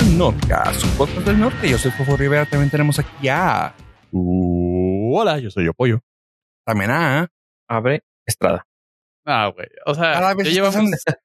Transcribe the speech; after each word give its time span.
al 0.00 0.16
Nordcast, 0.18 0.80
su 0.80 0.96
podcast 0.96 1.26
del 1.26 1.38
norte. 1.38 1.68
Yo 1.68 1.76
soy 1.76 1.90
Fofo 1.90 2.16
Rivera. 2.16 2.46
También 2.46 2.70
tenemos 2.70 2.98
aquí 2.98 3.28
a. 3.28 3.74
Uh, 4.10 5.14
hola, 5.18 5.38
yo 5.38 5.50
soy 5.50 5.66
Apoyo. 5.66 6.00
También 6.64 6.90
a. 6.90 7.28
Abre 7.68 8.02
Estrada. 8.26 8.66
Ah, 9.26 9.52
güey. 9.54 9.68
O 9.84 9.94
sea, 9.94 10.14
Cada 10.14 10.34
vez, 10.34 10.52
llevamos. 10.52 10.92
estás, 10.92 11.16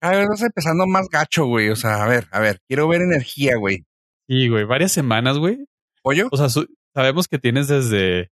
cada 0.00 0.18
vez 0.18 0.28
vas 0.28 0.42
empezando 0.42 0.86
más 0.86 1.08
gacho, 1.08 1.46
güey. 1.46 1.68
O 1.70 1.76
sea, 1.76 2.02
a 2.02 2.08
ver, 2.08 2.26
a 2.32 2.40
ver, 2.40 2.58
quiero 2.66 2.88
ver 2.88 3.02
energía, 3.02 3.56
güey. 3.56 3.84
Sí, 4.28 4.48
güey, 4.48 4.64
varias 4.64 4.90
semanas, 4.90 5.38
güey. 5.38 5.64
¿Pollo? 6.02 6.28
O 6.32 6.36
sea, 6.36 6.48
sabemos 6.94 7.28
que 7.28 7.38
tienes 7.38 7.68
desde, 7.68 8.30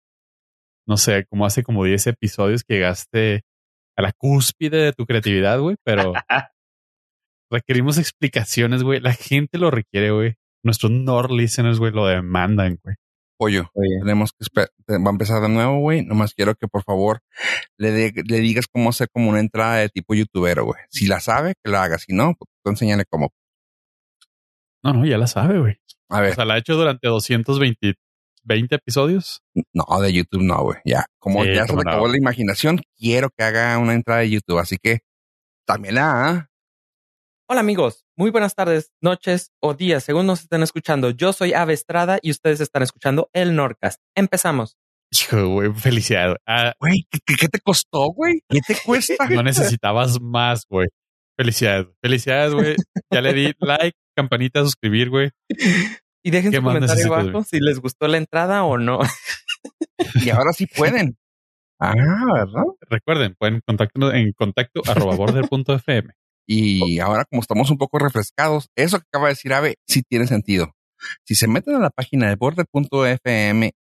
no 0.86 0.96
sé, 0.96 1.26
como 1.28 1.44
hace 1.44 1.62
como 1.62 1.84
10 1.84 2.06
episodios 2.06 2.64
que 2.64 2.74
llegaste 2.74 3.44
a 3.94 4.02
la 4.02 4.12
cúspide 4.12 4.78
de 4.78 4.92
tu 4.92 5.04
creatividad, 5.04 5.60
güey, 5.60 5.76
pero 5.84 6.12
requerimos 7.50 7.98
explicaciones, 7.98 8.82
güey. 8.82 9.00
La 9.00 9.12
gente 9.12 9.58
lo 9.58 9.70
requiere, 9.70 10.10
güey. 10.10 10.34
Nuestros 10.64 10.90
Nord 10.92 11.30
listeners, 11.30 11.78
güey, 11.78 11.92
lo 11.92 12.06
demandan, 12.06 12.78
güey. 12.82 12.96
Pollo. 13.38 13.70
Oye, 13.74 13.98
Tenemos 14.00 14.32
que 14.32 14.44
esper- 14.46 14.70
te- 14.86 14.98
va 14.98 15.08
a 15.08 15.12
empezar 15.12 15.42
de 15.42 15.48
nuevo, 15.50 15.78
güey. 15.80 16.02
Nomás 16.04 16.32
quiero 16.34 16.54
que 16.54 16.68
por 16.68 16.82
favor 16.82 17.20
le, 17.78 17.90
de- 17.92 18.22
le 18.26 18.38
digas 18.38 18.66
cómo 18.66 18.88
hacer 18.90 19.08
como 19.12 19.28
una 19.28 19.40
entrada 19.40 19.76
de 19.76 19.88
tipo 19.90 20.14
youtuber, 20.14 20.62
güey. 20.62 20.80
Si 20.90 21.06
la 21.06 21.20
sabe, 21.20 21.54
que 21.62 21.70
la 21.70 21.82
haga. 21.82 21.98
Si 21.98 22.14
no, 22.14 22.34
pues 22.38 22.48
tú 22.64 22.70
enséñale 22.70 23.04
cómo. 23.08 23.30
No, 24.82 24.92
no, 24.92 25.04
ya 25.06 25.18
la 25.18 25.26
sabe, 25.26 25.58
güey. 25.58 25.76
A 26.08 26.18
O 26.18 26.22
ver, 26.22 26.34
sea, 26.34 26.44
la 26.44 26.54
ha 26.54 26.58
hecho 26.58 26.76
durante 26.76 27.08
220 27.08 27.94
20 28.44 28.76
episodios. 28.76 29.42
no, 29.74 29.84
de 30.00 30.12
YouTube 30.12 30.42
no, 30.42 30.62
güey. 30.62 30.78
Ya, 30.84 31.04
como 31.18 31.42
Sí, 31.44 31.52
ya 31.52 31.66
se 31.66 31.74
no. 31.74 31.80
acabó 31.80 32.06
la 32.06 32.16
imaginación, 32.16 32.80
quiero 32.96 33.28
que 33.36 33.42
haga 33.44 33.76
una 33.78 33.92
entrada 33.92 34.20
de 34.20 34.30
YouTube. 34.30 34.58
Así 34.60 34.76
que 34.80 35.00
también 35.66 35.96
la 35.96 36.28
¿ah? 36.28 36.48
Hola 37.48 37.60
amigos, 37.60 38.04
muy 38.16 38.30
buenas 38.30 38.54
tardes, 38.56 38.90
noches 39.00 39.52
o 39.62 39.74
días, 39.74 40.02
según 40.02 40.26
nos 40.26 40.40
estén 40.42 40.62
escuchando. 40.62 41.10
Yo 41.10 41.32
soy 41.32 41.52
Ave 41.54 41.74
Estrada 41.74 42.18
y 42.20 42.32
ustedes 42.32 42.60
están 42.60 42.82
escuchando 42.82 43.30
el 43.32 43.54
Nordcast. 43.54 44.00
Empezamos. 44.16 44.76
Hijo, 45.12 45.48
güey, 45.50 45.72
felicidad. 45.72 46.36
Ah, 46.46 46.74
Güey, 46.80 47.06
¿qué, 47.08 47.20
qué- 47.24 47.36
qué 47.36 47.48
te 47.48 47.60
costó, 47.60 48.08
güey? 48.08 48.40
¿Qué 48.48 48.60
te 48.66 48.76
cuesta? 48.84 49.28
no 49.30 49.42
necesitabas 49.44 50.20
más, 50.20 50.66
güey. 50.68 50.88
Felicidades. 51.38 51.86
Felicidades, 52.02 52.52
güey. 52.54 52.76
Ya 53.12 53.20
le 53.20 53.32
di 53.32 53.52
like, 53.60 53.96
campanita, 54.16 54.62
suscribir, 54.64 55.10
güey. 55.10 55.30
Y 56.24 56.30
dejen 56.32 56.50
¿Qué 56.50 56.56
su 56.56 56.62
comentario 56.64 57.14
abajo 57.14 57.44
si 57.44 57.60
les 57.60 57.78
gustó 57.78 58.08
la 58.08 58.16
entrada 58.16 58.64
o 58.64 58.76
no. 58.78 58.98
y 60.26 60.30
ahora 60.30 60.52
sí 60.52 60.66
pueden. 60.66 61.16
Ah, 61.78 61.92
¿verdad? 62.34 62.64
Recuerden, 62.90 63.36
pueden 63.38 63.60
contactarnos 63.64 64.14
en 64.14 64.32
contacto 64.32 64.82
arroba 64.88 65.14
border.fm. 65.14 66.12
Y 66.46 67.00
ahora, 67.00 67.24
como 67.24 67.42
estamos 67.42 67.70
un 67.70 67.78
poco 67.78 67.98
refrescados, 67.98 68.68
eso 68.76 68.98
que 68.98 69.04
acaba 69.08 69.26
de 69.26 69.32
decir 69.32 69.52
Ave 69.52 69.76
sí 69.86 70.02
tiene 70.08 70.26
sentido. 70.26 70.72
Si 71.24 71.34
se 71.34 71.48
meten 71.48 71.74
a 71.74 71.78
la 71.80 71.90
página 71.90 72.28
de 72.28 72.36
border.fm 72.36 73.72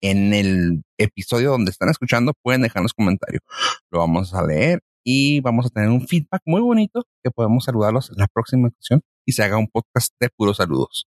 en 0.00 0.34
el 0.34 0.82
episodio 0.98 1.50
donde 1.50 1.70
están 1.70 1.88
escuchando, 1.88 2.32
pueden 2.42 2.62
dejarnos 2.62 2.92
comentarios. 2.92 3.42
Lo 3.90 3.98
vamos 4.00 4.34
a 4.34 4.44
leer 4.46 4.80
y 5.04 5.40
vamos 5.40 5.66
a 5.66 5.70
tener 5.70 5.88
un 5.90 6.06
feedback 6.06 6.42
muy 6.44 6.60
bonito 6.60 7.04
que 7.24 7.30
podemos 7.30 7.64
saludarlos 7.64 8.10
en 8.10 8.16
la 8.18 8.26
próxima 8.26 8.68
ocasión 8.68 9.00
y 9.26 9.32
se 9.32 9.42
haga 9.42 9.56
un 9.58 9.68
podcast 9.68 10.12
de 10.20 10.28
puros 10.36 10.58
saludos. 10.58 11.06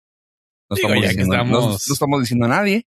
No 0.70 0.76
Digo, 0.76 0.88
estamos, 0.88 1.08
diciendo, 1.08 1.36
no- 1.36 1.42
estamos- 1.44 1.88
no 1.88 1.92
estamos 1.92 2.20
diciendo 2.20 2.46
a 2.46 2.48
nadie, 2.48 2.86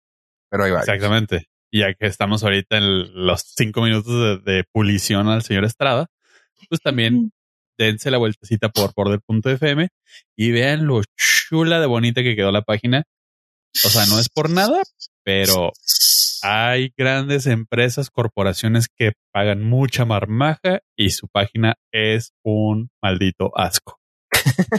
pero 0.50 0.64
ahí 0.64 0.70
va. 0.70 0.80
Exactamente. 0.80 1.46
Y 1.70 1.80
ya 1.80 1.94
que 1.94 2.06
estamos 2.06 2.44
ahorita 2.44 2.76
en 2.76 3.26
los 3.26 3.42
cinco 3.56 3.82
minutos 3.82 4.44
de, 4.44 4.52
de 4.52 4.64
pulición 4.72 5.28
al 5.28 5.42
señor 5.42 5.64
Estrada, 5.64 6.06
pues 6.68 6.80
también 6.82 7.32
dense 7.78 8.10
la 8.10 8.18
vueltecita 8.18 8.68
por 8.68 8.92
border.fm 8.94 9.88
y 10.36 10.50
vean 10.50 10.86
lo 10.86 11.02
chula 11.16 11.80
de 11.80 11.86
bonita 11.86 12.22
que 12.22 12.36
quedó 12.36 12.52
la 12.52 12.62
página. 12.62 13.04
O 13.84 13.88
sea, 13.88 14.06
no 14.06 14.18
es 14.18 14.28
por 14.28 14.50
nada, 14.50 14.82
pero 15.24 15.72
hay 16.42 16.92
grandes 16.96 17.46
empresas, 17.46 18.10
corporaciones 18.10 18.88
que 18.88 19.12
pagan 19.32 19.62
mucha 19.62 20.04
marmaja 20.04 20.80
y 20.96 21.10
su 21.10 21.28
página 21.28 21.74
es 21.92 22.32
un 22.44 22.90
maldito 23.02 23.52
asco. 23.56 23.98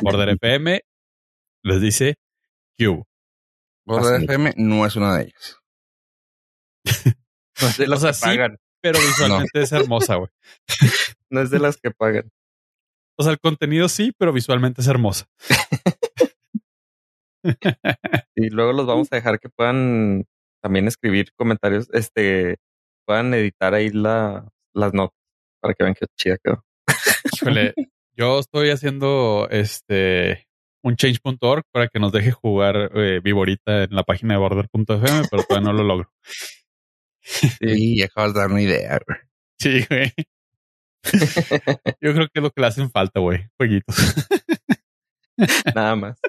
Border 0.02 0.30
FM 0.30 0.82
les 1.64 1.82
dice 1.82 2.16
Q. 2.78 3.04
Border 3.86 4.16
Así. 4.16 4.26
FM 4.26 4.54
no 4.58 4.86
es 4.86 4.96
una 4.96 5.18
de 5.18 5.24
ellas. 5.24 5.58
No 7.62 7.68
es 7.68 7.78
de 7.78 7.86
O 7.86 7.88
las 7.88 8.02
sea, 8.02 8.10
que 8.10 8.16
sí. 8.16 8.22
pagan. 8.24 8.58
Pero 8.82 9.00
visualmente 9.00 9.62
es 9.62 9.72
hermosa, 9.72 10.16
güey. 10.16 10.30
No 11.30 11.42
es 11.42 11.50
de 11.50 11.60
las 11.60 11.78
que 11.78 11.92
pagan. 11.92 12.30
O 13.18 13.24
sea, 13.24 13.32
el 13.32 13.40
contenido 13.40 13.90
sí, 13.90 14.12
pero 14.18 14.34
visualmente 14.34 14.82
es 14.82 14.88
hermosa. 14.88 15.28
Y 18.36 18.50
luego 18.50 18.72
los 18.74 18.86
vamos 18.86 19.10
a 19.12 19.18
dejar 19.18 19.40
que 19.40 19.50
puedan 19.50 20.26
también 20.62 20.88
escribir 20.88 21.34
comentarios, 21.36 21.90
este, 21.92 22.58
puedan 23.06 23.34
editar 23.34 23.74
ahí 23.74 23.90
la, 23.90 24.48
las 24.74 24.94
notas 24.94 25.18
para 25.62 25.74
que 25.74 25.84
vean 25.84 25.96
qué 25.96 26.06
chida 26.18 26.38
quedó. 26.44 26.64
Híjole, 27.34 27.74
yo 28.16 28.40
estoy 28.40 28.70
haciendo 28.70 29.48
este 29.52 30.48
un 30.84 30.98
change.org 30.98 31.64
para 31.72 31.88
que 31.88 32.00
nos 32.00 32.12
deje 32.12 32.32
jugar 32.32 32.92
eh, 32.96 33.22
Viborita 33.24 33.84
en 33.84 33.96
la 33.96 34.04
página 34.04 34.34
de 34.34 34.40
border.fm, 34.40 35.28
pero 35.32 35.44
todavía 35.44 35.72
no 35.72 35.74
lo 35.74 35.84
logro. 35.84 36.12
Y 37.62 38.02
acabas 38.02 38.34
de 38.34 38.40
dar 38.42 38.52
una 38.52 38.62
idea, 38.62 39.00
güey. 39.08 39.20
Sí, 39.58 39.86
güey. 39.90 40.12
Yo 42.02 42.14
creo 42.14 42.28
que 42.28 42.40
es 42.40 42.44
lo 42.44 42.52
que 42.52 42.62
le 42.62 42.68
hacen 42.68 42.90
falta, 42.90 43.20
güey. 43.20 43.48
Jueguitos. 43.58 43.96
Nada 45.76 45.96
más. 45.96 46.20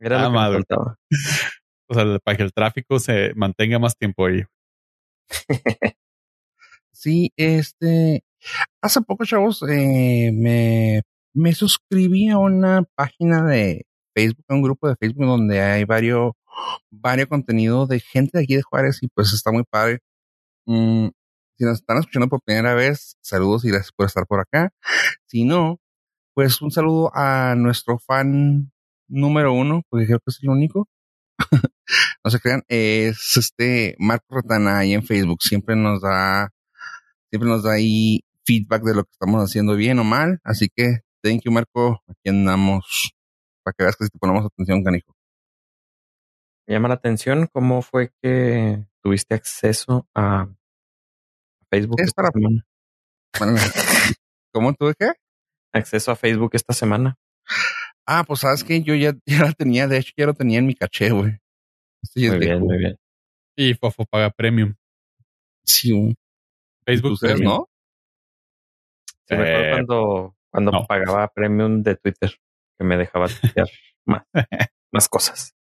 Era 0.00 0.16
Nada 0.16 0.28
lo 0.28 0.32
que 0.32 0.36
más, 0.36 0.52
faltaba. 0.52 0.96
O 1.88 1.94
sea, 1.94 2.18
para 2.20 2.36
que 2.38 2.42
el 2.42 2.54
tráfico 2.54 2.98
se 2.98 3.34
mantenga 3.34 3.78
más 3.78 3.96
tiempo 3.96 4.26
ahí. 4.26 4.42
Sí, 6.94 7.32
este, 7.36 8.22
hace 8.80 9.00
poco, 9.00 9.24
chavos, 9.24 9.64
eh, 9.68 10.30
me, 10.32 11.02
me 11.34 11.52
suscribí 11.52 12.28
a 12.28 12.38
una 12.38 12.84
página 12.94 13.44
de 13.44 13.86
Facebook, 14.14 14.44
a 14.48 14.54
un 14.54 14.62
grupo 14.62 14.88
de 14.88 14.94
Facebook 14.94 15.26
donde 15.26 15.60
hay 15.60 15.84
varios, 15.84 16.32
varios 16.90 17.28
contenido 17.28 17.88
de 17.88 17.98
gente 17.98 18.38
de 18.38 18.44
aquí 18.44 18.54
de 18.54 18.62
Juárez 18.62 19.02
y 19.02 19.08
pues 19.08 19.32
está 19.32 19.50
muy 19.50 19.64
padre. 19.68 19.98
Mm, 20.66 21.08
si 21.58 21.64
nos 21.64 21.80
están 21.80 21.98
escuchando 21.98 22.28
por 22.28 22.42
primera 22.42 22.74
vez, 22.74 23.16
saludos 23.20 23.64
y 23.64 23.68
gracias 23.68 23.92
por 23.92 24.06
estar 24.06 24.26
por 24.26 24.40
acá. 24.40 24.72
Si 25.26 25.44
no, 25.44 25.78
pues 26.34 26.60
un 26.62 26.70
saludo 26.70 27.10
a 27.14 27.54
nuestro 27.56 27.98
fan 27.98 28.72
número 29.08 29.52
uno, 29.52 29.82
porque 29.88 30.06
creo 30.06 30.18
que 30.18 30.30
es 30.30 30.38
el 30.42 30.50
único. 30.50 30.88
no 32.24 32.30
se 32.30 32.40
crean, 32.40 32.62
es 32.68 33.36
este 33.36 33.96
Marco 33.98 34.36
Rotana 34.36 34.78
ahí 34.78 34.94
en 34.94 35.04
Facebook. 35.04 35.42
Siempre 35.42 35.76
nos 35.76 36.00
da 36.00 36.50
siempre 37.30 37.48
nos 37.48 37.62
da 37.62 37.72
ahí 37.72 38.20
feedback 38.44 38.82
de 38.82 38.94
lo 38.94 39.04
que 39.04 39.10
estamos 39.12 39.42
haciendo 39.42 39.74
bien 39.76 39.98
o 39.98 40.04
mal. 40.04 40.40
Así 40.44 40.68
que, 40.74 41.00
thank 41.22 41.42
you, 41.44 41.52
Marco. 41.52 42.02
Aquí 42.06 42.28
andamos 42.28 43.12
para 43.62 43.74
que 43.74 43.84
veas 43.84 43.96
que 43.96 44.04
si 44.04 44.10
te 44.10 44.18
ponemos 44.18 44.44
atención, 44.44 44.82
canijo. 44.82 45.14
Me 46.66 46.74
llama 46.74 46.88
la 46.88 46.94
atención 46.94 47.48
cómo 47.52 47.82
fue 47.82 48.12
que 48.22 48.86
tuviste 49.02 49.34
acceso 49.34 50.08
a 50.14 50.48
Facebook 51.72 52.00
Es 52.00 52.08
esta 52.08 52.22
para- 52.22 52.32
semana. 52.32 52.66
Bueno, 53.38 53.56
¿Cómo 54.52 54.74
tuve 54.74 54.94
qué? 54.98 55.12
Acceso 55.72 56.10
a 56.10 56.16
Facebook 56.16 56.50
esta 56.52 56.74
semana. 56.74 57.16
Ah, 58.06 58.24
pues 58.26 58.40
sabes 58.40 58.62
que 58.64 58.82
yo 58.82 58.94
ya, 58.94 59.14
ya 59.26 59.38
la 59.44 59.52
tenía, 59.52 59.88
de 59.88 59.98
hecho 59.98 60.12
ya 60.16 60.26
lo 60.26 60.34
tenía 60.34 60.58
en 60.58 60.66
mi 60.66 60.74
caché, 60.74 61.10
güey. 61.10 61.38
Muy 62.16 62.38
bien, 62.38 62.60
muy 62.60 62.76
bien. 62.78 62.96
Y 63.56 63.74
Fofo 63.74 64.04
paga 64.04 64.28
premium. 64.30 64.74
Sí, 65.64 65.92
güey. 65.92 66.14
Facebook 66.84 67.12
¿Ustedes 67.12 67.34
premium. 67.36 67.54
no? 67.58 67.68
Sí, 69.28 69.34
me 69.36 69.42
acuerdo 69.42 69.62
Eh, 69.64 69.70
cuando, 69.70 70.36
cuando 70.50 70.70
no. 70.72 70.86
pagaba 70.86 71.28
premium 71.28 71.82
de 71.82 71.96
Twitter, 71.96 72.34
que 72.78 72.84
me 72.84 72.96
dejaba 72.98 73.28
tuitear 73.28 73.68
más, 74.06 74.24
más 74.92 75.08
cosas. 75.08 75.54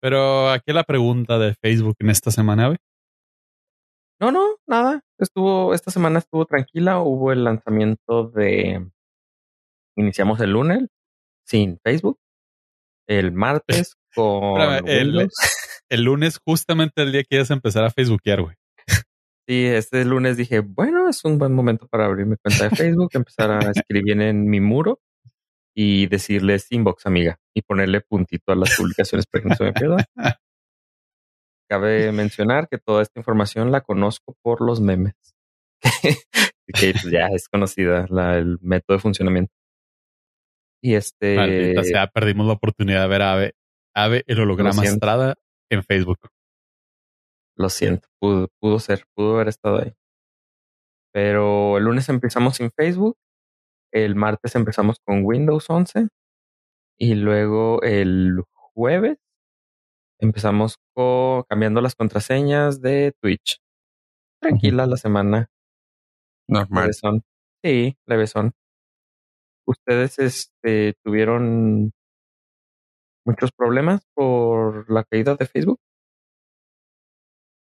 Pero 0.00 0.50
aquí 0.50 0.72
la 0.72 0.84
pregunta 0.84 1.38
de 1.38 1.54
Facebook 1.54 1.96
en 1.98 2.10
esta 2.10 2.30
semana, 2.30 2.66
güey. 2.68 2.78
No, 4.20 4.30
no, 4.30 4.56
nada. 4.66 5.00
Estuvo, 5.18 5.74
esta 5.74 5.90
semana 5.90 6.18
estuvo 6.18 6.46
tranquila. 6.46 7.00
Hubo 7.00 7.32
el 7.32 7.44
lanzamiento 7.44 8.28
de. 8.30 8.90
Iniciamos 9.96 10.40
el 10.40 10.50
lunes 10.52 10.88
sin 11.46 11.78
Facebook. 11.82 12.18
El 13.08 13.32
martes 13.32 13.96
con 14.14 14.60
el-. 14.86 15.28
El 15.90 16.04
lunes, 16.04 16.40
justamente 16.44 17.02
el 17.02 17.12
día 17.12 17.22
que 17.22 17.36
ibas 17.36 17.50
a 17.50 17.54
empezar 17.54 17.84
a 17.84 17.90
Facebookear, 17.90 18.40
güey. 18.40 18.56
Sí, 19.46 19.66
este 19.66 20.04
lunes 20.06 20.38
dije, 20.38 20.60
bueno, 20.60 21.08
es 21.10 21.22
un 21.24 21.38
buen 21.38 21.52
momento 21.52 21.86
para 21.86 22.06
abrir 22.06 22.24
mi 22.24 22.36
cuenta 22.36 22.64
de 22.64 22.74
Facebook, 22.74 23.10
empezar 23.12 23.50
a 23.50 23.70
escribir 23.70 24.18
en 24.20 24.48
mi 24.48 24.60
muro 24.60 25.00
y 25.76 26.06
decirles 26.06 26.66
inbox, 26.70 27.04
amiga, 27.04 27.38
y 27.54 27.60
ponerle 27.60 28.00
puntito 28.00 28.52
a 28.52 28.56
las 28.56 28.74
publicaciones 28.76 29.26
para 29.26 29.42
que 29.42 29.48
no 29.50 29.54
se 29.56 29.64
me 29.64 29.72
pierdan. 29.72 30.04
Cabe 31.68 32.12
mencionar 32.12 32.68
que 32.68 32.78
toda 32.78 33.02
esta 33.02 33.18
información 33.18 33.72
la 33.72 33.80
conozco 33.80 34.36
por 34.42 34.60
los 34.60 34.80
memes. 34.80 35.14
que 36.66 36.92
pues, 36.92 37.10
ya 37.10 37.26
es 37.28 37.48
conocida 37.48 38.06
la- 38.10 38.38
el 38.38 38.58
método 38.60 38.96
de 38.96 39.02
funcionamiento. 39.02 39.52
Y 40.82 40.94
este. 40.94 41.36
Maldita 41.36 41.84
sea, 41.84 42.06
perdimos 42.08 42.46
la 42.46 42.52
oportunidad 42.54 43.02
de 43.02 43.08
ver 43.08 43.22
a 43.22 43.32
Ave, 43.32 43.54
Ave 43.94 44.24
el 44.26 44.40
holograma. 44.40 44.82
Estrada 44.84 45.34
en 45.70 45.82
Facebook. 45.82 46.18
Lo 47.56 47.70
siento, 47.70 48.08
pudo, 48.20 48.48
pudo 48.60 48.80
ser, 48.80 49.06
pudo 49.14 49.36
haber 49.36 49.48
estado 49.48 49.80
ahí. 49.80 49.94
Pero 51.12 51.78
el 51.78 51.84
lunes 51.84 52.08
empezamos 52.08 52.56
sin 52.56 52.70
Facebook, 52.72 53.16
el 53.92 54.16
martes 54.16 54.56
empezamos 54.56 54.98
con 54.98 55.24
Windows 55.24 55.70
11 55.70 56.08
y 56.98 57.14
luego 57.14 57.80
el 57.82 58.42
jueves 58.52 59.18
empezamos 60.20 60.76
co- 60.94 61.44
cambiando 61.48 61.80
las 61.80 61.94
contraseñas 61.94 62.80
de 62.80 63.12
Twitch. 63.20 63.58
Tranquila 64.42 64.86
la 64.86 64.96
semana, 64.96 65.48
Normal. 66.48 66.84
levesón. 66.84 67.22
Sí, 67.62 67.96
levesón. 68.06 68.52
¿Ustedes 69.66 70.18
este, 70.18 70.94
tuvieron 71.04 71.92
muchos 73.26 73.52
problemas 73.52 74.00
por 74.14 74.90
la 74.90 75.04
caída 75.04 75.34
de 75.36 75.46
Facebook? 75.46 75.78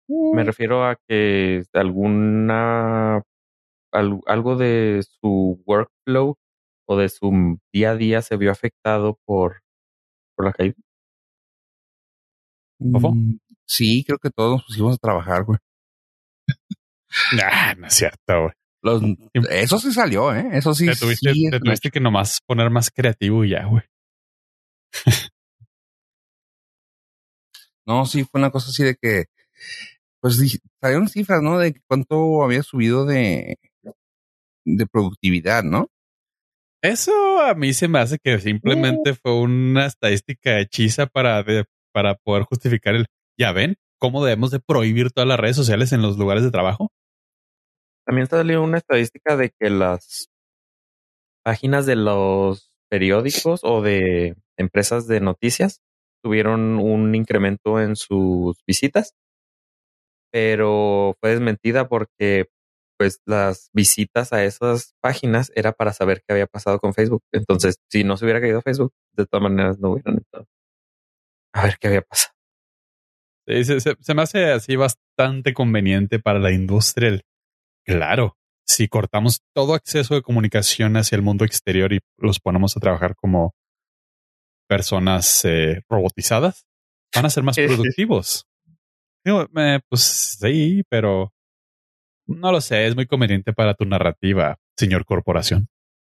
Me 0.07 0.44
refiero 0.44 0.84
a 0.86 0.98
que 1.07 1.63
alguna 1.74 3.24
al- 3.94 4.22
algo 4.28 4.56
de 4.57 5.01
su 5.22 5.63
workflow 5.66 6.36
o 6.88 6.98
de 6.98 7.10
su 7.10 7.60
día 7.74 7.92
a 7.92 7.96
día 7.96 8.22
se 8.22 8.38
vio 8.38 8.51
afectado 8.51 9.19
por, 9.25 9.62
por 10.36 10.46
la 10.48 10.54
caída. 10.54 10.75
Mm, 12.80 13.38
Sí, 13.66 14.04
creo 14.06 14.18
que 14.20 14.30
todos 14.30 14.52
nos 14.58 14.66
pusimos 14.66 14.96
a 14.96 14.98
trabajar, 14.98 15.44
güey. 15.44 15.58
Ah, 17.44 17.75
no 17.78 17.88
es 17.88 17.94
cierto, 17.94 18.42
güey. 18.42 18.54
Los, 18.81 19.02
eso 19.50 19.80
sí 19.80 19.94
salió, 19.94 20.34
¿eh? 20.36 20.50
Eso 20.54 20.74
sí. 20.74 20.88
Te 20.88 20.96
tuviste, 20.96 21.31
sí 21.34 21.50
te 21.50 21.60
tuviste 21.60 21.90
que 21.92 22.00
nomás 22.02 22.40
poner 22.46 22.70
más 22.70 22.90
creativo 22.92 23.46
y 23.46 23.52
ya, 23.52 23.66
güey. 23.66 23.84
No, 27.86 28.06
sí, 28.06 28.24
fue 28.24 28.40
una 28.40 28.50
cosa 28.52 28.70
así 28.70 28.84
de 28.84 28.96
que, 28.96 29.25
pues 30.22 30.40
salieron 30.81 31.10
cifras, 31.10 31.42
¿no? 31.42 31.58
De 31.60 31.75
cuánto 31.88 32.44
había 32.44 32.64
subido 32.64 33.06
de, 33.06 33.58
de 34.66 34.88
productividad, 34.88 35.64
¿no? 35.64 35.88
Eso 36.81 37.42
a 37.42 37.54
mí 37.56 37.74
se 37.74 37.88
me 37.88 38.00
hace 38.00 38.18
que 38.20 38.40
simplemente 38.40 39.14
fue 39.16 39.40
una 39.40 39.86
estadística 39.86 40.60
hechiza 40.60 41.08
para, 41.08 41.44
de- 41.44 41.66
para 41.94 42.16
poder 42.16 42.44
justificar 42.44 42.95
el, 42.95 43.06
ya 43.38 43.51
ven, 43.51 43.75
cómo 44.00 44.24
debemos 44.24 44.51
de 44.51 44.60
prohibir 44.60 45.12
todas 45.12 45.28
las 45.28 45.40
redes 45.40 45.56
sociales 45.56 45.94
en 45.94 46.01
los 46.01 46.18
lugares 46.18 46.44
de 46.44 46.51
trabajo. 46.51 46.92
También 48.06 48.28
salió 48.28 48.62
una 48.62 48.78
estadística 48.78 49.38
de 49.38 49.51
que 49.57 49.69
las 49.69 50.28
páginas 51.44 51.86
de 51.86 51.95
los 51.95 52.72
periódicos 52.90 53.62
o 53.63 53.81
de 53.81 54.36
empresas 54.57 55.07
de 55.07 55.22
noticias 55.22 55.81
tuvieron 56.22 56.80
un 56.80 57.16
incremento 57.16 57.80
en 57.80 57.96
sus 57.96 58.57
visitas, 58.66 59.13
pero 60.31 61.16
fue 61.22 61.31
desmentida 61.31 61.88
porque 61.88 62.48
pues 62.98 63.22
las 63.25 63.69
visitas 63.74 64.34
a 64.34 64.44
esas 64.44 64.96
páginas 65.01 65.51
era 65.56 65.74
para 65.74 65.94
saber 65.94 66.24
qué 66.25 66.34
había 66.34 66.48
pasado 66.48 66.80
con 66.80 66.94
Facebook. 66.94 67.24
Entonces, 67.31 67.78
si 67.89 68.04
no 68.04 68.18
se 68.18 68.25
hubiera 68.25 68.39
caído 68.39 68.62
Facebook, 68.62 68.94
de 69.13 69.25
todas 69.25 69.44
maneras 69.44 69.80
no 69.80 69.92
hubieran 69.92 70.18
entrado. 70.18 70.46
A 71.53 71.63
ver 71.65 71.77
qué 71.79 71.88
había 71.88 72.01
pasado. 72.01 72.33
Sí, 73.47 73.63
Se, 73.65 73.79
se- 73.81 73.95
se 74.00 74.13
me 74.13 74.21
hace 74.21 74.51
así 74.51 74.75
bastante 74.75 75.53
conveniente 75.53 76.19
para 76.19 76.39
la 76.39 76.51
industria. 76.51 77.09
el- 77.09 77.21
claro, 77.85 78.38
si 78.65 78.88
cortamos 78.88 79.41
todo 79.53 79.73
acceso 79.73 80.15
de 80.15 80.21
comunicación 80.21 80.95
hacia 80.97 81.15
el 81.17 81.21
mundo 81.21 81.44
exterior 81.45 81.91
y 81.94 82.00
los 82.17 82.39
ponemos 82.39 82.77
a 82.77 82.79
trabajar 82.79 83.15
como 83.15 83.53
personas 84.67 85.44
eh, 85.45 85.81
robotizadas, 85.89 86.65
van 87.15 87.25
a 87.25 87.29
ser 87.29 87.44
más 87.44 87.57
productivos. 87.67 88.45
Digo, 89.25 89.47
eh, 89.57 89.79
pues 89.89 90.01
sí, 90.39 90.83
pero 90.89 91.33
no 92.27 92.51
lo 92.51 92.61
sé, 92.61 92.88
es 92.88 92.95
muy 92.95 93.05
conveniente 93.05 93.53
para 93.53 93.73
tu 93.73 93.85
narrativa, 93.85 94.57
señor 94.77 95.05
corporación. 95.05 95.67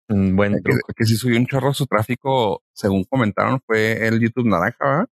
Un 0.09 0.35
buen 0.35 0.61
Que, 0.63 0.73
que 0.95 1.05
sí 1.05 1.15
subió 1.15 1.37
un 1.37 1.45
chorro 1.45 1.73
su 1.73 1.85
tráfico, 1.85 2.63
según 2.73 3.03
comentaron, 3.03 3.59
fue 3.65 4.07
el 4.07 4.19
YouTube 4.19 4.47
naranja, 4.47 4.77
¿verdad? 4.83 5.05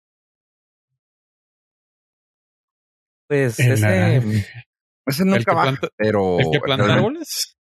Pues 3.46 3.58
El 3.60 3.72
ese, 3.72 3.86
naranja. 3.86 4.64
Ese 5.06 5.24
nunca 5.24 5.52
planta- 5.52 5.88
pero... 5.96 6.38
¿El 6.38 6.50
que 6.52 6.60
planta 6.60 6.84
pero- 6.84 6.94
árboles? 6.96 7.56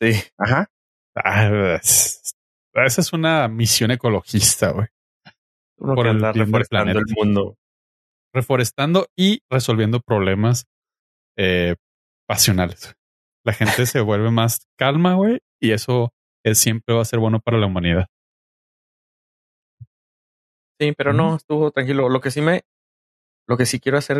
sí, 0.00 0.12
Ajá. 0.38 0.66
Ah, 1.16 1.76
es- 1.80 2.34
esa 2.74 3.00
es 3.00 3.12
una 3.12 3.48
misión 3.48 3.90
ecologista, 3.90 4.70
güey. 4.70 4.86
Por 5.76 6.06
el 6.06 6.20
reforestando 6.32 6.98
el 6.98 7.04
mundo. 7.16 7.56
reforestando 8.34 9.08
y 9.16 9.40
resolviendo 9.50 10.00
problemas 10.00 10.66
eh, 11.36 11.74
pasionales. 12.28 12.94
La 13.44 13.52
gente 13.52 13.86
se 13.86 14.00
vuelve 14.00 14.30
más 14.30 14.66
calma, 14.78 15.14
güey, 15.14 15.38
y 15.60 15.72
eso 15.72 16.12
es, 16.44 16.58
siempre 16.58 16.94
va 16.94 17.02
a 17.02 17.04
ser 17.04 17.18
bueno 17.20 17.40
para 17.40 17.58
la 17.58 17.66
humanidad. 17.66 18.06
Sí, 20.80 20.92
pero 20.96 21.12
no, 21.12 21.36
estuvo 21.36 21.70
tranquilo. 21.72 22.08
Lo 22.08 22.20
que 22.20 22.30
sí 22.30 22.40
me, 22.40 22.62
lo 23.48 23.56
que 23.56 23.66
sí 23.66 23.80
quiero 23.80 23.98
hacer 23.98 24.18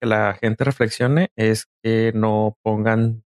que 0.00 0.06
la 0.08 0.34
gente 0.34 0.64
reflexione 0.64 1.30
es 1.36 1.66
que 1.82 2.12
no 2.14 2.56
pongan, 2.62 3.24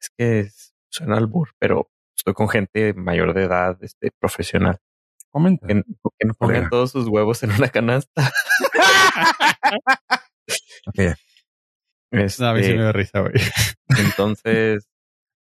es 0.00 0.10
que 0.16 0.40
es- 0.40 0.74
suena 0.90 1.16
al 1.16 1.26
bur, 1.26 1.50
pero 1.58 1.90
estoy 2.16 2.34
con 2.34 2.48
gente 2.48 2.92
mayor 2.94 3.32
de 3.34 3.44
edad, 3.44 3.78
este, 3.82 4.10
profesional, 4.20 4.78
Comenta. 5.30 5.66
que, 5.66 5.82
que 6.18 6.26
no 6.26 6.34
pongan 6.34 6.68
todos 6.70 6.90
sus 6.90 7.06
huevos 7.08 7.42
en 7.42 7.52
una 7.52 7.68
canasta. 7.68 8.30
Ok, 10.86 10.94
ya. 10.96 11.16
Este, 12.12 12.42
No, 12.42 12.48
a 12.48 12.54
mí 12.54 12.64
sí 12.64 12.74
me 12.74 12.82
da 12.82 12.92
risa, 12.92 13.20
güey. 13.20 13.34
Entonces, 13.98 14.88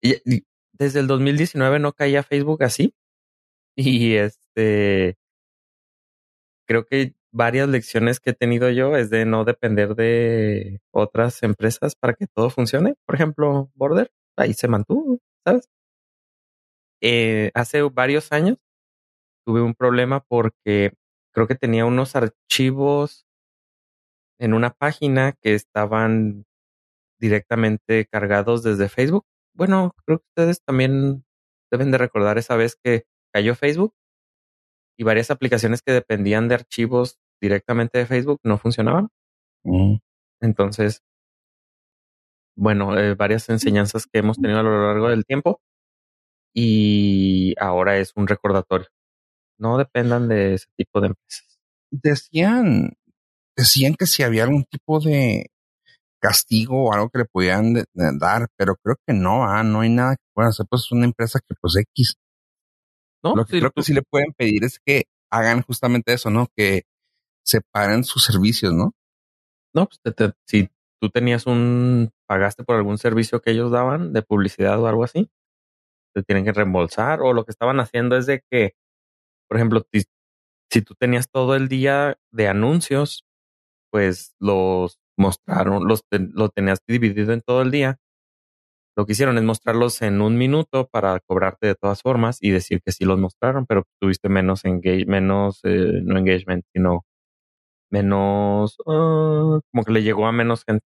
y- 0.03 0.17
y 0.31 0.45
desde 0.73 1.01
el 1.01 1.07
2019 1.07 1.79
no 1.79 1.93
caía 1.93 2.23
Facebook 2.23 2.63
así. 2.63 2.95
Y 3.75 4.17
este, 4.17 5.17
creo 6.69 6.85
que 6.85 7.15
varias 7.33 7.69
lecciones 7.69 8.21
que 8.21 8.31
he 8.31 8.35
tenido 8.35 8.71
yo 8.71 8.97
es 8.97 9.11
de 9.11 9.25
no 9.25 9.45
depender 9.45 9.95
de 9.95 10.81
otras 10.93 11.43
empresas 11.43 11.95
para 11.97 12.15
que 12.15 12.27
todo 12.27 12.51
funcione. 12.51 12.95
Por 13.07 13.15
ejemplo, 13.15 13.71
Border, 13.75 14.13
ahí 14.37 14.55
se 14.55 14.69
mantuvo, 14.69 15.19
¿sabes? 15.45 15.69
Eh, 17.01 17.51
hace 17.55 17.83
varios 17.83 18.31
años 18.33 18.59
tuve 19.45 19.63
un 19.63 19.75
problema 19.75 20.21
porque 20.21 20.93
creo 21.35 21.47
que 21.49 21.57
tenía 21.57 21.85
unos 21.85 22.15
archivos 22.17 23.27
en 24.39 24.55
una 24.55 24.71
página 24.71 25.33
que 25.41 25.55
estaban 25.55 26.45
directamente 27.19 28.07
cargados 28.07 28.63
desde 28.63 28.89
Facebook. 28.89 29.25
Bueno, 29.55 29.95
creo 30.05 30.19
que 30.19 30.27
ustedes 30.29 30.63
también 30.63 31.25
deben 31.71 31.91
de 31.91 31.99
recordar 31.99 32.39
esa 32.39 32.57
vez 32.57 32.77
que 32.77 33.05
cayó 33.33 33.55
Facebook 33.55 33.95
y 34.99 35.05
varias 35.05 35.31
aplicaciones 35.31 35.83
que 35.83 35.93
dependían 35.93 36.49
de 36.49 36.57
archivos 36.57 37.19
directamente 37.43 37.99
de 37.99 38.07
Facebook 38.07 38.41
no 38.45 38.57
funcionaban. 38.59 39.09
Mm. 39.65 39.97
Entonces, 40.41 41.03
bueno, 42.57 42.99
eh, 42.99 43.15
varias 43.15 43.49
enseñanzas 43.49 44.07
que 44.07 44.19
hemos 44.21 44.39
tenido 44.39 44.61
a 44.61 44.63
lo 44.63 44.87
largo 44.87 45.09
del 45.09 45.25
tiempo 45.25 45.61
y 46.55 47.55
ahora 47.61 47.99
es 47.99 48.13
un 48.17 48.27
recordatorio. 48.29 48.89
No 49.59 49.79
dependan 49.79 50.29
de 50.29 50.55
ese 50.55 50.67
tipo 50.77 51.01
de 51.01 51.09
empresas. 51.09 51.61
Decían, 51.93 52.95
decían 53.57 53.95
que 53.99 54.07
si 54.07 54.23
había 54.23 54.45
algún 54.45 54.65
tipo 54.65 55.01
de 55.01 55.49
castigo 56.21 56.87
o 56.91 56.95
algo 56.95 57.11
que 57.11 57.21
le 57.21 57.25
pudieran 57.27 57.75
de- 57.75 57.85
de 57.95 58.11
dar, 58.19 58.49
pero 58.57 58.77
creo 58.83 58.97
que 59.07 59.15
no, 59.15 59.45
ah, 59.45 59.63
no 59.65 59.81
hay 59.81 59.91
nada 59.91 60.17
que 60.17 60.25
puedan 60.35 60.51
hacer, 60.51 60.67
pues 60.71 60.83
es 60.83 60.93
una 60.93 61.07
empresa 61.07 61.41
que 61.41 61.55
pues 61.61 61.77
X. 61.77 62.17
¿No? 63.25 63.35
Lo 63.37 63.45
que 63.45 63.53
Sí, 63.53 63.59
creo 63.61 63.71
tú- 63.71 63.75
que 63.81 63.85
sí 63.85 63.95
le 63.95 64.03
pueden 64.03 64.33
pedir 64.37 64.65
es 64.65 64.79
que 64.85 65.05
hagan 65.33 65.63
justamente 65.63 66.13
eso, 66.13 66.31
¿no? 66.31 66.49
Que 66.57 66.83
separen 67.45 68.05
sus 68.05 68.25
servicios, 68.25 68.73
¿no? 68.75 68.95
No, 69.75 69.89
pues 69.89 70.01
te- 70.17 70.33
si 70.47 70.71
tú 71.01 71.11
tenías 71.11 71.47
un, 71.47 72.11
pagaste 72.29 72.65
por 72.65 72.77
algún 72.77 72.99
servicio 72.99 73.41
que 73.43 73.53
ellos 73.53 73.71
daban 73.73 74.13
de 74.13 74.23
publicidad 74.23 74.81
o 74.81 74.87
algo 74.89 75.05
así, 75.05 75.31
te 76.15 76.23
tienen 76.23 76.45
que 76.45 76.53
reembolsar 76.53 77.21
o 77.23 77.33
lo 77.33 77.45
que 77.45 77.53
estaban 77.53 77.81
haciendo 77.81 78.17
es 78.17 78.27
de 78.27 78.43
que, 78.51 78.75
por 79.49 79.59
ejemplo, 79.59 79.87
si 80.71 80.83
tú 80.83 80.95
tenías 80.95 81.29
todo 81.31 81.55
el 81.57 81.69
día 81.69 82.19
de 82.33 82.49
anuncios, 82.49 83.25
pues 83.93 84.35
los 84.41 84.99
mostraron, 85.19 85.87
los 85.89 86.05
te- 86.11 86.21
lo 86.21 86.51
tenías 86.51 86.81
dividido 86.89 87.33
en 87.33 87.43
todo 87.43 87.63
el 87.63 87.71
día. 87.71 87.99
Lo 88.97 89.07
que 89.07 89.13
hicieron 89.13 89.39
es 89.39 89.45
mostrarlos 89.45 90.03
en 90.03 90.21
un 90.21 90.37
minuto 90.37 90.87
para 90.89 91.19
cobrarte 91.21 91.67
de 91.69 91.75
todas 91.75 92.03
formas 92.03 92.39
y 92.43 92.51
decir 92.51 92.83
que 92.85 92.93
sí 92.93 93.05
los 93.05 93.19
mostraron, 93.19 93.65
pero 93.67 93.85
tuviste 94.01 94.29
menos 94.29 94.65
engage, 94.67 95.07
menos, 95.07 95.61
eh, 95.65 96.01
no 96.05 96.19
engagement, 96.19 96.65
sino 96.75 97.05
menos, 97.93 98.77
ah, 98.87 99.61
como 99.71 99.85
que 99.85 99.93
le 99.93 100.03
llegó 100.03 100.27
a 100.27 100.33
menos 100.33 100.65
gente. 100.65 100.85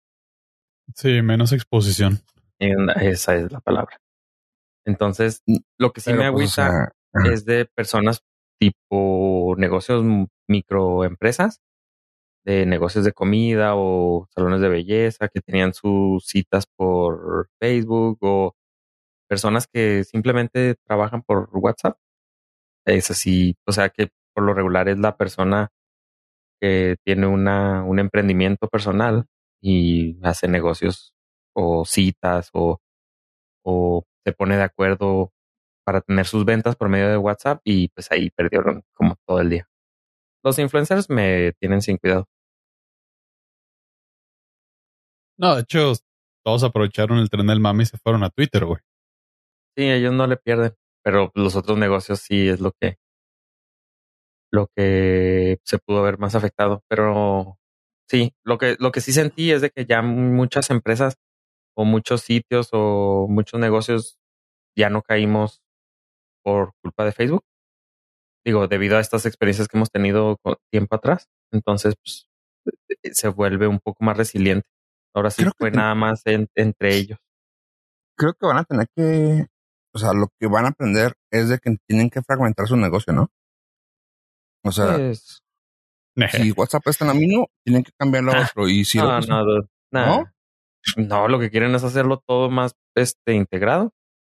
Sí, 0.95 1.23
menos 1.23 1.53
exposición. 1.53 2.21
En- 2.59 2.91
esa 2.91 3.37
es 3.37 3.53
la 3.53 3.61
palabra. 3.61 3.97
Entonces, 4.85 5.43
lo 5.79 5.93
que 5.93 6.01
sí 6.01 6.11
Pero, 6.11 6.23
me 6.23 6.33
pues, 6.33 6.59
agüita, 6.59 6.93
es 7.33 7.45
de 7.45 7.67
personas 7.67 8.23
tipo 8.59 9.55
negocios 9.59 10.05
microempresas, 10.49 11.61
de 12.45 12.67
negocios 12.67 13.05
de 13.05 13.13
comida 13.13 13.73
o 13.77 14.27
salones 14.35 14.61
de 14.61 14.69
belleza 14.69 15.29
que 15.29 15.41
tenían 15.41 15.75
sus 15.75 16.27
citas 16.27 16.67
por 16.67 17.49
Facebook 17.61 18.19
o 18.23 18.57
personas 19.29 19.67
que 19.67 20.05
simplemente 20.05 20.77
trabajan 20.87 21.23
por 21.23 21.51
WhatsApp. 21.53 21.99
Es 22.87 23.11
así, 23.11 23.57
o 23.67 23.73
sea 23.73 23.91
que 23.91 24.09
por 24.35 24.45
lo 24.45 24.55
regular 24.55 24.89
es 24.89 24.99
la 24.99 25.17
persona 25.17 25.69
que 26.61 26.97
tiene 27.05 27.27
una, 27.27 27.85
un 27.85 27.99
emprendimiento 27.99 28.69
personal 28.69 29.27
y 29.61 30.19
hace 30.23 30.49
negocios 30.49 31.13
o 31.55 31.85
citas 31.85 32.51
o, 32.53 32.81
o 33.65 34.05
se 34.25 34.33
pone 34.33 34.57
de 34.57 34.63
acuerdo 34.63 35.33
para 35.85 36.01
tener 36.03 36.27
sus 36.27 36.45
ventas 36.45 36.77
por 36.77 36.89
medio 36.89 37.09
de 37.09 37.17
WhatsApp 37.17 37.61
y 37.65 37.89
pues 37.89 38.11
ahí 38.13 38.31
perdieron 38.31 38.83
como 38.95 39.17
todo 39.27 39.41
el 39.41 39.51
día. 39.51 39.69
Los 40.45 40.59
influencers 40.59 41.11
me 41.11 41.53
tienen 41.61 41.83
sin 41.83 41.99
cuidado. 41.99 42.27
No, 45.39 45.55
de 45.57 45.63
hecho, 45.63 45.93
todos 46.45 46.65
aprovecharon 46.65 47.19
el 47.19 47.31
tren 47.31 47.47
del 47.47 47.61
mami 47.61 47.85
y 47.85 47.87
se 47.87 47.99
fueron 47.99 48.25
a 48.25 48.31
Twitter, 48.31 48.65
güey. 48.65 48.81
Sí, 49.77 49.85
ellos 49.85 50.13
no 50.13 50.27
le 50.27 50.37
pierden, 50.37 50.75
pero 51.05 51.31
los 51.35 51.55
otros 51.57 51.79
negocios 51.79 52.21
sí 52.21 52.49
es 52.49 52.61
lo 52.61 52.73
que 52.73 52.99
lo 54.53 54.69
que 54.77 55.59
se 55.65 55.79
pudo 55.79 56.03
ver 56.03 56.19
más 56.19 56.35
afectado. 56.35 56.83
Pero 56.89 57.59
sí, 58.09 58.35
lo 58.45 58.59
que, 58.59 58.77
lo 58.79 58.93
que 58.93 59.01
sí 59.01 59.13
sentí 59.13 59.53
es 59.53 59.63
de 59.63 59.71
que 59.71 59.87
ya 59.87 60.03
muchas 60.03 60.71
empresas 60.71 61.17
o 61.77 61.85
muchos 61.85 62.23
sitios 62.23 62.71
o 62.73 63.27
muchos 63.29 63.61
negocios 63.61 64.19
ya 64.77 64.91
no 64.91 65.03
caímos 65.03 65.61
por 66.45 66.73
culpa 66.83 67.05
de 67.05 67.13
Facebook. 67.13 67.45
Digo, 68.45 68.69
debido 68.69 68.97
a 68.97 69.01
estas 69.01 69.27
experiencias 69.27 69.69
que 69.69 69.77
hemos 69.77 69.91
tenido 69.91 70.39
tiempo 70.73 70.97
atrás. 70.97 71.29
Entonces, 71.53 71.95
pues, 72.03 72.29
eh, 72.89 73.15
se 73.15 73.29
vuelve 73.29 73.67
un 73.67 73.81
poco 73.81 74.05
más 74.05 74.17
resiliente. 74.17 74.67
Ahora 75.15 75.31
sí 75.31 75.45
fue 75.59 75.71
nada 75.71 75.95
más 75.95 76.23
entre 76.27 76.95
ellos. 76.95 77.19
Creo 78.17 78.35
que 78.35 78.47
van 78.47 78.59
a 78.59 78.65
tener 78.65 78.87
que, 78.97 79.47
o 79.95 79.99
sea, 79.99 80.13
lo 80.13 80.29
que 80.39 80.49
van 80.49 80.67
a 80.67 80.69
aprender 80.69 81.15
es 81.31 81.49
de 81.49 81.59
que 81.59 81.77
tienen 81.87 82.11
que 82.11 82.23
fragmentar 82.23 82.67
su 82.67 82.77
negocio, 82.77 83.13
¿no? 83.13 83.29
O 84.65 84.73
sea, 84.73 84.97
pues, 84.97 85.43
si 86.33 86.53
WhatsApp 86.57 86.87
está 86.87 87.05
en 87.05 87.09
la 87.09 87.15
mino, 87.15 87.47
tienen 87.65 87.85
que 87.85 87.93
cambiarlo 87.99 88.33
a 88.33 88.43
otro. 88.43 88.69
Y 88.69 88.85
si 88.85 88.99
no, 88.99 89.21
no, 89.21 89.45
no, 89.93 90.25
no, 90.97 91.29
lo 91.29 91.39
que 91.39 91.51
quieren 91.51 91.75
es 91.75 91.85
hacerlo 91.85 92.23
todo 92.27 92.51
más 92.51 92.75
este 92.95 93.35
integrado. 93.35 93.93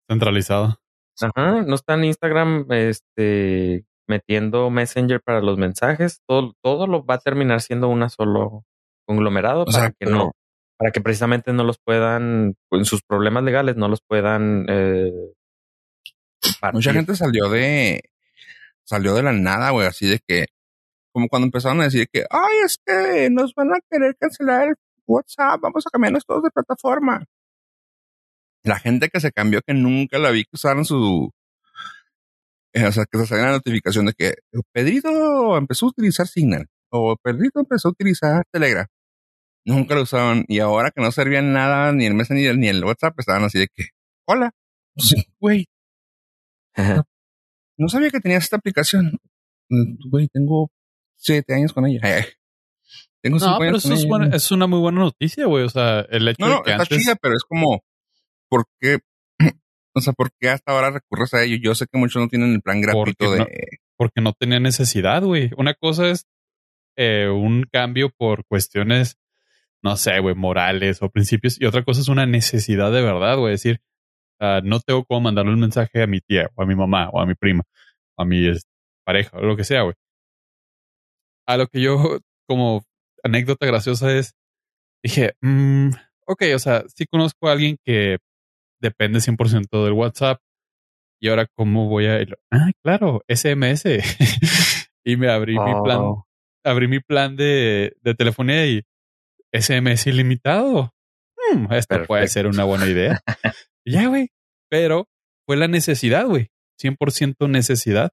Centralizado. 0.10 0.80
Ajá, 1.22 1.62
no 1.62 1.75
está 1.75 1.94
en 1.94 2.06
Instagram 2.06 2.65
este 2.70 3.86
metiendo 4.08 4.70
Messenger 4.70 5.22
para 5.22 5.42
los 5.42 5.58
mensajes, 5.58 6.22
todo, 6.27 6.53
todo 6.62 6.88
lo 6.88 7.06
va 7.06 7.15
a 7.15 7.20
terminar 7.20 7.62
siendo 7.62 7.88
una 7.88 8.10
solo 8.10 8.65
conglomerado 9.08 9.65
para 9.65 9.92
que 9.92 10.06
no, 10.06 10.34
para 10.77 10.92
que 10.92 11.00
precisamente 11.00 11.53
no 11.53 11.63
los 11.63 11.77
puedan, 11.77 12.56
en 12.72 12.86
sus 12.86 13.01
problemas 13.01 13.44
legales, 13.44 13.77
no 13.77 13.88
los 13.88 14.01
puedan 14.01 14.65
eh, 14.68 15.12
Mucha 16.74 16.94
gente 16.94 17.15
salió 17.15 17.50
de 17.50 18.03
salió 18.86 19.13
de 19.16 19.24
la 19.24 19.32
nada, 19.34 19.72
güey, 19.72 19.88
así 19.88 20.08
de 20.08 20.20
que, 20.28 20.46
como 21.12 21.28
cuando 21.28 21.46
empezaron 21.46 21.82
a 21.82 21.86
decir 21.86 22.08
que, 22.12 22.25
ay, 22.30 22.58
es 22.66 22.78
que 22.86 23.30
nos 23.30 23.54
van 23.56 23.74
a 23.74 23.80
querer 23.90 24.16
cancelar 24.18 24.70
el 24.70 24.75
WhatsApp, 25.06 25.60
vamos 25.62 25.86
a 25.86 25.90
cambiarnos 25.90 26.25
todos 26.25 26.44
de 26.44 26.52
plataforma. 26.52 27.25
La 28.63 28.80
gente 28.80 29.10
que 29.10 29.20
se 29.20 29.32
cambió, 29.32 29.62
que 29.66 29.74
nunca 29.74 30.18
la 30.20 30.32
vi 30.32 30.44
que 30.44 30.52
usaron 30.54 30.86
su, 30.86 31.32
eh, 32.74 32.88
o 32.88 32.92
sea, 32.92 33.06
que 33.06 33.20
se 33.20 33.28
salga 33.28 33.46
la 33.46 33.52
notificación 33.54 34.08
de 34.08 34.13
que 34.13 34.34
Pedrito 34.72 35.58
empezó 35.58 35.86
a 35.86 35.90
utilizar 35.90 36.28
Signal 36.28 36.68
o 36.90 37.16
Pedrito 37.18 37.60
empezó 37.60 37.90
a 37.90 37.92
utilizar 37.92 38.44
Telegram. 38.52 38.88
Nunca 39.66 39.96
lo 39.96 40.04
usaban 40.04 40.46
y 40.48 40.60
ahora 40.60 40.92
que 40.92 41.02
no 41.02 41.12
servían 41.12 41.54
nada 41.54 41.92
ni 41.94 42.06
el 42.06 42.16
Messenger 42.16 42.58
ni 42.58 42.68
el 42.68 42.84
WhatsApp 42.84 43.20
estaban 43.20 43.44
así 43.44 43.60
de 43.60 43.68
que, 43.74 43.90
hola, 44.28 44.52
güey, 45.40 45.66
no 47.77 47.88
sabía 47.89 48.10
que 48.10 48.20
tenías 48.20 48.44
esta 48.44 48.58
aplicación. 48.58 49.20
Mm, 49.70 50.10
güey, 50.10 50.27
tengo 50.27 50.72
siete 51.15 51.53
años 51.53 51.74
con 51.74 51.86
ella. 51.86 52.01
Tengo 53.24 53.39
no, 53.39 53.58
pero 53.58 53.77
eso 53.77 53.94
es, 53.94 54.51
una 54.51 54.68
muy 54.68 54.80
buena 54.80 55.00
noticia, 55.00 55.46
güey. 55.46 55.63
O 55.63 55.70
sea, 55.70 56.01
el 56.10 56.27
hecho 56.27 56.46
de 56.46 56.62
que 56.65 56.72
está 56.72 56.86
chida, 56.86 57.15
pero 57.15 57.36
es 57.36 57.44
como, 57.44 57.82
¿por 58.50 58.65
qué? 58.82 59.00
o 59.96 60.01
sea, 60.01 60.12
¿por 60.12 60.32
qué 60.38 60.50
hasta 60.50 60.74
ahora 60.74 60.92
recurres 60.92 61.34
a 61.34 61.42
ello? 61.42 61.56
Yo 61.62 61.74
sé 61.74 61.86
que 61.89 61.98
muchos 61.98 62.22
no 62.22 62.27
tienen 62.27 62.51
el 62.51 62.62
plan 62.62 62.82
gratuito 62.82 63.32
de... 63.32 63.48
porque 63.96 64.20
no 64.20 64.34
tenía 64.34 64.60
necesidad, 64.60 65.24
güey. 65.24 65.51
Una 65.56 65.74
cosa 65.74 66.10
es 66.10 66.27
eh, 66.98 67.30
un 67.30 67.63
cambio 67.72 68.10
por 68.10 68.46
cuestiones, 68.46 69.18
no 69.82 69.96
sé, 69.96 70.20
güey, 70.20 70.36
morales 70.36 71.01
o 71.01 71.10
principios. 71.10 71.62
Y 71.62 71.65
otra 71.65 71.86
cosa 71.86 72.01
es 72.01 72.10
una 72.10 72.25
necesidad 72.25 72.92
de 72.92 73.03
verdad, 73.03 73.38
güey. 73.38 73.53
decir, 73.53 73.80
Ah, 74.40 74.62
no 74.63 74.80
tengo 74.80 75.06
cómo 75.06 75.22
mandarle 75.22 75.54
un 75.54 75.60
mensaje 75.60 76.02
a 76.02 76.08
mi 76.08 76.20
tía 76.20 76.50
o 76.56 76.63
a 76.63 76.66
mi 76.66 76.75
mamá 76.75 77.10
o 77.10 77.20
a 77.22 77.25
mi 77.25 77.36
prima, 77.36 77.63
a 78.18 78.25
mi 78.25 78.52
pareja 79.06 79.38
o 79.38 79.42
lo 79.42 79.56
que 79.56 79.63
sea, 79.63 79.84
güey. 79.84 79.96
A 81.48 81.58
lo 81.58 81.68
que 81.68 81.82
yo, 81.82 81.98
como 82.48 82.84
anécdota 83.24 83.66
graciosa 83.66 84.13
es, 84.13 84.36
dije, 85.04 85.34
mmm, 85.42 85.90
ok, 86.28 86.44
o 86.56 86.60
sea, 86.60 86.84
sí 86.88 87.06
conozco 87.06 87.48
a 87.48 87.54
alguien 87.54 87.78
que 87.84 88.18
depende 88.82 89.20
100% 89.20 89.84
del 89.84 89.94
WhatsApp. 89.94 90.42
Y 91.22 91.30
ahora, 91.30 91.48
¿cómo 91.56 91.88
voy 91.88 92.08
a 92.08 92.22
ir? 92.22 92.38
Ah, 92.52 92.72
claro, 92.84 93.24
SMS. 93.30 93.86
y 95.06 95.16
me 95.16 95.30
abrí 95.30 95.58
mi 95.58 95.72
plan, 95.84 96.00
oh. 96.02 96.28
abrí 96.66 96.90
mi 96.90 97.00
plan 97.00 97.38
de, 97.38 97.96
de 98.02 98.13
telefonía 98.13 98.66
y 98.66 98.84
SMS 99.54 100.08
ilimitado. 100.08 100.94
Hmm, 101.38 101.72
esto 101.72 102.04
puede 102.06 102.28
ser 102.28 102.48
una 102.48 102.66
buena 102.66 102.88
idea. 102.88 103.22
ya, 103.86 104.08
güey. 104.08 104.30
Pero 104.70 105.08
fue 105.46 105.58
la 105.58 105.68
necesidad, 105.68 106.25
güey. 106.25 106.50
100% 106.82 107.50
necesidad 107.50 108.12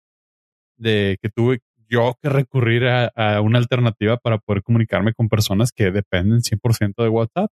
de 0.77 1.19
que 1.23 1.29
tuve 1.29 1.61
yo 1.89 2.15
que 2.23 2.29
recurrir 2.29 2.87
a, 2.87 3.41
una 3.41 3.59
alternativa 3.59 4.17
para 4.17 4.39
poder 4.39 4.63
comunicarme 4.63 5.13
con 5.13 5.29
personas 5.29 5.73
que 5.73 5.91
dependen 5.91 6.41
100% 6.41 7.03
de 7.03 7.09
WhatsApp. 7.09 7.51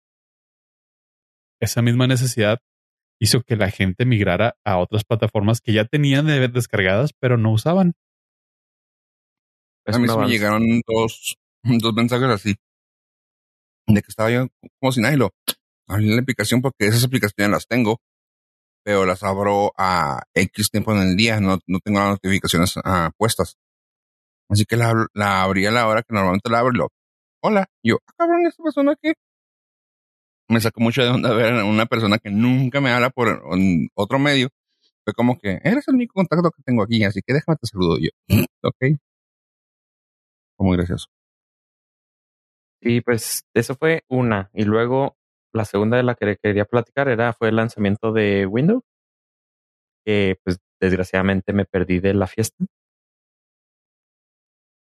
Esa 1.60 1.82
misma 1.82 2.06
necesidad 2.06 2.58
hizo 3.20 3.42
que 3.42 3.56
la 3.56 3.70
gente 3.70 4.04
migrara 4.04 4.56
a 4.64 4.78
otras 4.78 5.04
plataformas 5.04 5.60
que 5.60 5.72
ya 5.72 5.84
tenían 5.84 6.26
de 6.26 6.46
descargadas, 6.48 7.10
pero 7.18 7.36
no 7.36 7.52
usaban. 7.52 7.94
A 9.86 9.98
mí 9.98 10.06
me 10.06 10.28
llegaron 10.28 10.62
dos, 10.86 11.36
dos 11.64 11.94
mensajes 11.94 12.28
así. 12.28 12.54
De 13.86 14.02
que 14.02 14.08
estaba 14.08 14.30
yo 14.30 14.46
como 14.80 14.92
si 14.92 15.00
nadie 15.00 15.16
lo 15.16 15.30
abrí 15.88 16.08
la 16.14 16.20
aplicación 16.20 16.62
porque 16.62 16.86
esas 16.86 17.04
aplicaciones 17.04 17.50
las 17.50 17.66
tengo 17.66 18.00
pero 18.88 19.04
las 19.04 19.22
abro 19.22 19.74
a 19.76 20.22
X 20.32 20.70
tiempo 20.70 20.94
en 20.94 21.08
el 21.08 21.14
día, 21.14 21.40
no, 21.40 21.58
no 21.66 21.78
tengo 21.80 21.98
las 21.98 22.12
notificaciones 22.12 22.74
uh, 22.78 23.10
puestas. 23.18 23.58
Así 24.48 24.64
que 24.64 24.76
la, 24.76 24.94
la 25.12 25.42
abrí 25.42 25.66
a 25.66 25.70
la 25.70 25.86
hora 25.86 26.02
que 26.02 26.14
normalmente 26.14 26.48
la 26.48 26.60
abro 26.60 26.72
y 26.74 26.78
lo, 26.78 26.88
hola, 27.42 27.66
yo, 27.82 27.98
ah, 28.06 28.12
cabrón, 28.16 28.46
esta 28.46 28.62
persona 28.62 28.96
que 28.96 29.12
me 30.48 30.58
sacó 30.62 30.80
mucho 30.80 31.02
de 31.02 31.10
onda 31.10 31.34
ver 31.34 31.52
a 31.52 31.64
una 31.66 31.84
persona 31.84 32.16
que 32.16 32.30
nunca 32.30 32.80
me 32.80 32.90
habla 32.90 33.10
por 33.10 33.42
otro 33.94 34.18
medio. 34.18 34.48
Fue 35.04 35.12
como 35.12 35.38
que, 35.38 35.60
eres 35.62 35.86
el 35.88 35.96
único 35.96 36.14
contacto 36.14 36.50
que 36.50 36.62
tengo 36.62 36.82
aquí, 36.82 37.04
así 37.04 37.20
que 37.20 37.34
déjame 37.34 37.56
te 37.60 37.66
saludo 37.66 37.98
yo. 37.98 38.08
ok. 38.62 38.98
Fue 40.56 40.66
muy 40.66 40.78
gracioso. 40.78 41.08
Y 42.80 43.02
pues 43.02 43.44
eso 43.52 43.74
fue 43.74 44.04
una. 44.08 44.48
Y 44.54 44.64
luego 44.64 45.17
la 45.58 45.66
segunda 45.66 45.98
de 45.98 46.04
la 46.04 46.14
que 46.14 46.38
quería 46.42 46.64
platicar 46.64 47.08
era 47.08 47.34
fue 47.34 47.50
el 47.50 47.56
lanzamiento 47.56 48.12
de 48.12 48.46
Windows, 48.46 48.82
que 50.06 50.38
pues 50.44 50.58
desgraciadamente 50.80 51.52
me 51.52 51.66
perdí 51.66 52.00
de 52.00 52.14
la 52.14 52.26
fiesta. 52.26 52.64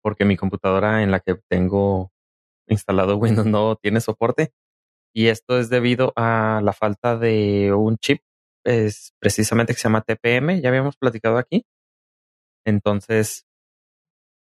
Porque 0.02 0.26
mi 0.26 0.38
computadora 0.38 1.04
en 1.04 1.12
la 1.12 1.20
que 1.20 1.36
tengo 1.50 2.12
instalado 2.68 3.18
Windows 3.18 3.48
no 3.48 3.76
tiene 3.76 4.00
soporte. 4.00 4.54
Y 5.14 5.28
esto 5.28 5.60
es 5.60 5.70
debido 5.70 6.14
a 6.16 6.62
la 6.64 6.72
falta 6.74 7.18
de 7.18 7.74
un 7.74 7.98
chip, 7.98 8.22
es 8.64 9.14
precisamente 9.20 9.74
que 9.74 9.80
se 9.80 9.84
llama 9.84 10.02
TPM, 10.02 10.62
ya 10.62 10.70
habíamos 10.70 10.96
platicado 10.96 11.38
aquí. 11.38 11.66
Entonces, 12.66 13.46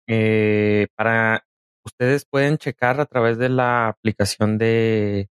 eh, 0.06 0.86
para 0.96 1.44
ustedes 1.84 2.24
pueden 2.24 2.58
checar 2.58 3.00
a 3.00 3.06
través 3.06 3.38
de 3.38 3.48
la 3.48 3.88
aplicación 3.88 4.58
de 4.58 5.28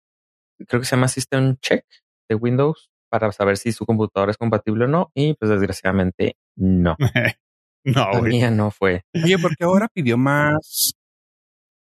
creo 0.68 0.82
que 0.82 0.86
se 0.86 0.96
llama 0.96 1.08
System 1.08 1.58
Check 1.58 1.86
de 2.30 2.36
Windows 2.36 2.90
para 3.10 3.32
saber 3.32 3.58
si 3.58 3.72
su 3.72 3.86
computadora 3.86 4.32
es 4.32 4.38
compatible 4.38 4.86
o 4.86 4.88
no. 4.88 5.12
Y 5.14 5.34
pues 5.36 5.50
desgraciadamente 5.52 6.36
no. 6.56 6.96
no, 7.86 8.12
La 8.12 8.22
mía 8.22 8.52
no 8.52 8.72
fue. 8.72 9.04
Oye, 9.24 9.38
porque 9.40 9.64
ahora 9.64 9.88
pidió 9.94 10.18
más, 10.18 10.94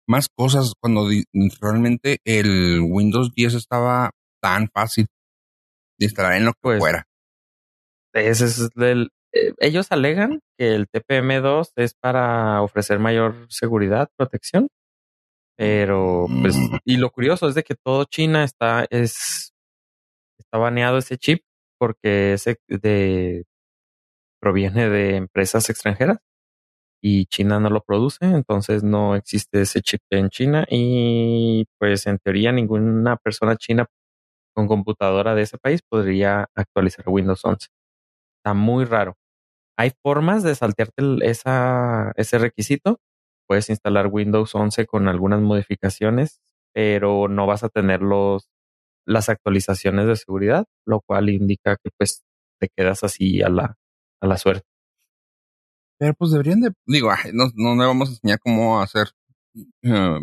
más 0.06 0.28
cosas 0.28 0.72
cuando 0.80 1.08
realmente 1.60 2.18
el 2.24 2.80
Windows 2.82 3.34
10 3.34 3.54
estaba 3.54 4.10
tan 4.40 4.68
fácil 4.72 5.06
de 5.98 6.06
instalar 6.06 6.34
en 6.34 6.44
lo 6.44 6.52
que 6.52 6.60
pues, 6.62 6.78
fuera. 6.78 7.06
Ese 8.12 8.46
es 8.46 8.70
el, 8.76 9.10
eh, 9.32 9.52
ellos 9.58 9.88
alegan 9.90 10.40
que 10.58 10.74
el 10.74 10.88
TPM2 10.88 11.72
es 11.76 11.94
para 11.94 12.62
ofrecer 12.62 12.98
mayor 12.98 13.46
seguridad, 13.50 14.08
protección, 14.16 14.68
pero 15.56 16.26
pues, 16.42 16.56
Mm. 16.56 16.76
y 16.84 16.96
lo 16.98 17.10
curioso 17.10 17.48
es 17.48 17.54
de 17.54 17.62
que 17.64 17.74
todo 17.76 18.04
China 18.04 18.44
está, 18.44 18.86
es, 18.90 19.52
está 20.38 20.58
baneado 20.58 20.98
ese 20.98 21.18
chip 21.18 21.42
porque 21.78 22.34
ese 22.34 22.58
de, 22.68 23.44
proviene 24.40 24.88
de 24.90 25.16
empresas 25.16 25.70
extranjeras 25.70 26.18
y 27.02 27.26
China 27.26 27.60
no 27.60 27.70
lo 27.70 27.82
produce, 27.82 28.24
entonces 28.26 28.82
no 28.84 29.16
existe 29.16 29.62
ese 29.62 29.82
chip 29.82 30.00
en 30.10 30.30
China 30.30 30.66
y 30.70 31.66
pues 31.78 32.06
en 32.06 32.18
teoría 32.18 32.52
ninguna 32.52 33.16
persona 33.16 33.56
china 33.56 33.86
con 34.54 34.68
computadora 34.68 35.34
de 35.34 35.42
ese 35.42 35.58
país 35.58 35.80
podría 35.88 36.48
actualizar 36.54 37.04
Windows 37.08 37.44
11. 37.44 37.68
Está 38.38 38.54
muy 38.54 38.84
raro. 38.86 39.16
Hay 39.78 39.92
formas 40.02 40.42
de 40.42 40.54
saltearte 40.54 41.02
esa, 41.22 42.12
ese 42.16 42.38
requisito. 42.38 43.00
Puedes 43.46 43.70
instalar 43.70 44.08
Windows 44.08 44.54
11 44.54 44.86
con 44.86 45.08
algunas 45.08 45.40
modificaciones, 45.40 46.40
pero 46.72 47.28
no 47.28 47.46
vas 47.46 47.64
a 47.64 47.68
tener 47.68 48.02
los, 48.02 48.48
las 49.06 49.28
actualizaciones 49.28 50.06
de 50.06 50.16
seguridad, 50.16 50.66
lo 50.86 51.00
cual 51.00 51.28
indica 51.30 51.76
que 51.82 51.90
pues 51.96 52.22
te 52.60 52.68
quedas 52.74 53.04
así 53.04 53.42
a 53.42 53.48
la, 53.48 53.76
a 54.20 54.26
la 54.26 54.36
suerte. 54.36 54.66
Pero 55.98 56.14
pues 56.14 56.30
deberían 56.32 56.60
de, 56.60 56.72
digo, 56.86 57.10
no, 57.32 57.46
no 57.54 57.74
le 57.74 57.86
vamos 57.86 58.08
a 58.08 58.12
enseñar 58.12 58.38
cómo 58.40 58.80
hacer 58.80 59.08
eh, 59.82 60.20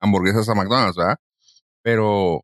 hamburguesas 0.00 0.48
a 0.48 0.54
McDonald's, 0.54 0.96
¿verdad? 0.96 1.16
Pero 1.82 2.42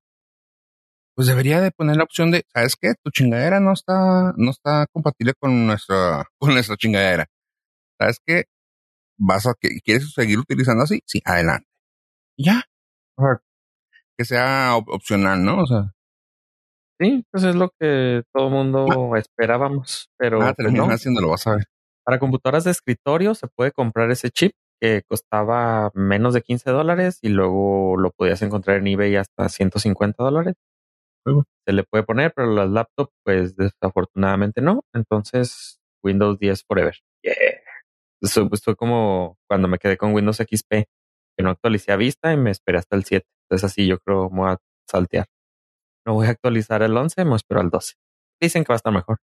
pues 1.14 1.28
debería 1.28 1.60
de 1.60 1.70
poner 1.70 1.96
la 1.96 2.04
opción 2.04 2.30
de, 2.30 2.44
¿sabes 2.52 2.76
qué? 2.76 2.94
Tu 3.02 3.10
chingadera 3.10 3.60
no 3.60 3.72
está, 3.72 4.32
no 4.36 4.50
está 4.50 4.86
compatible 4.92 5.34
con 5.38 5.66
nuestra, 5.66 6.24
con 6.38 6.54
nuestra 6.54 6.76
chingadera. 6.76 7.26
¿Sabes 8.00 8.18
qué? 8.26 8.44
Vas 9.24 9.46
a, 9.46 9.54
que 9.58 9.68
¿quieres 9.84 10.12
seguir 10.12 10.38
utilizando 10.38 10.82
así? 10.84 11.00
Sí, 11.06 11.20
adelante. 11.24 11.68
Ya. 12.36 12.62
Que 14.18 14.24
sea 14.24 14.74
op- 14.76 14.88
opcional, 14.88 15.44
¿no? 15.44 15.62
O 15.62 15.66
sea, 15.66 15.92
Sí, 17.00 17.24
pues 17.32 17.42
es 17.44 17.56
lo 17.56 17.70
que 17.80 18.22
todo 18.32 18.48
mundo 18.48 19.16
esperábamos, 19.16 20.08
pero 20.16 20.38
nada, 20.38 20.54
pues, 20.54 20.66
terminan 20.66 20.88
no. 20.88 20.94
haciéndolo, 20.94 21.30
vas 21.30 21.46
a 21.46 21.56
ver. 21.56 21.64
Para 22.04 22.18
computadoras 22.18 22.64
de 22.64 22.70
escritorio 22.70 23.34
se 23.34 23.48
puede 23.48 23.72
comprar 23.72 24.10
ese 24.10 24.30
chip 24.30 24.52
que 24.80 25.02
costaba 25.08 25.90
menos 25.94 26.34
de 26.34 26.42
15 26.42 26.70
dólares 26.70 27.18
y 27.22 27.28
luego 27.30 27.96
lo 27.96 28.10
podías 28.10 28.42
encontrar 28.42 28.78
en 28.78 28.86
eBay 28.88 29.16
hasta 29.16 29.48
150 29.48 30.22
dólares. 30.22 30.54
Se 31.66 31.72
le 31.72 31.84
puede 31.84 32.02
poner, 32.04 32.32
pero 32.34 32.52
las 32.52 32.68
laptops, 32.68 33.12
pues 33.24 33.54
desafortunadamente 33.56 34.60
no. 34.60 34.82
Entonces, 34.92 35.78
Windows 36.04 36.38
10 36.38 36.64
Forever. 36.64 36.94
Eso 38.22 38.48
pues, 38.48 38.62
fue 38.62 38.76
como 38.76 39.36
cuando 39.48 39.68
me 39.68 39.78
quedé 39.78 39.96
con 39.96 40.14
Windows 40.14 40.36
XP, 40.36 40.70
que 40.70 41.42
no 41.42 41.50
actualicé 41.50 41.92
a 41.92 41.96
vista 41.96 42.32
y 42.32 42.36
me 42.36 42.50
esperé 42.50 42.78
hasta 42.78 42.96
el 42.96 43.04
7. 43.04 43.26
Entonces, 43.48 43.70
así 43.70 43.86
yo 43.86 43.98
creo 43.98 44.30
me 44.30 44.38
voy 44.38 44.50
a 44.52 44.58
saltear. 44.88 45.26
No 46.06 46.14
voy 46.14 46.26
a 46.28 46.30
actualizar 46.30 46.82
el 46.82 46.96
11, 46.96 47.24
me 47.24 47.36
espero 47.36 47.60
al 47.60 47.70
12. 47.70 47.94
Dicen 48.40 48.64
que 48.64 48.68
va 48.68 48.74
a 48.74 48.76
estar 48.76 48.92
mejor. 48.92 49.18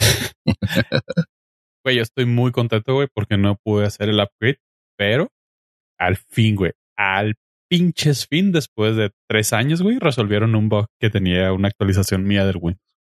Güey, 1.84 1.96
yo 1.96 2.02
estoy 2.02 2.26
muy 2.26 2.50
contento, 2.50 2.94
güey, 2.94 3.08
porque 3.14 3.38
no 3.38 3.56
pude 3.56 3.86
hacer 3.86 4.08
el 4.08 4.20
upgrade, 4.20 4.58
pero 4.98 5.28
al 5.96 6.16
fin, 6.16 6.56
güey, 6.56 6.72
al 6.96 7.36
pinches 7.70 8.26
fin, 8.26 8.52
después 8.52 8.96
de 8.96 9.12
tres 9.28 9.52
años, 9.52 9.80
güey, 9.80 9.98
resolvieron 9.98 10.54
un 10.54 10.68
bug 10.68 10.86
que 11.00 11.08
tenía 11.08 11.52
una 11.52 11.68
actualización 11.68 12.24
mía 12.24 12.44
del 12.44 12.58
Windows. 12.60 12.98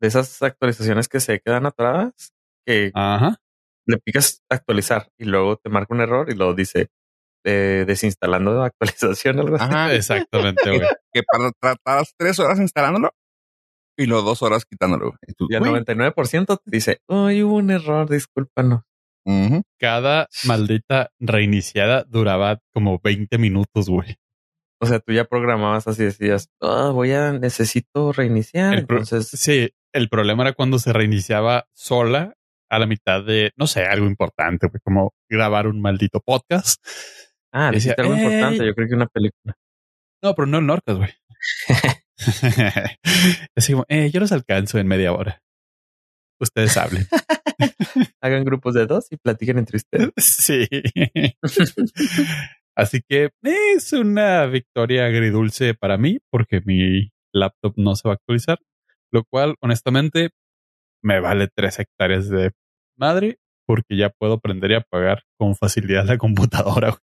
De 0.00 0.08
esas 0.08 0.42
actualizaciones 0.42 1.06
que 1.06 1.20
se 1.20 1.40
quedan 1.40 1.66
atoradas, 1.66 2.32
que 2.66 2.92
Ajá. 2.94 3.36
Le 3.88 3.98
picas 3.98 4.42
actualizar 4.50 5.08
y 5.18 5.24
luego 5.24 5.56
te 5.56 5.70
marca 5.70 5.94
un 5.94 6.00
error 6.00 6.30
y 6.30 6.34
luego 6.34 6.54
dice 6.54 6.88
eh, 7.44 7.84
desinstalando 7.86 8.62
actualización 8.64 9.40
algo 9.40 9.56
así. 9.56 9.64
Ajá. 9.64 9.94
Exactamente, 9.94 10.70
güey. 10.70 10.80
que 11.12 11.22
para 11.22 11.50
tratar 11.60 12.04
tres 12.16 12.38
horas 12.38 12.58
instalándolo 12.60 13.10
y 13.96 14.06
luego 14.06 14.22
dos 14.22 14.42
horas 14.42 14.64
quitándolo. 14.64 15.14
Y 15.26 15.32
tú, 15.32 15.46
Y 15.48 15.54
al 15.54 15.60
güey, 15.60 15.72
99% 15.82 16.56
te 16.56 16.70
dice, 16.70 17.00
ay, 17.08 17.42
hubo 17.42 17.56
un 17.56 17.70
error, 17.70 18.08
discúlpanos. 18.08 18.82
ujú. 19.24 19.62
Cada 19.80 20.28
maldita 20.44 21.10
reiniciada 21.18 22.04
duraba 22.04 22.60
como 22.72 23.00
20 23.02 23.38
minutos, 23.38 23.88
güey. 23.88 24.16
O 24.80 24.86
sea, 24.86 25.00
tú 25.00 25.12
ya 25.12 25.24
programabas 25.24 25.88
así, 25.88 26.04
decías, 26.04 26.50
ah, 26.62 26.90
voy 26.94 27.10
a, 27.10 27.32
necesito 27.32 28.12
reiniciar. 28.12 28.74
El 28.74 28.80
Entonces, 28.80 29.28
Sí, 29.28 29.70
el 29.92 30.08
problema 30.08 30.44
era 30.44 30.52
cuando 30.52 30.78
se 30.78 30.92
reiniciaba 30.92 31.66
sola 31.74 32.34
a 32.70 32.78
la 32.78 32.86
mitad 32.86 33.24
de, 33.24 33.52
no 33.56 33.66
sé, 33.66 33.84
algo 33.84 34.06
importante, 34.06 34.66
güey, 34.68 34.80
como 34.82 35.12
grabar 35.28 35.66
un 35.66 35.80
maldito 35.80 36.20
podcast. 36.20 36.84
ah, 37.52 37.70
decía, 37.72 37.94
algo 37.98 38.14
"Ey". 38.14 38.22
importante. 38.22 38.66
Yo 38.66 38.74
creo 38.74 38.88
que 38.88 38.94
una 38.94 39.06
película. 39.06 39.54
No, 40.22 40.34
pero 40.34 40.46
no 40.46 40.58
el 40.58 40.66
Norcas, 40.66 40.96
güey. 40.96 41.10
Así 43.56 43.72
como, 43.72 43.84
eh, 43.88 44.10
yo 44.10 44.20
los 44.20 44.32
alcanzo 44.32 44.78
en 44.78 44.86
media 44.88 45.12
hora. 45.12 45.40
Ustedes 46.40 46.76
hablen. 46.76 47.06
Hagan 48.22 48.44
grupos 48.44 48.74
de 48.74 48.86
dos 48.86 49.06
y 49.10 49.16
platiquen 49.16 49.58
entre 49.58 49.76
ustedes. 49.78 50.12
sí. 50.16 50.68
Así 52.76 53.00
que 53.08 53.30
es 53.42 53.92
una 53.92 54.46
victoria 54.46 55.06
agridulce 55.06 55.74
para 55.74 55.98
mí 55.98 56.18
porque 56.30 56.60
mi 56.64 57.10
laptop 57.34 57.74
no 57.76 57.96
se 57.96 58.08
va 58.08 58.12
a 58.12 58.16
actualizar, 58.16 58.58
lo 59.12 59.24
cual 59.24 59.56
honestamente 59.60 60.30
me 61.02 61.20
vale 61.20 61.48
tres 61.54 61.78
hectáreas 61.78 62.28
de 62.28 62.52
madre 62.96 63.38
porque 63.66 63.96
ya 63.96 64.10
puedo 64.10 64.40
prender 64.40 64.70
y 64.70 64.74
apagar 64.76 65.24
con 65.38 65.54
facilidad 65.54 66.06
la 66.06 66.18
computadora. 66.18 66.96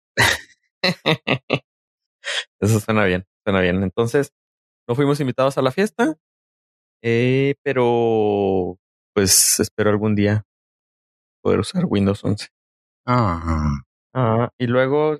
Eso 2.59 2.79
suena 2.79 3.05
bien, 3.05 3.25
suena 3.45 3.61
bien. 3.61 3.83
Entonces, 3.83 4.33
no 4.87 4.95
fuimos 4.95 5.19
invitados 5.19 5.57
a 5.57 5.61
la 5.61 5.71
fiesta, 5.71 6.15
eh, 7.03 7.55
pero 7.63 8.77
pues 9.13 9.59
espero 9.59 9.91
algún 9.91 10.15
día 10.15 10.43
poder 11.43 11.59
usar 11.59 11.85
Windows 11.85 12.23
11. 12.23 12.47
Ah, 13.05 13.85
Ah, 14.17 14.49
y 14.57 14.67
luego 14.67 15.19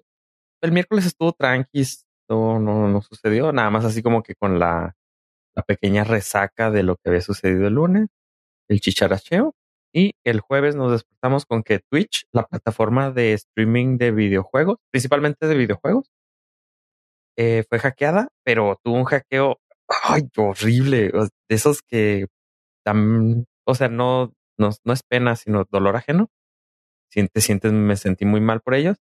el 0.64 0.72
miércoles 0.72 1.06
estuvo 1.06 1.34
tranqui, 1.34 1.84
no, 2.30 2.60
no, 2.60 2.88
no 2.88 3.02
sucedió, 3.02 3.52
nada 3.52 3.70
más 3.70 3.84
así 3.84 4.02
como 4.02 4.24
que 4.24 4.36
con 4.36 4.58
la, 4.58 4.96
la 5.54 5.64
pequeña 5.64 6.06
resaca 6.06 6.72
de 6.72 6.84
lo 6.84 6.96
que 6.96 7.10
había 7.10 7.22
sucedido 7.22 7.68
el 7.68 7.74
lunes, 7.74 8.08
el 8.70 8.82
chicharacheo. 8.82 9.56
Y 9.94 10.14
el 10.26 10.42
jueves 10.42 10.76
nos 10.76 10.92
despertamos 10.92 11.46
con 11.46 11.64
que 11.64 11.80
Twitch, 11.80 12.26
la 12.34 12.44
plataforma 12.44 13.12
de 13.12 13.34
streaming 13.34 13.98
de 13.98 14.12
videojuegos, 14.12 14.78
principalmente 14.92 15.48
de 15.48 15.56
videojuegos, 15.56 16.12
eh, 17.38 17.64
fue 17.70 17.80
hackeada, 17.80 18.30
pero 18.44 18.80
tuvo 18.84 18.96
un 18.96 19.06
hackeo 19.06 19.60
ay, 20.04 20.24
horrible, 20.38 21.12
de 21.12 21.30
esos 21.56 21.82
que 21.82 22.28
tan, 22.86 23.46
o 23.66 23.76
sea, 23.76 23.90
no, 23.90 24.34
no, 24.58 24.70
no 24.84 24.94
es 24.94 25.04
pena, 25.04 25.36
sino 25.36 25.66
dolor 25.72 25.96
ajeno. 25.96 26.30
Sientes, 27.12 27.50
me 27.74 27.96
sentí 27.98 28.26
muy 28.26 28.42
mal 28.42 28.62
por 28.62 28.76
ellos, 28.76 28.98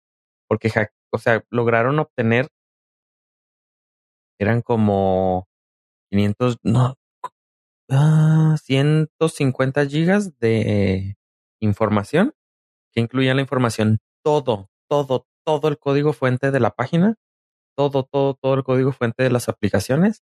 porque, 0.49 0.71
o 1.13 1.19
sea, 1.19 1.45
lograron 1.51 1.99
obtener, 2.01 2.49
eran 4.41 4.63
como 4.63 5.47
500, 6.11 6.59
no, 6.63 6.97
ah, 7.91 8.57
150 8.63 9.87
gigas 9.87 10.39
de 10.39 11.17
información 11.61 12.35
que 12.93 13.01
incluían 13.01 13.37
la 13.37 13.43
información, 13.43 13.99
todo, 14.25 14.69
todo, 14.89 15.27
todo 15.45 15.69
el 15.69 15.79
código 15.79 16.13
fuente 16.13 16.51
de 16.51 16.61
la 16.61 16.71
página, 16.71 17.17
todo, 17.77 18.05
todo, 18.05 18.35
todo 18.35 18.55
el 18.55 18.65
código 18.65 18.93
fuente 18.93 19.23
de 19.23 19.31
las 19.31 19.49
aplicaciones 19.49 20.23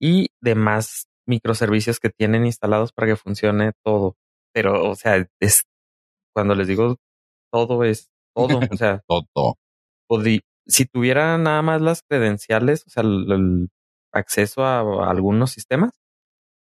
y 0.00 0.28
demás 0.40 1.08
microservicios 1.26 1.98
que 2.00 2.10
tienen 2.10 2.46
instalados 2.46 2.92
para 2.92 3.08
que 3.08 3.16
funcione 3.16 3.72
todo. 3.84 4.16
Pero, 4.52 4.88
o 4.88 4.94
sea, 4.94 5.26
es 5.40 5.64
cuando 6.32 6.54
les 6.54 6.68
digo 6.68 6.96
todo 7.50 7.84
es 7.84 8.08
todo. 8.34 8.60
O 8.70 8.76
sea, 8.76 9.02
todo. 9.08 9.56
si 10.66 10.84
tuviera 10.86 11.38
nada 11.38 11.62
más 11.62 11.80
las 11.80 12.02
credenciales, 12.02 12.84
o 12.86 12.90
sea, 12.90 13.02
el, 13.02 13.32
el 13.32 13.68
acceso 14.12 14.64
a, 14.64 14.80
a 14.80 15.10
algunos 15.10 15.52
sistemas, 15.52 15.92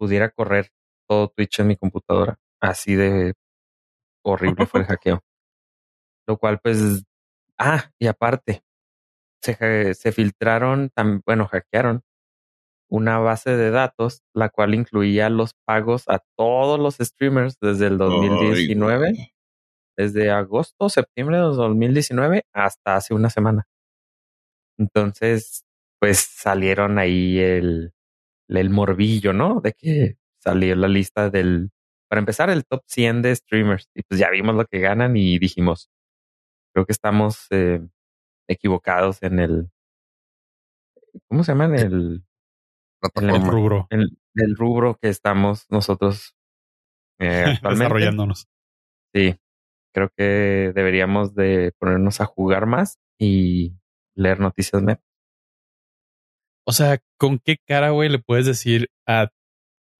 pudiera 0.01 0.29
correr 0.31 0.71
todo 1.07 1.27
Twitch 1.29 1.59
en 1.59 1.67
mi 1.67 1.77
computadora. 1.77 2.39
Así 2.59 2.95
de 2.95 3.35
horrible 4.25 4.65
fue 4.65 4.79
el 4.81 4.85
hackeo. 4.97 5.21
Lo 6.27 6.37
cual, 6.37 6.59
pues, 6.59 7.03
ah, 7.59 7.91
y 7.99 8.07
aparte, 8.07 8.63
se, 9.43 9.93
se 9.93 10.11
filtraron, 10.11 10.89
tam- 10.89 11.21
bueno, 11.25 11.47
hackearon 11.47 12.01
una 12.89 13.19
base 13.19 13.55
de 13.55 13.69
datos, 13.71 14.23
la 14.33 14.49
cual 14.49 14.73
incluía 14.73 15.29
los 15.29 15.53
pagos 15.65 16.09
a 16.09 16.19
todos 16.35 16.79
los 16.79 16.95
streamers 16.97 17.57
desde 17.61 17.87
el 17.87 17.97
2019, 17.99 19.07
Ay, 19.07 19.13
güey. 19.13 19.33
desde 19.97 20.31
agosto, 20.31 20.89
septiembre 20.89 21.37
de 21.37 21.43
2019 21.43 22.43
hasta 22.53 22.95
hace 22.95 23.13
una 23.13 23.29
semana. 23.29 23.65
Entonces, 24.77 25.63
pues 25.99 26.19
salieron 26.19 26.97
ahí 26.99 27.39
el, 27.39 27.93
el 28.59 28.69
morbillo, 28.69 29.33
¿no? 29.33 29.61
De 29.61 29.73
que 29.73 30.17
salió 30.39 30.75
la 30.75 30.87
lista 30.87 31.29
del 31.29 31.71
para 32.11 32.19
empezar, 32.19 32.49
el 32.49 32.65
top 32.65 32.83
100 32.87 33.21
de 33.21 33.33
streamers. 33.33 33.89
Y 33.95 34.03
pues 34.03 34.19
ya 34.19 34.29
vimos 34.29 34.53
lo 34.53 34.65
que 34.65 34.79
ganan 34.79 35.15
y 35.15 35.39
dijimos, 35.39 35.89
creo 36.73 36.85
que 36.85 36.91
estamos 36.91 37.47
eh, 37.51 37.79
equivocados 38.49 39.23
en 39.23 39.39
el, 39.39 39.71
¿cómo 41.29 41.45
se 41.45 41.53
llama? 41.53 41.65
En 41.65 41.75
el, 41.75 42.23
en 43.15 43.29
el 43.29 43.47
rubro. 43.47 43.87
En 43.89 44.01
el 44.35 44.55
rubro 44.57 44.97
que 45.01 45.07
estamos 45.07 45.65
nosotros 45.69 46.35
eh, 47.17 47.45
actualmente. 47.47 47.85
Desarrollándonos. 47.85 48.49
Sí, 49.15 49.37
creo 49.93 50.09
que 50.09 50.73
deberíamos 50.75 51.33
de 51.33 51.71
ponernos 51.79 52.19
a 52.19 52.25
jugar 52.25 52.65
más 52.65 52.99
y 53.17 53.73
leer 54.15 54.41
noticias 54.41 54.81
menos. 54.81 55.01
O 56.65 56.71
sea, 56.71 56.99
¿con 57.17 57.39
qué 57.39 57.57
cara, 57.67 57.89
güey, 57.89 58.09
le 58.09 58.19
puedes 58.19 58.45
decir 58.45 58.89
a 59.07 59.29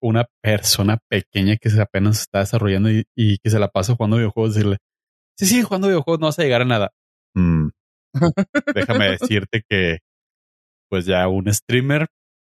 una 0.02 0.26
persona 0.42 0.98
pequeña 1.08 1.56
que 1.56 1.70
se 1.70 1.80
apenas 1.80 2.20
está 2.20 2.40
desarrollando 2.40 2.90
y, 2.90 3.38
que 3.38 3.50
se 3.50 3.58
la 3.58 3.68
pasa 3.68 3.94
jugando 3.94 4.16
videojuegos, 4.16 4.54
decirle, 4.54 4.78
sí, 5.38 5.46
sí, 5.46 5.62
jugando 5.62 5.88
videojuegos 5.88 6.20
no 6.20 6.26
vas 6.26 6.38
a 6.38 6.42
llegar 6.42 6.62
a 6.62 6.66
nada. 6.66 6.90
Mm. 7.34 7.68
Déjame 8.74 9.10
decirte 9.10 9.62
que, 9.68 9.98
pues 10.90 11.06
ya 11.06 11.26
un 11.28 11.52
streamer 11.52 12.08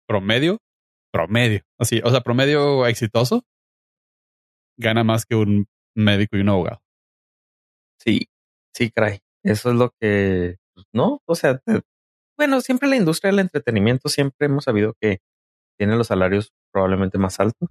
promedio, 0.07 0.59
promedio, 1.11 1.61
así, 1.79 2.01
o 2.03 2.09
sea, 2.09 2.21
promedio 2.21 2.87
exitoso, 2.87 3.43
gana 4.77 5.03
más 5.03 5.25
que 5.25 5.35
un 5.35 5.67
médico 5.95 6.37
y 6.37 6.41
un 6.41 6.49
abogado. 6.49 6.81
Sí, 7.99 8.27
sí, 8.73 8.89
caray. 8.91 9.19
Eso 9.43 9.69
es 9.69 9.75
lo 9.75 9.91
que, 9.99 10.57
pues, 10.73 10.87
no, 10.93 11.21
o 11.25 11.35
sea, 11.35 11.61
bueno, 12.43 12.59
siempre 12.59 12.89
la 12.89 12.97
industria 12.97 13.31
del 13.31 13.39
entretenimiento 13.39 14.09
siempre 14.09 14.47
hemos 14.47 14.65
sabido 14.65 14.95
que 14.99 15.21
tiene 15.77 15.95
los 15.95 16.07
salarios 16.07 16.51
probablemente 16.73 17.17
más 17.17 17.39
altos. 17.39 17.69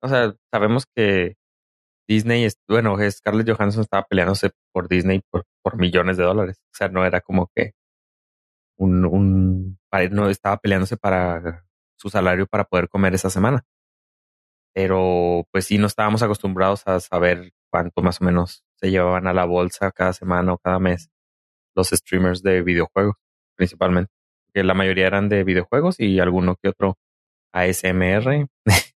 O 0.00 0.08
sea, 0.08 0.34
sabemos 0.52 0.84
que 0.94 1.36
Disney, 2.08 2.44
es, 2.44 2.56
bueno, 2.68 2.96
Scarlett 3.10 3.50
Johansson 3.50 3.82
estaba 3.82 4.04
peleándose 4.04 4.52
por 4.72 4.88
Disney 4.88 5.22
por, 5.30 5.44
millones 5.76 6.16
de 6.18 6.24
dólares. 6.24 6.62
O 6.72 6.76
sea, 6.76 6.88
no 6.88 7.04
era 7.04 7.20
como 7.20 7.50
que 7.54 7.72
un, 8.78 9.04
un, 9.06 9.78
no 10.12 10.28
estaba 10.30 10.58
peleándose 10.58 10.96
para 10.96 11.66
su 11.96 12.10
salario 12.10 12.46
para 12.46 12.64
poder 12.64 12.88
comer 12.88 13.14
esa 13.14 13.30
semana. 13.30 13.64
Pero 14.72 15.46
pues 15.50 15.66
sí, 15.66 15.78
no 15.78 15.88
estábamos 15.88 16.22
acostumbrados 16.22 16.86
a 16.86 17.00
saber 17.00 17.52
cuánto 17.70 18.02
más 18.02 18.20
o 18.20 18.24
menos 18.24 18.64
se 18.76 18.90
llevaban 18.90 19.26
a 19.26 19.34
la 19.34 19.46
bolsa 19.46 19.90
cada 19.90 20.12
semana 20.12 20.52
o 20.52 20.58
cada 20.58 20.78
mes 20.78 21.10
los 21.74 21.88
streamers 21.90 22.42
de 22.42 22.62
videojuegos, 22.62 23.16
principalmente. 23.60 24.10
Que 24.54 24.64
la 24.64 24.72
mayoría 24.72 25.06
eran 25.06 25.28
de 25.28 25.44
videojuegos 25.44 26.00
y 26.00 26.18
alguno 26.18 26.56
que 26.56 26.70
otro 26.70 26.96
ASMR, 27.52 28.48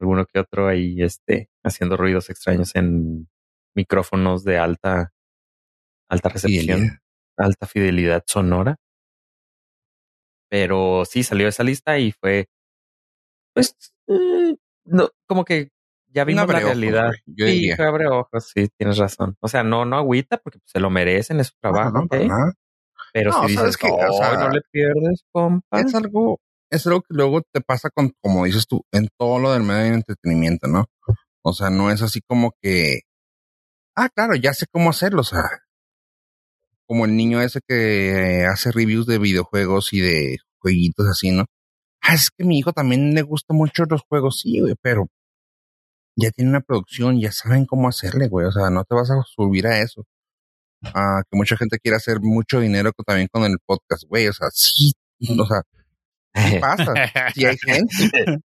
alguno 0.00 0.26
que 0.26 0.40
otro 0.40 0.66
ahí 0.66 1.00
este, 1.00 1.48
haciendo 1.62 1.96
ruidos 1.96 2.28
extraños 2.28 2.74
en 2.74 3.28
micrófonos 3.76 4.42
de 4.42 4.58
alta, 4.58 5.12
alta 6.10 6.28
recepción, 6.28 6.98
alta 7.36 7.68
fidelidad 7.68 8.24
sonora. 8.26 8.76
Pero 10.50 11.04
sí 11.04 11.22
salió 11.22 11.46
esa 11.46 11.62
lista 11.62 11.96
y 12.00 12.10
fue, 12.10 12.48
pues, 13.54 13.76
eh, 14.08 14.56
no, 14.86 15.08
como 15.26 15.44
que 15.44 15.70
ya 16.08 16.24
vimos 16.24 16.48
la 16.48 16.58
realidad. 16.58 17.12
sí, 17.36 17.70
abre 17.78 18.08
ojos, 18.08 18.50
sí, 18.52 18.68
tienes 18.76 18.98
razón. 18.98 19.36
O 19.40 19.46
sea, 19.46 19.62
no, 19.62 19.84
no 19.84 19.96
agüita 19.96 20.38
porque 20.38 20.58
se 20.64 20.80
lo 20.80 20.90
merecen, 20.90 21.38
es 21.38 21.46
su 21.48 21.54
trabajo. 21.60 22.08
Pero 23.14 23.30
si 23.32 23.52
dices 23.52 23.76
que 23.76 23.88
no 23.88 24.50
le 24.50 24.60
pierdes, 24.72 25.22
compa. 25.30 25.80
Es 25.80 25.94
algo, 25.94 26.40
es 26.68 26.84
algo 26.88 27.02
que 27.02 27.14
luego 27.14 27.42
te 27.42 27.60
pasa 27.60 27.88
con, 27.94 28.12
como 28.20 28.44
dices 28.44 28.66
tú, 28.66 28.82
en 28.90 29.08
todo 29.16 29.38
lo 29.38 29.52
del 29.52 29.62
medio 29.62 29.82
de 29.82 29.94
entretenimiento, 29.94 30.66
¿no? 30.66 30.86
O 31.42 31.52
sea, 31.52 31.70
no 31.70 31.92
es 31.92 32.02
así 32.02 32.20
como 32.26 32.54
que, 32.60 33.02
ah, 33.94 34.08
claro, 34.08 34.34
ya 34.34 34.52
sé 34.52 34.66
cómo 34.68 34.90
hacerlo, 34.90 35.20
o 35.20 35.24
sea, 35.24 35.44
como 36.86 37.04
el 37.04 37.14
niño 37.14 37.40
ese 37.40 37.60
que 37.66 38.46
hace 38.50 38.72
reviews 38.72 39.06
de 39.06 39.18
videojuegos 39.18 39.92
y 39.92 40.00
de 40.00 40.38
jueguitos 40.58 41.06
así, 41.06 41.30
¿no? 41.30 41.44
Ah, 42.02 42.14
es 42.14 42.32
que 42.32 42.42
a 42.42 42.46
mi 42.46 42.58
hijo 42.58 42.72
también 42.72 43.14
le 43.14 43.22
gusta 43.22 43.54
mucho 43.54 43.84
los 43.88 44.02
juegos, 44.08 44.40
sí, 44.40 44.58
güey, 44.58 44.74
pero 44.82 45.06
ya 46.16 46.32
tiene 46.32 46.50
una 46.50 46.62
producción, 46.62 47.20
ya 47.20 47.30
saben 47.30 47.64
cómo 47.64 47.86
hacerle, 47.86 48.26
güey, 48.26 48.46
o 48.46 48.52
sea, 48.52 48.70
no 48.70 48.82
te 48.82 48.96
vas 48.96 49.10
a 49.12 49.22
subir 49.22 49.68
a 49.68 49.78
eso. 49.78 50.04
Ah, 50.94 51.22
que 51.30 51.36
mucha 51.36 51.56
gente 51.56 51.78
quiere 51.78 51.96
hacer 51.96 52.20
mucho 52.20 52.60
dinero 52.60 52.90
también 53.06 53.28
con 53.32 53.44
el 53.44 53.58
podcast, 53.64 54.04
güey, 54.08 54.28
o 54.28 54.32
sea, 54.32 54.48
sí, 54.52 54.92
o 55.38 55.46
sea, 55.46 55.62
¿Qué 56.34 56.58
pasa? 56.60 56.92
Si 57.34 57.46
hay 57.46 57.56
gente, 57.56 58.40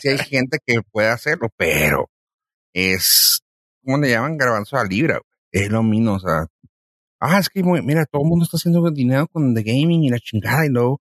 si 0.00 0.08
hay 0.08 0.18
gente 0.18 0.58
que 0.64 0.82
puede 0.82 1.08
hacerlo, 1.08 1.48
pero 1.56 2.10
es, 2.74 3.40
¿cómo 3.82 3.98
le 3.98 4.10
llaman? 4.10 4.36
Garbanzo 4.36 4.76
a 4.76 4.84
libra, 4.84 5.20
es 5.50 5.70
lo 5.70 5.82
mismo, 5.82 6.14
o 6.14 6.20
sea, 6.20 6.46
ah, 7.20 7.38
es 7.38 7.48
que 7.48 7.62
mira, 7.62 8.04
todo 8.06 8.22
el 8.22 8.28
mundo 8.28 8.44
está 8.44 8.58
haciendo 8.58 8.88
dinero 8.90 9.26
con 9.28 9.54
The 9.54 9.62
Gaming 9.62 10.04
y 10.04 10.10
la 10.10 10.18
chingada 10.18 10.66
y 10.66 10.68
luego 10.68 11.00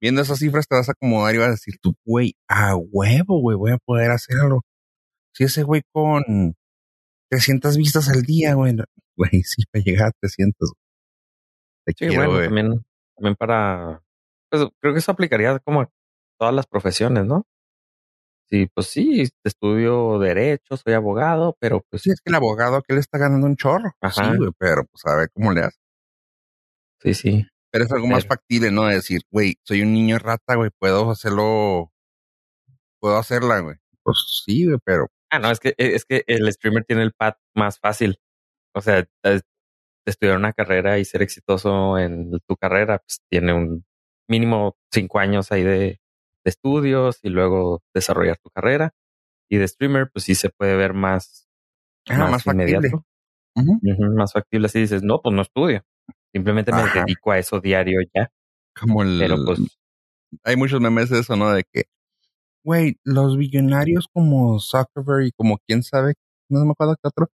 viendo 0.00 0.22
esas 0.22 0.38
cifras 0.38 0.66
te 0.66 0.76
vas 0.76 0.88
a 0.88 0.92
acomodar 0.92 1.34
y 1.34 1.38
vas 1.38 1.48
a 1.48 1.52
decir, 1.52 1.74
tú, 1.80 1.94
güey, 2.04 2.34
a 2.48 2.76
huevo, 2.76 3.40
güey, 3.40 3.56
voy 3.56 3.72
a 3.72 3.78
poder 3.78 4.10
hacerlo. 4.10 4.62
Si 5.32 5.44
ese 5.44 5.62
güey 5.62 5.82
con 5.92 6.54
300 7.30 7.76
vistas 7.76 8.08
al 8.08 8.22
día, 8.22 8.54
güey, 8.54 8.74
güey, 9.18 9.30
sí, 9.44 9.64
para 9.70 9.84
llegar 9.84 10.08
a 10.08 10.12
300. 10.20 10.72
Te 11.84 11.92
sí, 11.92 12.16
bueno, 12.16 12.38
también, 12.40 12.84
también 13.16 13.36
para 13.36 14.02
pues 14.50 14.66
creo 14.80 14.92
que 14.92 15.00
eso 15.00 15.12
aplicaría 15.12 15.58
como 15.58 15.82
a 15.82 15.90
todas 16.38 16.54
las 16.54 16.66
profesiones, 16.66 17.24
¿no? 17.24 17.46
Sí, 18.50 18.66
pues 18.72 18.86
sí, 18.86 19.28
estudio 19.44 20.18
derecho, 20.18 20.76
soy 20.78 20.94
abogado, 20.94 21.56
pero 21.60 21.84
pues. 21.90 22.02
Sí, 22.02 22.10
es 22.10 22.20
que 22.22 22.30
el 22.30 22.34
abogado 22.34 22.80
que 22.82 22.94
le 22.94 23.00
está 23.00 23.18
ganando 23.18 23.46
un 23.46 23.56
chorro. 23.56 23.92
Ajá. 24.00 24.30
Sí, 24.30 24.36
güey, 24.38 24.50
pero 24.58 24.86
pues 24.86 25.04
a 25.04 25.16
ver 25.16 25.30
cómo 25.34 25.52
le 25.52 25.60
hace. 25.60 25.78
Sí, 27.00 27.14
sí. 27.14 27.46
Pero 27.70 27.84
es 27.84 27.92
algo 27.92 28.06
más 28.06 28.26
factible, 28.26 28.70
¿no? 28.70 28.86
De 28.86 28.94
decir, 28.94 29.20
güey, 29.30 29.56
soy 29.62 29.82
un 29.82 29.92
niño 29.92 30.18
rata, 30.18 30.54
güey, 30.54 30.70
puedo 30.78 31.10
hacerlo. 31.10 31.92
Puedo 33.00 33.18
hacerla, 33.18 33.60
güey. 33.60 33.76
Pues 34.02 34.42
sí, 34.46 34.64
güey, 34.64 34.78
pero. 34.82 35.08
Ah, 35.30 35.38
no, 35.38 35.50
es 35.50 35.60
que, 35.60 35.74
es 35.76 36.06
que 36.06 36.24
el 36.26 36.50
streamer 36.50 36.84
tiene 36.84 37.02
el 37.02 37.12
pad 37.12 37.34
más 37.54 37.78
fácil. 37.78 38.18
O 38.78 38.80
sea, 38.80 39.06
estudiar 40.06 40.36
una 40.36 40.52
carrera 40.52 40.98
y 40.98 41.04
ser 41.04 41.22
exitoso 41.22 41.98
en 41.98 42.30
tu 42.46 42.56
carrera, 42.56 42.98
pues 42.98 43.20
tiene 43.28 43.52
un 43.52 43.84
mínimo 44.28 44.76
cinco 44.92 45.18
años 45.18 45.52
ahí 45.52 45.62
de, 45.62 46.00
estudios 46.44 47.18
y 47.22 47.28
luego 47.28 47.82
desarrollar 47.94 48.38
tu 48.38 48.48
carrera. 48.48 48.94
Y 49.50 49.58
de 49.58 49.68
streamer, 49.68 50.08
pues 50.10 50.24
sí 50.24 50.34
se 50.34 50.48
puede 50.48 50.76
ver 50.76 50.94
más, 50.94 51.46
ah, 52.08 52.30
más, 52.30 52.46
inmediato. 52.46 53.04
más 54.14 54.32
factible. 54.32 54.66
Así 54.66 54.80
dices, 54.80 55.02
no, 55.02 55.20
pues 55.20 55.34
no 55.34 55.42
estudio. 55.42 55.82
Simplemente 56.32 56.72
me 56.72 56.82
dedico 56.94 57.32
a 57.32 57.38
eso 57.38 57.60
diario 57.60 58.00
ya. 58.14 58.30
Como 58.78 59.02
el. 59.02 59.18
Pero 59.18 59.44
pues. 59.44 59.60
Hay 60.44 60.56
muchos 60.56 60.80
memes 60.80 61.10
de 61.10 61.20
eso, 61.20 61.36
¿no? 61.36 61.50
De 61.50 61.64
que, 61.70 61.84
güey, 62.64 62.96
los 63.04 63.36
billonarios 63.36 64.06
como 64.12 64.58
Zuckerberg 64.60 65.26
y 65.26 65.32
como 65.32 65.58
quién 65.66 65.82
sabe, 65.82 66.14
no 66.50 66.64
me 66.64 66.72
acuerdo 66.72 66.96
qué 66.96 67.08
otro, 67.08 67.28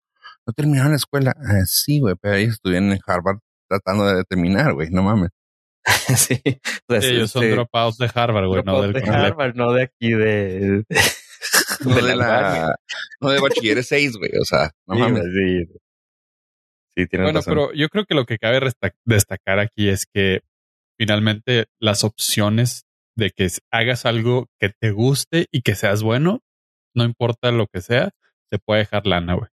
no 0.45 0.53
terminaron 0.53 0.91
la 0.91 0.97
escuela. 0.97 1.33
Ah, 1.37 1.65
sí, 1.65 1.99
güey, 1.99 2.15
pero 2.19 2.35
ellos 2.35 2.53
estuvieron 2.53 2.91
en 2.91 2.99
Harvard 3.05 3.39
tratando 3.67 4.05
de 4.05 4.23
terminar, 4.23 4.73
güey, 4.73 4.89
no 4.89 5.03
mames. 5.03 5.29
sí. 6.17 6.41
Pues, 6.87 7.05
ellos 7.05 7.31
son 7.31 7.43
este, 7.43 7.55
dropouts 7.55 7.97
de 7.97 8.09
Harvard, 8.13 8.47
güey, 8.47 8.63
no 8.63 8.81
del 8.81 8.93
de 8.93 9.01
Harvard, 9.01 9.55
no 9.55 9.73
de 9.73 9.83
aquí 9.83 10.11
de. 10.11 10.83
no 11.85 11.95
de, 11.95 12.15
la. 12.15 12.75
No 13.19 13.29
de 13.29 13.39
bachilleres 13.39 13.87
6, 13.87 14.17
güey, 14.17 14.31
o 14.39 14.45
sea, 14.45 14.71
no 14.87 14.95
mames. 14.95 15.23
Sí, 15.23 15.65
sí 16.95 17.17
Bueno, 17.17 17.41
pero 17.45 17.73
yo 17.73 17.89
creo 17.89 18.05
que 18.05 18.15
lo 18.15 18.25
que 18.25 18.37
cabe 18.37 18.59
destacar 19.05 19.59
aquí 19.59 19.89
es 19.89 20.05
que 20.05 20.41
finalmente 20.97 21.65
las 21.81 22.03
opciones 22.03 22.85
de 23.15 23.31
que 23.31 23.47
hagas 23.71 24.05
algo 24.05 24.47
que 24.59 24.71
te 24.79 24.91
guste 24.91 25.47
y 25.51 25.61
que 25.61 25.75
seas 25.75 26.01
bueno, 26.01 26.39
no 26.95 27.03
importa 27.03 27.51
lo 27.51 27.67
que 27.67 27.81
sea, 27.81 28.11
te 28.49 28.59
puede 28.59 28.81
dejar 28.81 29.05
lana, 29.05 29.35
güey. 29.35 29.49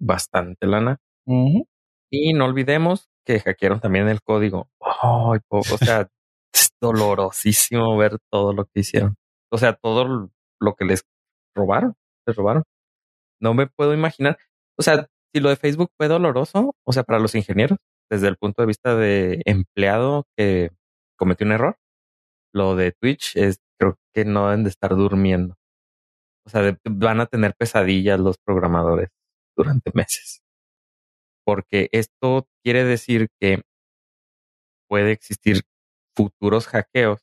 Bastante 0.00 0.66
lana. 0.66 0.98
Y 2.10 2.32
no 2.34 2.44
olvidemos 2.44 3.08
que 3.24 3.40
hackearon 3.40 3.80
también 3.80 4.08
el 4.08 4.22
código. 4.22 4.68
Ay, 4.80 5.40
o 5.48 5.62
sea, 5.62 6.08
es 6.54 6.70
dolorosísimo 6.80 7.96
ver 7.96 8.18
todo 8.30 8.52
lo 8.52 8.64
que 8.66 8.80
hicieron. 8.80 9.16
O 9.50 9.58
sea, 9.58 9.74
todo 9.74 10.30
lo 10.60 10.74
que 10.74 10.84
les 10.84 11.02
robaron, 11.54 11.94
les 12.26 12.36
robaron. 12.36 12.62
No 13.40 13.54
me 13.54 13.66
puedo 13.66 13.92
imaginar. 13.94 14.38
O 14.78 14.82
sea, 14.82 15.08
si 15.34 15.40
lo 15.40 15.48
de 15.50 15.56
Facebook 15.56 15.90
fue 15.98 16.08
doloroso, 16.08 16.74
o 16.86 16.92
sea, 16.92 17.02
para 17.02 17.18
los 17.18 17.34
ingenieros, 17.34 17.78
desde 18.10 18.28
el 18.28 18.36
punto 18.36 18.62
de 18.62 18.66
vista 18.66 18.94
de 18.94 19.42
empleado 19.44 20.24
que 20.36 20.70
cometió 21.18 21.46
un 21.46 21.52
error, 21.52 21.76
lo 22.54 22.76
de 22.76 22.92
Twitch 22.92 23.36
es, 23.36 23.58
creo 23.78 23.96
que 24.14 24.24
no 24.24 24.46
deben 24.46 24.64
de 24.64 24.70
estar 24.70 24.90
durmiendo. 24.94 25.56
O 26.46 26.50
sea, 26.50 26.78
van 26.84 27.20
a 27.20 27.26
tener 27.26 27.54
pesadillas 27.56 28.20
los 28.20 28.38
programadores 28.38 29.10
durante 29.56 29.90
meses 29.94 30.42
porque 31.46 31.88
esto 31.92 32.48
quiere 32.62 32.84
decir 32.84 33.28
que 33.40 33.62
puede 34.88 35.12
existir 35.12 35.62
futuros 36.14 36.66
hackeos 36.66 37.20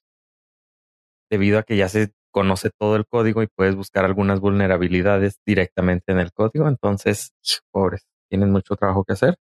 debido 1.30 1.60
a 1.60 1.63
que 1.63 1.76
ya 1.76 1.89
se 1.89 2.13
conoce 2.32 2.69
todo 2.72 2.96
el 2.96 3.06
código 3.06 3.43
y 3.43 3.48
puedes 3.48 3.76
buscar 3.76 4.06
algunas 4.06 4.39
vulnerabilidades 4.39 5.39
directamente 5.46 6.12
en 6.12 6.19
el 6.19 6.32
código. 6.32 6.67
Entonces, 6.67 7.34
pobres, 7.72 8.08
tienen 8.30 8.52
mucho 8.52 8.76
trabajo 8.76 9.04
que 9.04 9.13
hacer 9.13 9.36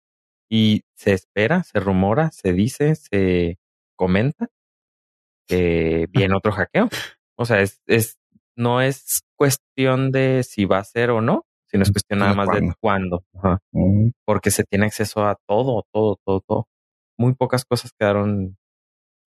y 0.50 0.83
se 0.94 1.12
espera, 1.12 1.62
se 1.62 1.81
rumora, 1.81 2.31
se 2.33 2.52
dice, 2.52 2.96
se 2.96 3.59
comenta 3.96 4.48
que 5.48 6.07
viene 6.11 6.35
otro 6.37 6.52
hackeo. 6.52 6.88
O 7.37 7.44
sea, 7.44 7.61
es, 7.61 7.81
es, 7.87 8.18
no 8.57 8.83
es 8.83 9.22
cuestión 9.37 10.11
de 10.11 10.42
si 10.42 10.64
va 10.64 10.78
a 10.78 10.85
ser 10.85 11.11
o 11.11 11.20
no, 11.20 11.46
sino 11.72 11.82
es 11.85 11.90
cuestión 11.90 12.18
nada 12.18 12.35
más 12.35 12.48
de 12.50 12.72
cuándo. 12.80 13.24
Porque 14.26 14.50
se 14.50 14.64
tiene 14.64 14.87
acceso 14.87 15.24
a 15.24 15.37
todo, 15.48 15.85
todo, 15.90 16.18
todo, 16.24 16.40
todo. 16.40 16.68
Muy 17.18 17.35
pocas 17.35 17.64
cosas 17.64 17.92
quedaron 17.98 18.56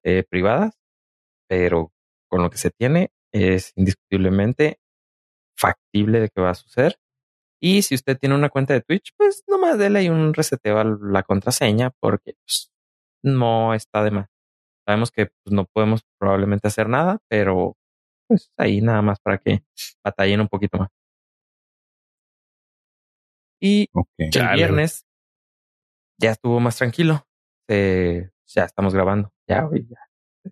eh, 0.03 0.23
privadas, 0.29 0.77
pero 1.49 1.91
con 2.29 2.43
lo 2.43 2.49
que 2.49 2.57
se 2.57 2.69
tiene 2.69 3.09
es 3.33 3.73
indiscutiblemente 3.75 4.79
factible 5.57 6.19
de 6.19 6.29
que 6.29 6.41
va 6.41 6.51
a 6.51 6.55
suceder. 6.55 6.99
Y 7.59 7.81
si 7.81 7.95
usted 7.95 8.17
tiene 8.19 8.35
una 8.35 8.49
cuenta 8.49 8.75
de 8.75 8.81
Twitch, 8.81 9.13
pues 9.17 9.43
nomás 9.47 9.79
déle 9.79 9.99
ahí 9.99 10.09
un 10.09 10.33
reseteo 10.35 10.77
a 10.77 10.83
la 10.83 11.23
contraseña 11.23 11.91
porque 11.99 12.35
pues, 12.45 12.71
no 13.23 13.73
está 13.73 14.03
de 14.03 14.11
más. 14.11 14.27
Sabemos 14.85 15.11
que 15.11 15.31
pues, 15.43 15.53
no 15.53 15.65
podemos 15.65 16.01
probablemente 16.19 16.67
hacer 16.67 16.87
nada, 16.87 17.17
pero 17.27 17.75
pues 18.27 18.51
ahí 18.57 18.81
nada 18.81 19.01
más 19.01 19.19
para 19.19 19.39
que 19.39 19.63
batallen 20.03 20.41
un 20.41 20.47
poquito 20.49 20.77
más. 20.77 20.89
Y 23.59 23.89
el 24.17 24.55
viernes 24.55 25.05
ya 26.19 26.31
estuvo 26.31 26.59
más 26.59 26.77
tranquilo. 26.77 27.27
ya 27.67 28.63
estamos 28.63 28.93
grabando. 28.93 29.31
Ya, 29.47 29.67
ya, 29.73 29.97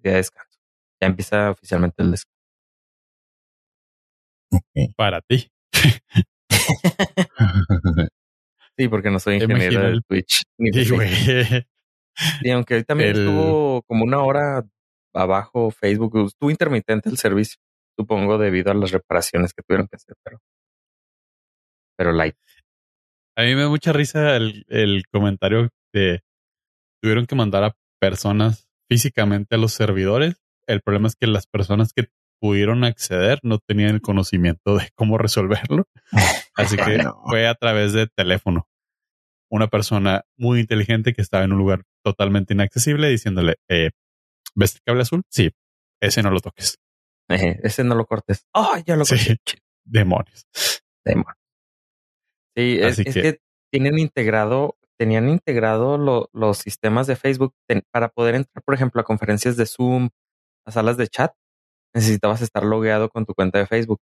ya 0.03 0.15
descanso. 0.15 0.59
Ya 1.01 1.07
empieza 1.07 1.51
oficialmente 1.51 2.03
el 2.03 2.11
descanso. 2.11 2.35
Para 4.95 5.21
ti. 5.21 5.49
sí, 8.77 8.87
porque 8.87 9.09
no 9.09 9.19
soy 9.19 9.35
ingeniero 9.35 9.91
de 9.91 10.01
Twitch. 10.07 10.43
Ni 10.57 10.71
y 12.41 12.49
aunque 12.51 12.75
hoy 12.75 12.83
también 12.83 13.09
estuvo 13.09 13.81
como 13.83 14.05
una 14.05 14.23
hora 14.23 14.65
abajo 15.13 15.71
Facebook, 15.71 16.27
estuvo 16.27 16.49
intermitente 16.49 17.09
el 17.09 17.17
servicio, 17.17 17.57
supongo 17.97 18.37
debido 18.37 18.71
a 18.71 18.75
las 18.75 18.91
reparaciones 18.91 19.53
que 19.53 19.63
tuvieron 19.63 19.87
que 19.87 19.97
hacer, 19.97 20.15
pero, 20.23 20.39
pero 21.97 22.13
light. 22.13 22.37
A 23.37 23.43
mí 23.43 23.55
me 23.55 23.61
da 23.61 23.69
mucha 23.69 23.91
risa 23.91 24.35
el, 24.35 24.65
el 24.69 25.03
comentario 25.11 25.69
de 25.93 26.21
tuvieron 27.01 27.25
que 27.25 27.35
mandar 27.35 27.63
a 27.63 27.75
personas 27.99 28.67
físicamente 28.89 29.55
a 29.55 29.57
los 29.57 29.73
servidores. 29.73 30.41
El 30.67 30.81
problema 30.81 31.07
es 31.07 31.15
que 31.15 31.27
las 31.27 31.47
personas 31.47 31.93
que 31.93 32.07
pudieron 32.39 32.83
acceder 32.83 33.39
no 33.43 33.59
tenían 33.59 33.95
el 33.95 34.01
conocimiento 34.01 34.77
de 34.77 34.89
cómo 34.95 35.17
resolverlo. 35.17 35.87
Así 36.55 36.77
que 36.77 37.03
fue 37.25 37.47
a 37.47 37.55
través 37.55 37.93
de 37.93 38.07
teléfono. 38.07 38.67
Una 39.49 39.67
persona 39.67 40.23
muy 40.37 40.59
inteligente 40.59 41.13
que 41.13 41.21
estaba 41.21 41.43
en 41.43 41.53
un 41.53 41.59
lugar 41.59 41.83
totalmente 42.03 42.53
inaccesible 42.53 43.09
diciéndole, 43.09 43.55
eh, 43.69 43.91
¿ves 44.55 44.75
el 44.75 44.81
cable 44.85 45.01
azul? 45.03 45.23
Sí, 45.29 45.51
ese 46.01 46.23
no 46.23 46.31
lo 46.31 46.39
toques. 46.39 46.79
ese 47.27 47.83
no 47.83 47.95
lo 47.95 48.05
cortes. 48.05 48.45
Oh, 48.53 48.75
ya 48.85 48.95
lo 48.95 49.05
corté. 49.05 49.37
Demonios. 49.83 50.47
Demonios. 51.03 51.44
Sí, 52.55 52.77
es, 52.79 52.97
que... 52.97 53.39
tienen 53.71 53.99
integrado, 53.99 54.77
tenían 54.97 55.29
integrado 55.29 55.97
los 56.31 56.57
sistemas 56.57 57.07
de 57.07 57.15
Facebook 57.15 57.53
para 57.91 58.09
poder 58.09 58.35
entrar, 58.35 58.63
por 58.63 58.75
ejemplo, 58.75 59.01
a 59.01 59.03
conferencias 59.03 59.57
de 59.57 59.65
Zoom, 59.65 60.09
a 60.65 60.71
salas 60.71 60.97
de 60.97 61.07
chat 61.07 61.33
necesitabas 61.95 62.41
estar 62.41 62.63
logueado 62.63 63.09
con 63.09 63.25
tu 63.25 63.33
cuenta 63.33 63.57
de 63.57 63.65
Facebook 63.65 64.01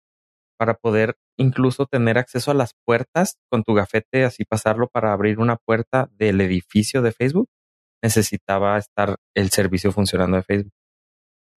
para 0.58 0.76
poder 0.76 1.18
incluso 1.38 1.86
tener 1.88 2.18
acceso 2.18 2.52
a 2.52 2.54
las 2.54 2.74
puertas 2.86 3.38
con 3.50 3.64
tu 3.64 3.74
gafete, 3.74 4.26
así 4.26 4.46
pasarlo 4.46 4.88
para 4.88 5.12
abrir 5.12 5.40
una 5.40 5.56
puerta 5.58 6.10
del 6.14 6.40
edificio 6.42 7.02
de 7.02 7.12
Facebook. 7.12 7.50
Necesitaba 8.04 8.78
estar 8.78 9.18
el 9.36 9.50
servicio 9.50 9.92
funcionando 9.92 10.38
de 10.38 10.44
Facebook 10.44 10.74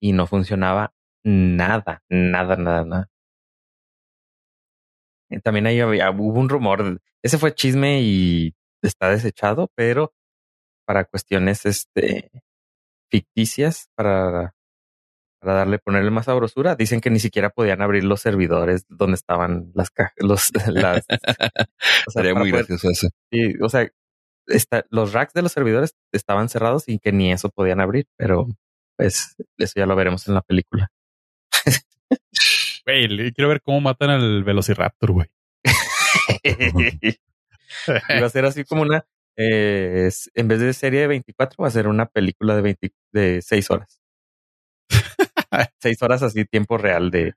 y 0.00 0.12
no 0.12 0.26
funcionaba 0.26 0.94
nada, 1.24 2.02
nada, 2.08 2.56
nada, 2.56 2.84
nada. 2.84 3.08
También 5.40 5.66
ahí 5.66 5.80
había, 5.80 6.10
hubo 6.10 6.38
un 6.38 6.48
rumor, 6.48 7.00
ese 7.22 7.38
fue 7.38 7.54
chisme 7.54 8.02
y 8.02 8.54
está 8.82 9.08
desechado, 9.10 9.70
pero 9.74 10.12
para 10.86 11.04
cuestiones 11.04 11.64
este, 11.66 12.30
ficticias, 13.10 13.88
para 13.94 14.54
para 15.42 15.54
darle, 15.54 15.78
ponerle 15.80 16.10
más 16.10 16.26
sabrosura. 16.26 16.76
Dicen 16.76 17.00
que 17.00 17.10
ni 17.10 17.18
siquiera 17.18 17.50
podían 17.50 17.82
abrir 17.82 18.04
los 18.04 18.20
servidores 18.20 18.84
donde 18.88 19.16
estaban 19.16 19.72
las 19.74 19.90
cajas, 19.90 20.14
los, 20.18 20.52
las. 20.68 21.04
Sería 22.06 22.34
muy 22.34 22.52
gracioso 22.52 22.88
eso. 22.88 23.08
O 23.60 23.68
sea, 23.68 23.90
está, 24.46 24.86
los 24.90 25.12
racks 25.12 25.34
de 25.34 25.42
los 25.42 25.50
servidores 25.50 25.96
estaban 26.12 26.48
cerrados 26.48 26.84
y 26.86 27.00
que 27.00 27.10
ni 27.10 27.32
eso 27.32 27.50
podían 27.50 27.80
abrir, 27.80 28.06
pero 28.16 28.46
pues 28.96 29.34
eso 29.58 29.72
ya 29.76 29.86
lo 29.86 29.96
veremos 29.96 30.28
en 30.28 30.34
la 30.34 30.42
película. 30.42 30.92
Güey, 32.84 33.32
quiero 33.32 33.48
ver 33.48 33.62
cómo 33.62 33.80
matan 33.80 34.10
al 34.10 34.44
Velociraptor, 34.44 35.12
güey. 35.12 35.28
va 37.88 38.26
a 38.26 38.30
ser 38.30 38.44
así 38.44 38.64
como 38.64 38.82
una, 38.82 39.04
eh, 39.36 40.10
en 40.34 40.48
vez 40.48 40.60
de 40.60 40.72
serie 40.72 41.00
de 41.00 41.06
24, 41.06 41.62
va 41.62 41.68
a 41.68 41.72
ser 41.72 41.86
una 41.88 42.06
película 42.06 42.56
de 42.56 42.62
20, 42.62 42.92
de 43.12 43.42
6 43.42 43.70
horas. 43.70 44.02
seis 45.80 46.02
horas 46.02 46.22
así, 46.22 46.44
tiempo 46.44 46.78
real 46.78 47.10
de. 47.10 47.34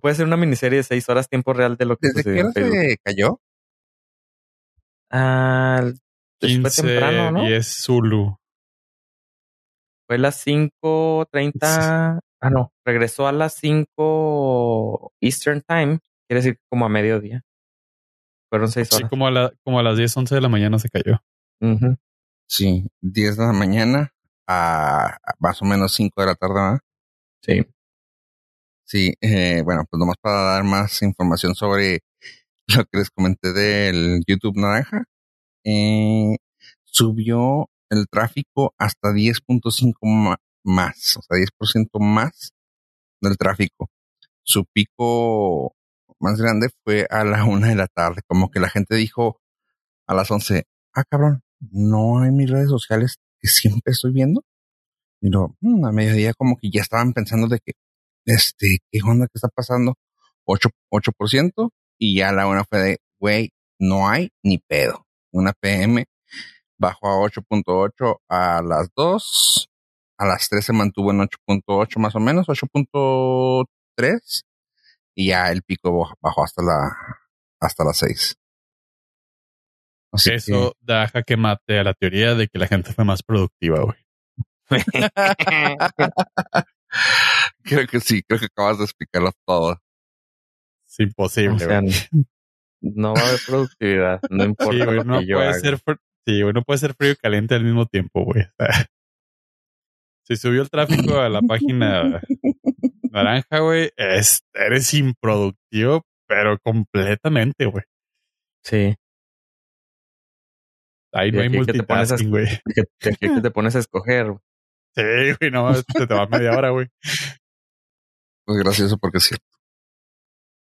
Puede 0.00 0.14
ser 0.14 0.26
una 0.26 0.36
miniserie 0.36 0.78
de 0.78 0.84
seis 0.84 1.08
horas, 1.08 1.28
tiempo 1.28 1.52
real 1.52 1.76
de 1.76 1.84
lo 1.84 1.96
que 1.96 2.08
¿Desde 2.14 2.34
qué 2.34 2.52
se 2.52 2.96
cayó? 3.02 3.40
Ah, 5.10 5.90
fue 6.40 6.70
temprano, 6.70 7.32
¿no? 7.32 7.48
Y 7.48 7.52
es 7.52 7.82
Zulu. 7.82 8.36
Fue 10.06 10.16
a 10.16 10.18
las 10.18 10.46
5.30. 10.46 12.20
Ah, 12.44 12.50
no. 12.50 12.74
Regresó 12.84 13.26
a 13.26 13.32
las 13.32 13.54
5 13.54 15.14
Eastern 15.22 15.62
Time. 15.62 16.00
Quiere 16.28 16.42
decir 16.42 16.58
como 16.68 16.84
a 16.84 16.90
mediodía. 16.90 17.42
Fueron 18.50 18.70
seis 18.70 18.92
horas. 18.92 19.04
Sí, 19.04 19.08
como 19.08 19.26
a, 19.26 19.30
la, 19.30 19.52
como 19.64 19.78
a 19.78 19.82
las 19.82 19.96
10, 19.96 20.14
11 20.14 20.34
de 20.34 20.40
la 20.42 20.50
mañana 20.50 20.78
se 20.78 20.90
cayó. 20.90 21.22
Sí, 22.46 22.86
10 23.00 23.38
de 23.38 23.46
la 23.46 23.52
mañana 23.54 24.12
a 24.46 25.16
más 25.38 25.62
o 25.62 25.64
menos 25.64 25.94
5 25.94 26.20
de 26.20 26.26
la 26.26 26.34
tarde, 26.34 26.54
¿verdad? 26.54 26.78
Sí. 27.40 27.66
Sí, 28.84 29.14
eh, 29.22 29.62
bueno, 29.64 29.86
pues 29.90 29.98
nomás 29.98 30.16
para 30.20 30.42
dar 30.42 30.64
más 30.64 31.00
información 31.00 31.54
sobre 31.54 32.00
lo 32.66 32.84
que 32.84 32.98
les 32.98 33.10
comenté 33.10 33.54
del 33.54 34.22
YouTube 34.26 34.58
Naranja, 34.58 35.04
eh, 35.64 36.36
subió 36.84 37.70
el 37.88 38.06
tráfico 38.08 38.74
hasta 38.76 39.12
10.5 39.12 40.36
más, 40.64 41.16
o 41.16 41.22
sea, 41.22 41.38
10% 41.38 42.00
más 42.00 42.52
del 43.20 43.36
tráfico. 43.36 43.90
Su 44.42 44.64
pico 44.66 45.74
más 46.20 46.40
grande 46.40 46.68
fue 46.84 47.06
a 47.10 47.24
la 47.24 47.44
una 47.44 47.68
de 47.68 47.76
la 47.76 47.86
tarde, 47.86 48.22
como 48.26 48.50
que 48.50 48.60
la 48.60 48.68
gente 48.68 48.96
dijo 48.96 49.40
a 50.06 50.14
las 50.14 50.30
11, 50.30 50.64
ah, 50.94 51.04
cabrón, 51.08 51.42
no 51.60 52.20
hay 52.20 52.30
mis 52.30 52.50
redes 52.50 52.68
sociales 52.68 53.16
que 53.40 53.48
siempre 53.48 53.92
estoy 53.92 54.12
viendo. 54.12 54.42
Y 55.20 55.30
luego, 55.30 55.56
mm, 55.60 55.84
a 55.86 55.92
mediodía 55.92 56.34
como 56.34 56.56
que 56.56 56.70
ya 56.70 56.82
estaban 56.82 57.12
pensando 57.12 57.48
de 57.48 57.58
que, 57.64 57.72
este, 58.26 58.78
¿qué 58.90 59.00
onda 59.04 59.26
que 59.26 59.32
está 59.34 59.48
pasando? 59.48 59.94
8, 60.44 60.68
8% 60.90 61.70
y 61.98 62.16
ya 62.18 62.32
la 62.32 62.46
una 62.46 62.64
fue 62.64 62.78
de, 62.80 62.98
güey, 63.18 63.50
no 63.78 64.08
hay 64.08 64.30
ni 64.42 64.58
pedo. 64.58 65.06
Una 65.32 65.52
PM 65.52 66.04
bajó 66.78 67.08
a 67.08 67.30
8.8 67.30 68.16
a 68.28 68.62
las 68.62 68.88
2, 68.94 69.70
a 70.18 70.26
las 70.26 70.48
3 70.48 70.64
se 70.64 70.72
mantuvo 70.72 71.10
en 71.10 71.20
8.8 71.20 71.98
más 71.98 72.14
o 72.14 72.20
menos, 72.20 72.46
8.3 72.48 74.42
y 75.16 75.28
ya 75.28 75.50
el 75.50 75.62
pico 75.62 76.16
bajó 76.20 76.44
hasta 76.44 76.62
la 76.62 76.96
hasta 77.60 77.84
las 77.84 77.98
6. 77.98 78.36
Eso 80.26 80.76
da 80.80 81.08
jaque 81.08 81.36
mate 81.36 81.78
a 81.78 81.84
la 81.84 81.94
teoría 81.94 82.34
de 82.34 82.46
que 82.48 82.58
la 82.58 82.68
gente 82.68 82.92
fue 82.92 83.04
más 83.04 83.22
productiva, 83.22 83.80
güey. 83.80 83.98
creo 87.62 87.86
que 87.86 88.00
sí, 88.00 88.22
creo 88.22 88.38
que 88.38 88.46
acabas 88.46 88.78
de 88.78 88.84
explicarlo 88.84 89.32
todo. 89.44 89.80
Es 90.86 91.00
imposible. 91.00 91.66
no 92.80 93.14
va 93.14 93.20
a 93.20 93.28
haber 93.28 93.40
productividad, 93.46 94.20
no 94.30 94.44
importa. 94.44 94.72
Sí, 94.72 94.78
no 95.04 95.20
puede 95.20 95.54
ser, 95.54 95.78
sí, 96.26 96.42
no 96.42 96.62
puede 96.62 96.78
ser 96.78 96.94
frío 96.94 97.12
y 97.12 97.16
caliente 97.16 97.56
al 97.56 97.64
mismo 97.64 97.86
tiempo, 97.86 98.24
güey. 98.24 98.44
si 100.24 100.36
subió 100.36 100.62
el 100.62 100.70
tráfico 100.70 101.18
a 101.18 101.28
la 101.28 101.42
página 101.42 102.20
naranja, 103.12 103.60
güey, 103.60 103.90
eres 103.96 104.94
improductivo, 104.94 106.04
pero 106.26 106.58
completamente, 106.58 107.66
güey. 107.66 107.84
Sí. 108.62 108.94
Ahí 111.12 111.30
no 111.30 111.42
hay 111.42 111.48
multitasking, 111.48 112.30
güey. 112.30 112.46
Que, 112.74 112.84
que, 112.98 113.40
te 113.40 113.50
pones 113.50 113.76
a 113.76 113.78
escoger. 113.78 114.34
Sí, 114.96 115.02
güey, 115.38 115.50
no, 115.50 115.72
te, 115.74 116.06
te 116.06 116.14
va 116.14 116.26
media 116.26 116.56
hora, 116.56 116.70
güey. 116.70 116.88
Pues 118.44 118.58
gracioso 118.58 118.98
porque 118.98 119.18
es 119.18 119.24
cierto. 119.24 119.46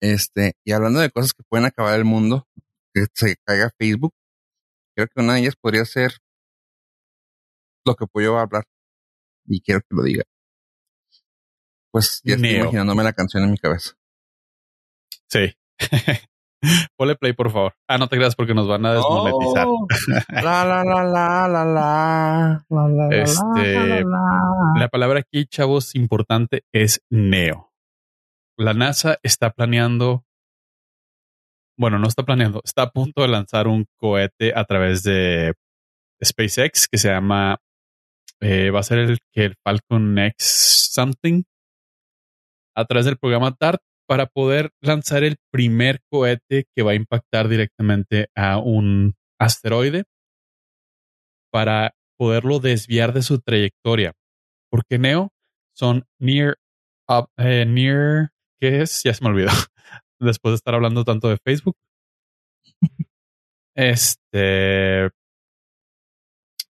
este, 0.00 0.52
y 0.64 0.72
hablando 0.72 1.00
de 1.00 1.10
cosas 1.10 1.32
que 1.32 1.42
pueden 1.48 1.66
acabar 1.66 1.98
el 1.98 2.04
mundo, 2.04 2.46
que 2.92 3.06
se 3.14 3.36
caiga 3.44 3.70
Facebook, 3.78 4.12
creo 5.00 5.08
que 5.14 5.20
una 5.22 5.34
de 5.34 5.40
ellas 5.40 5.56
podría 5.56 5.84
ser 5.84 6.12
lo 7.86 7.94
que 7.94 8.06
puedo 8.06 8.38
hablar. 8.38 8.64
Y 9.46 9.60
quiero 9.60 9.80
que 9.80 9.96
lo 9.96 10.02
diga. 10.02 10.24
Pues 11.92 12.20
ya 12.24 12.34
estoy 12.34 12.56
imaginándome 12.56 13.02
la 13.02 13.12
canción 13.12 13.42
en 13.42 13.50
mi 13.50 13.58
cabeza. 13.58 13.94
Sí. 15.28 15.52
Ponle 16.96 17.16
play, 17.16 17.32
por 17.32 17.50
favor. 17.50 17.74
Ah, 17.88 17.96
no 17.96 18.08
te 18.08 18.16
creas 18.16 18.36
porque 18.36 18.54
nos 18.54 18.68
van 18.68 18.84
a 18.84 18.92
desmonetizar. 18.92 19.66
la, 20.28 20.64
la, 20.64 20.84
la, 20.84 21.04
la, 21.04 21.48
la, 21.48 22.64
la, 22.68 22.88
la, 22.88 23.16
este, 23.16 24.04
la 24.04 24.88
palabra 24.90 25.20
aquí, 25.20 25.46
chavos, 25.46 25.94
importante 25.94 26.64
es 26.72 27.02
neo. 27.08 27.72
La 28.58 28.74
NASA 28.74 29.18
está 29.22 29.50
planeando, 29.50 30.26
bueno, 31.80 31.98
no 31.98 32.08
está 32.08 32.24
planeando, 32.24 32.60
está 32.62 32.82
a 32.82 32.90
punto 32.90 33.22
de 33.22 33.28
lanzar 33.28 33.66
un 33.66 33.86
cohete 33.96 34.52
a 34.54 34.64
través 34.66 35.02
de 35.02 35.54
SpaceX 36.22 36.86
que 36.86 36.98
se 36.98 37.08
llama, 37.08 37.56
eh, 38.42 38.68
va 38.68 38.80
a 38.80 38.82
ser 38.82 38.98
el 38.98 39.18
que 39.32 39.46
el 39.46 39.54
Falcon 39.64 40.18
X 40.18 40.90
something 40.92 41.42
a 42.76 42.84
través 42.84 43.06
del 43.06 43.16
programa 43.16 43.56
DART 43.58 43.80
para 44.06 44.26
poder 44.26 44.72
lanzar 44.82 45.24
el 45.24 45.38
primer 45.50 46.00
cohete 46.10 46.66
que 46.76 46.82
va 46.82 46.90
a 46.90 46.96
impactar 46.96 47.48
directamente 47.48 48.28
a 48.36 48.58
un 48.58 49.14
asteroide 49.38 50.04
para 51.50 51.94
poderlo 52.18 52.58
desviar 52.58 53.14
de 53.14 53.22
su 53.22 53.40
trayectoria. 53.40 54.12
Porque 54.70 54.98
Neo 54.98 55.30
son 55.74 56.04
near, 56.18 56.58
eh, 57.38 57.64
near, 57.64 58.32
¿qué 58.60 58.82
es? 58.82 59.02
Ya 59.02 59.14
se 59.14 59.24
me 59.24 59.30
olvidó. 59.30 59.50
Después 60.20 60.52
de 60.52 60.56
estar 60.56 60.74
hablando 60.74 61.04
tanto 61.04 61.28
de 61.28 61.38
Facebook. 61.38 61.76
este. 63.74 65.10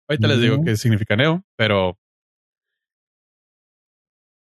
Ahorita 0.09 0.29
les 0.29 0.41
digo 0.41 0.63
qué 0.65 0.77
significa 0.77 1.17
Neo, 1.17 1.43
pero 1.57 1.99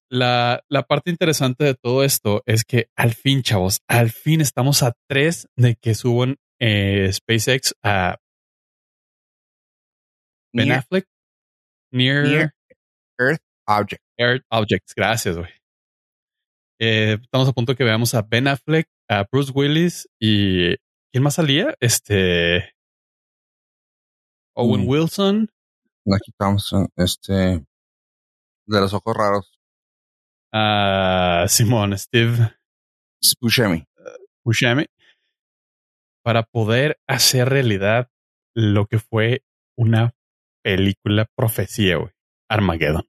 la, 0.10 0.64
la, 0.70 0.84
parte 0.84 1.10
interesante 1.12 1.64
de 1.64 1.76
todo 1.76 2.04
esto 2.04 2.44
es 2.46 2.64
que 2.64 2.88
al 2.96 3.14
fin, 3.14 3.42
chavos, 3.42 3.82
al 3.88 4.10
fin 4.10 4.42
estamos 4.42 4.84
a 4.84 4.94
tres 5.08 5.48
de 5.56 5.76
que 5.76 5.96
suban 5.96 6.38
eh, 6.60 7.12
SpaceX 7.12 7.76
a 7.84 8.18
Ben 10.54 10.72
Affleck. 10.72 11.06
Near, 11.92 12.54
Earth 13.20 13.42
Object. 13.68 14.02
Earth 14.20 14.46
Objects. 14.50 14.94
Gracias, 14.96 15.38
güey. 15.38 15.50
Eh, 16.86 17.18
estamos 17.22 17.48
a 17.48 17.54
punto 17.54 17.72
de 17.72 17.78
que 17.78 17.86
veamos 17.86 18.14
a 18.14 18.24
Ben 18.24 18.46
Affleck, 18.46 18.90
a 19.08 19.26
Bruce 19.32 19.54
Willis 19.56 20.10
y 20.20 20.76
¿quién 21.14 21.24
más 21.24 21.36
salía? 21.36 21.78
Este 21.80 22.76
Owen 24.54 24.82
mm. 24.84 24.90
Wilson. 24.90 25.50
Aquí 26.14 26.34
Thompson, 26.38 26.90
este 26.98 27.34
de 28.66 28.82
los 28.82 28.94
ojos 28.94 29.16
raros 29.16 29.58
a 30.54 31.46
Simón, 31.48 31.98
Steve 31.98 32.54
Buscemi. 33.40 33.86
Buscemi, 34.44 34.86
para 36.22 36.44
poder 36.44 37.00
hacer 37.08 37.48
realidad 37.48 38.12
lo 38.54 38.88
que 38.88 39.00
fue 39.00 39.46
una 39.78 40.16
película 40.62 41.30
profecía, 41.34 41.96
güey, 41.96 42.12
Armageddon. 42.50 43.08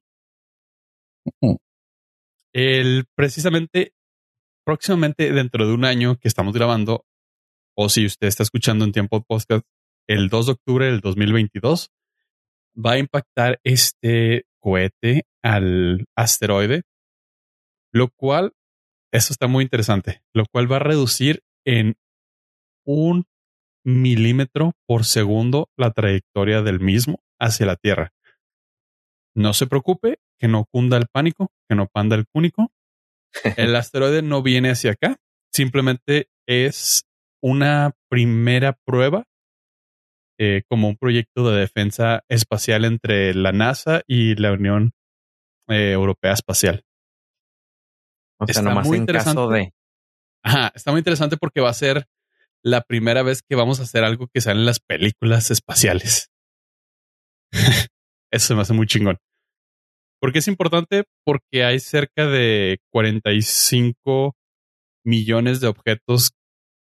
El 2.55 3.05
precisamente 3.15 3.93
próximamente 4.65 5.31
dentro 5.31 5.67
de 5.67 5.73
un 5.73 5.85
año 5.85 6.17
que 6.17 6.27
estamos 6.27 6.53
grabando, 6.53 7.05
o 7.75 7.89
si 7.89 8.05
usted 8.05 8.27
está 8.27 8.43
escuchando 8.43 8.85
en 8.85 8.93
tiempo 8.93 9.21
podcast, 9.21 9.65
el 10.07 10.29
2 10.29 10.45
de 10.45 10.51
octubre 10.53 10.85
del 10.85 11.01
2022, 11.01 11.91
va 12.75 12.93
a 12.93 12.97
impactar 12.97 13.59
este 13.63 14.45
cohete 14.59 15.27
al 15.43 16.05
asteroide 16.15 16.83
lo 17.95 18.09
cual, 18.09 18.51
eso 19.13 19.31
está 19.31 19.47
muy 19.47 19.63
interesante, 19.63 20.21
lo 20.33 20.45
cual 20.51 20.69
va 20.69 20.75
a 20.75 20.79
reducir 20.79 21.43
en 21.65 21.95
un 22.85 23.23
milímetro 23.85 24.73
por 24.85 25.05
segundo 25.05 25.69
la 25.77 25.91
trayectoria 25.91 26.61
del 26.61 26.81
mismo 26.81 27.23
hacia 27.39 27.67
la 27.67 27.77
Tierra. 27.77 28.11
No 29.33 29.53
se 29.53 29.65
preocupe, 29.65 30.19
que 30.45 30.51
no 30.51 30.65
cunda 30.71 30.97
el 30.97 31.07
pánico, 31.11 31.51
que 31.67 31.75
no 31.75 31.87
panda 31.87 32.15
el 32.15 32.27
cúnico. 32.27 32.71
El 33.57 33.75
asteroide 33.75 34.21
no 34.21 34.43
viene 34.43 34.69
hacia 34.69 34.91
acá, 34.91 35.17
simplemente 35.51 36.29
es 36.47 37.03
una 37.41 37.93
primera 38.09 38.77
prueba 38.85 39.25
eh, 40.39 40.61
como 40.69 40.87
un 40.87 40.97
proyecto 40.97 41.49
de 41.49 41.59
defensa 41.59 42.23
espacial 42.29 42.85
entre 42.85 43.33
la 43.33 43.51
NASA 43.51 44.03
y 44.07 44.35
la 44.35 44.53
Unión 44.53 44.91
eh, 45.67 45.91
Europea 45.91 46.33
Espacial. 46.33 46.83
O 48.39 48.45
sea, 48.45 48.61
está 48.61 48.81
muy 48.81 48.97
interesante. 48.97 49.41
de. 49.53 49.73
Ajá, 50.43 50.71
está 50.75 50.91
muy 50.91 50.99
interesante 50.99 51.37
porque 51.37 51.59
va 51.59 51.71
a 51.71 51.73
ser 51.73 52.05
la 52.63 52.81
primera 52.81 53.23
vez 53.23 53.41
que 53.41 53.55
vamos 53.55 53.79
a 53.79 53.83
hacer 53.83 54.03
algo 54.03 54.27
que 54.31 54.41
sale 54.41 54.59
en 54.59 54.65
las 54.67 54.79
películas 54.79 55.49
espaciales. 55.49 56.29
Eso 58.31 58.47
se 58.47 58.55
me 58.55 58.61
hace 58.61 58.73
muy 58.73 58.85
chingón. 58.85 59.17
¿Por 60.21 60.35
es 60.35 60.47
importante? 60.47 61.03
Porque 61.25 61.63
hay 61.63 61.79
cerca 61.79 62.25
de 62.25 62.79
45 62.91 64.35
millones 65.05 65.61
de 65.61 65.67
objetos 65.67 66.31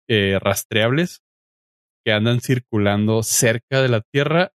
eh, 0.09 0.39
rastreables 0.41 1.21
que 2.05 2.13
andan 2.13 2.41
circulando 2.41 3.23
cerca 3.23 3.83
de 3.83 3.89
la 3.89 4.01
Tierra. 4.01 4.53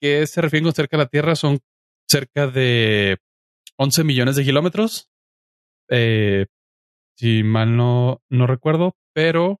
¿Qué 0.00 0.26
se 0.26 0.40
refiere 0.40 0.64
con 0.64 0.74
cerca 0.74 0.96
de 0.96 1.04
la 1.04 1.08
Tierra? 1.08 1.34
Son 1.36 1.58
cerca 2.08 2.46
de 2.46 3.18
11 3.76 4.04
millones 4.04 4.36
de 4.36 4.44
kilómetros 4.44 5.10
eh, 5.90 6.46
si 7.16 7.42
mal 7.42 7.76
no, 7.76 8.22
no 8.30 8.46
recuerdo, 8.46 8.94
pero 9.14 9.60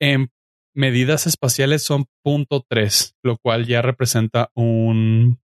en 0.00 0.30
medidas 0.74 1.26
espaciales 1.26 1.84
son 1.84 2.06
punto 2.22 2.64
tres, 2.68 3.14
lo 3.22 3.38
cual 3.38 3.66
ya 3.66 3.82
representa 3.82 4.50
un, 4.54 5.40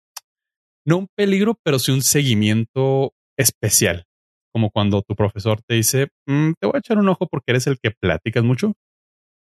no 0.87 0.99
un 0.99 1.09
peligro, 1.14 1.59
pero 1.62 1.79
sí 1.79 1.92
un 1.92 2.03
seguimiento 2.03 3.12
especial. 3.37 4.05
Como 4.53 4.70
cuando 4.70 5.03
tu 5.03 5.14
profesor 5.14 5.61
te 5.66 5.75
dice, 5.75 6.09
mm, 6.27 6.53
te 6.59 6.66
voy 6.66 6.77
a 6.77 6.79
echar 6.79 6.99
un 6.99 7.09
ojo 7.09 7.27
porque 7.27 7.53
eres 7.53 7.66
el 7.66 7.79
que 7.79 7.90
platicas 7.90 8.44
mucho, 8.44 8.72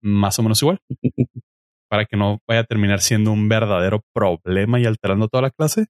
más 0.03 0.39
o 0.39 0.43
menos 0.43 0.61
igual, 0.63 0.81
para 1.89 2.07
que 2.07 2.17
no 2.17 2.39
vaya 2.49 2.63
a 2.63 2.65
terminar 2.65 3.01
siendo 3.01 3.31
un 3.31 3.49
verdadero 3.49 4.03
problema 4.15 4.81
y 4.81 4.87
alterando 4.87 5.29
toda 5.29 5.43
la 5.43 5.51
clase. 5.51 5.87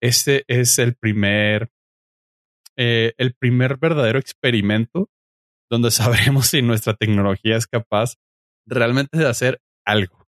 Este 0.00 0.44
es 0.48 0.78
el 0.78 0.94
primer 0.96 1.70
eh, 2.76 3.12
el 3.18 3.34
primer 3.34 3.76
verdadero 3.76 4.18
experimento 4.18 5.10
donde 5.70 5.90
sabremos 5.90 6.46
si 6.46 6.62
nuestra 6.62 6.94
tecnología 6.94 7.56
es 7.56 7.66
capaz 7.66 8.14
realmente 8.66 9.18
de 9.18 9.28
hacer 9.28 9.60
algo. 9.84 10.26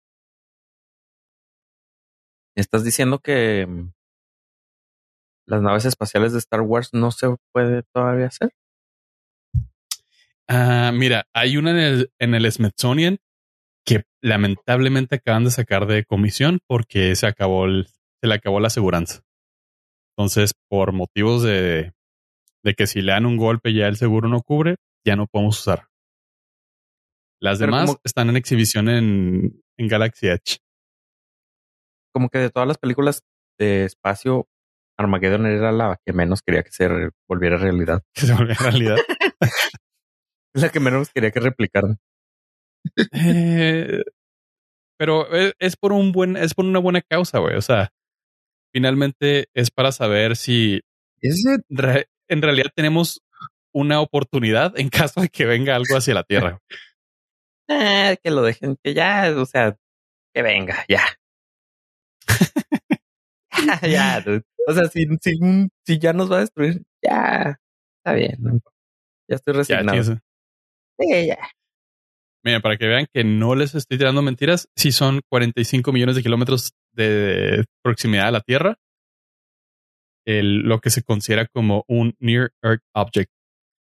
¿Estás 2.56 2.82
diciendo 2.84 3.20
que 3.20 3.66
mm, 3.68 3.92
las 5.50 5.62
naves 5.62 5.84
espaciales 5.84 6.32
de 6.32 6.38
Star 6.38 6.60
Wars 6.60 6.90
no 6.92 7.10
se 7.10 7.34
puede 7.52 7.82
todavía 7.92 8.26
hacer? 8.26 8.52
Ah, 10.48 10.90
mira, 10.94 11.26
hay 11.32 11.56
una 11.56 11.70
en 11.70 11.78
el, 11.78 12.12
en 12.18 12.34
el 12.34 12.50
Smithsonian 12.50 13.18
que 13.84 14.04
lamentablemente 14.22 15.16
acaban 15.16 15.44
de 15.44 15.50
sacar 15.50 15.86
de 15.86 16.04
comisión 16.04 16.60
porque 16.66 17.14
se 17.16 17.26
acabó 17.26 17.66
se 17.66 18.26
le 18.26 18.34
acabó 18.34 18.60
la 18.60 18.68
aseguranza. 18.68 19.22
Entonces, 20.16 20.52
por 20.68 20.92
motivos 20.92 21.42
de 21.42 21.92
de 22.62 22.74
que 22.74 22.86
si 22.86 23.02
le 23.02 23.12
dan 23.12 23.26
un 23.26 23.36
golpe 23.36 23.72
ya 23.72 23.88
el 23.88 23.96
seguro 23.96 24.28
no 24.28 24.42
cubre, 24.42 24.76
ya 25.04 25.16
no 25.16 25.26
podemos 25.26 25.58
usar. 25.60 25.88
Las 27.40 27.58
demás 27.58 27.96
están 28.04 28.28
en 28.28 28.36
exhibición 28.36 28.88
en, 28.88 29.62
en 29.78 29.88
Galaxy 29.88 30.28
Edge. 30.28 30.58
Como 32.12 32.28
que 32.28 32.38
de 32.38 32.50
todas 32.50 32.68
las 32.68 32.76
películas 32.76 33.22
de 33.58 33.84
espacio, 33.84 34.46
Armageddon 35.00 35.46
era 35.46 35.72
la 35.72 35.98
que 36.04 36.12
menos 36.12 36.42
quería 36.42 36.62
que 36.62 36.72
se 36.72 36.88
volviera 37.28 37.56
realidad. 37.56 38.02
Que 38.14 38.26
se 38.26 38.34
volviera 38.34 38.60
realidad. 38.62 38.96
la 40.54 40.68
que 40.68 40.80
menos 40.80 41.10
quería 41.10 41.30
que 41.30 41.40
replicaran. 41.40 41.98
Eh, 43.12 44.02
pero 44.98 45.34
e, 45.34 45.52
es, 45.58 45.76
por 45.76 45.92
un 45.92 46.12
buen, 46.12 46.36
es 46.36 46.54
por 46.54 46.64
una 46.64 46.78
buena 46.78 47.00
causa, 47.02 47.38
güey. 47.38 47.56
O 47.56 47.62
sea, 47.62 47.90
finalmente 48.72 49.48
es 49.54 49.70
para 49.70 49.92
saber 49.92 50.36
si 50.36 50.80
en 51.22 52.42
realidad 52.42 52.70
tenemos 52.74 53.20
una 53.74 54.00
oportunidad 54.00 54.78
en 54.78 54.88
caso 54.88 55.20
de 55.20 55.28
que 55.28 55.46
venga 55.46 55.76
algo 55.76 55.96
hacia 55.96 56.14
la 56.14 56.24
Tierra. 56.24 56.58
Eh, 57.68 58.16
que 58.22 58.30
lo 58.30 58.42
dejen, 58.42 58.76
que 58.82 58.94
ya, 58.94 59.32
o 59.36 59.46
sea, 59.46 59.76
que 60.34 60.42
venga, 60.42 60.84
ya. 60.88 61.04
ya, 63.90 64.20
dude. 64.20 64.42
O 64.66 64.72
sea, 64.72 64.86
si, 64.86 65.06
si, 65.20 65.38
si, 65.86 65.98
ya 65.98 66.12
nos 66.12 66.30
va 66.30 66.36
a 66.36 66.40
destruir, 66.40 66.82
ya 67.02 67.58
está 67.98 68.14
bien. 68.14 68.38
Ya 69.28 69.36
estoy 69.36 69.54
resignado. 69.54 69.96
Ya, 69.96 70.04
sí, 70.04 71.26
ya. 71.26 71.38
Mira, 72.42 72.60
para 72.60 72.76
que 72.76 72.86
vean 72.86 73.06
que 73.12 73.24
no 73.24 73.54
les 73.54 73.74
estoy 73.74 73.98
tirando 73.98 74.22
mentiras, 74.22 74.68
si 74.74 74.92
son 74.92 75.20
45 75.28 75.92
millones 75.92 76.16
de 76.16 76.22
kilómetros 76.22 76.72
de 76.92 77.64
proximidad 77.82 78.28
a 78.28 78.30
la 78.30 78.40
Tierra, 78.40 78.78
el, 80.26 80.60
lo 80.60 80.80
que 80.80 80.90
se 80.90 81.02
considera 81.02 81.46
como 81.46 81.84
un 81.88 82.14
Near 82.18 82.52
Earth 82.62 82.82
Object. 82.94 83.30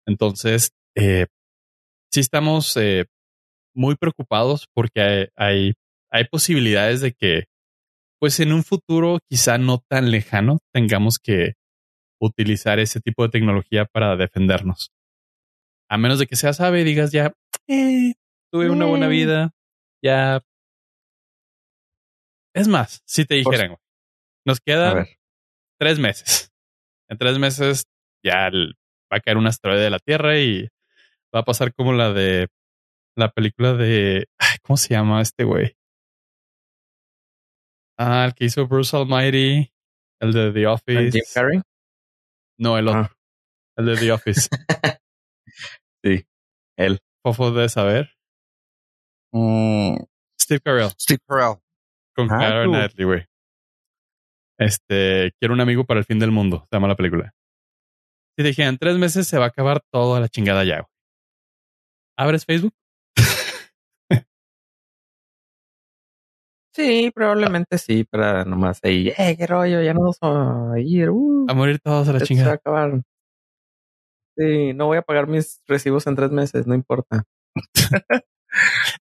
Entonces, 0.05 0.72
eh, 0.95 1.28
sí 2.12 2.20
estamos 2.20 2.76
eh, 2.78 3.05
muy 3.76 3.95
preocupados 3.95 4.68
porque 4.74 5.30
hay, 5.36 5.74
hay, 6.10 6.24
posibilidades 6.26 7.01
de 7.01 7.14
que, 7.14 7.45
pues 8.20 8.39
en 8.39 8.53
un 8.53 8.63
futuro 8.63 9.20
quizá 9.30 9.57
no 9.57 9.84
tan 9.88 10.11
lejano, 10.11 10.59
tengamos 10.74 11.20
que 11.20 11.53
utilizar 12.20 12.80
ese 12.80 12.99
tipo 12.99 13.24
de 13.24 13.30
tecnología 13.30 13.86
para 13.86 14.15
defendernos. 14.15 14.91
A 15.89 15.97
menos 15.97 16.20
de 16.20 16.28
que 16.28 16.36
sea 16.36 16.53
sabe 16.53 16.82
y 16.82 16.84
digas 16.84 17.11
ya, 17.11 17.34
eh, 17.68 18.13
tuve 18.51 18.70
una 18.70 18.86
buena 18.86 19.07
vida, 19.07 19.51
ya. 20.03 20.41
Es 22.53 22.68
más, 22.68 23.01
si 23.05 23.26
te 23.26 23.36
dijeran, 23.36 23.78
nos 24.45 24.59
quedan 24.59 25.05
tres 25.80 25.99
meses. 25.99 26.51
En 27.09 27.18
tres 27.18 27.39
meses 27.39 27.86
ya 28.24 28.49
va 28.51 29.18
a 29.18 29.20
caer 29.22 29.38
un 29.38 29.47
asteroide 29.47 29.84
de 29.84 29.89
la 29.89 29.99
Tierra 29.99 30.38
y 30.39 30.68
va 31.34 31.41
a 31.41 31.45
pasar 31.45 31.74
como 31.74 31.93
la 31.93 32.11
de 32.11 32.47
la 33.15 33.30
película 33.32 33.74
de. 33.74 34.28
¿Cómo 34.63 34.76
se 34.76 34.89
llama 34.93 35.22
este 35.22 35.45
güey? 35.45 35.77
Ah, 37.98 38.26
el 38.26 38.36
que 38.36 38.45
hizo 38.45 38.68
Bruce 38.68 38.95
Almighty, 38.95 39.74
el 40.20 40.34
de 40.34 40.52
The 40.52 40.68
Office. 40.68 41.12
Jim 41.12 41.24
Carrey? 41.34 41.62
No, 42.60 42.78
el 42.78 42.88
otro. 42.88 43.02
Ah. 43.02 43.16
El 43.78 43.86
de 43.88 43.98
The 43.98 44.12
Office. 44.12 44.50
sí, 46.04 46.26
él. 46.78 47.00
Fofo 47.24 47.52
de 47.52 47.68
saber. 47.70 48.12
Mm. 49.34 49.98
Steve 50.39 50.62
Carell. 50.62 50.91
Steve 51.00 51.20
Carell. 51.28 51.58
Con 52.16 52.32
ah, 52.32 52.38
Karen 52.39 52.72
Knightley, 52.72 53.06
güey. 53.06 53.26
Este, 54.60 55.34
quiero 55.39 55.54
un 55.54 55.62
amigo 55.62 55.84
para 55.86 56.00
el 56.00 56.06
fin 56.06 56.20
del 56.20 56.32
mundo. 56.32 56.66
Se 56.70 56.76
llama 56.76 56.88
la 56.88 56.95
película. 56.95 57.34
Si 58.36 58.43
te 58.43 58.50
dije, 58.50 58.64
en 58.64 58.78
tres 58.78 58.98
meses 58.98 59.28
se 59.28 59.38
va 59.38 59.45
a 59.45 59.48
acabar 59.50 59.82
toda 59.91 60.20
la 60.20 60.30
chingada 60.30 60.64
ya, 60.64 60.82
güey. 60.82 60.93
¿Abres 62.18 62.45
Facebook? 62.45 62.74
Sí, 66.78 67.12
probablemente 67.14 67.78
sí, 67.78 68.04
para 68.04 68.46
nomás 68.46 68.80
ahí, 68.84 69.12
eh, 69.18 69.36
qué 69.36 69.48
rollo, 69.48 69.82
ya 69.82 69.94
no 69.94 70.02
vamos 70.02 70.18
a 70.22 70.80
ir. 70.80 71.10
Uh, 71.10 71.46
a 71.50 71.54
morir 71.54 71.80
todos 71.80 72.08
a 72.08 72.14
la 72.14 72.22
chingada. 72.22 72.46
Se 72.46 72.50
va 72.50 72.54
a 72.54 72.56
acabar. 72.56 73.02
Sí, 74.38 74.74
no 74.74 74.86
voy 74.86 74.98
a 74.98 75.02
pagar 75.02 75.28
mis 75.28 75.62
recibos 75.66 76.06
en 76.06 76.16
tres 76.16 76.32
meses, 76.32 76.68
no 76.68 76.76
importa. 76.76 77.24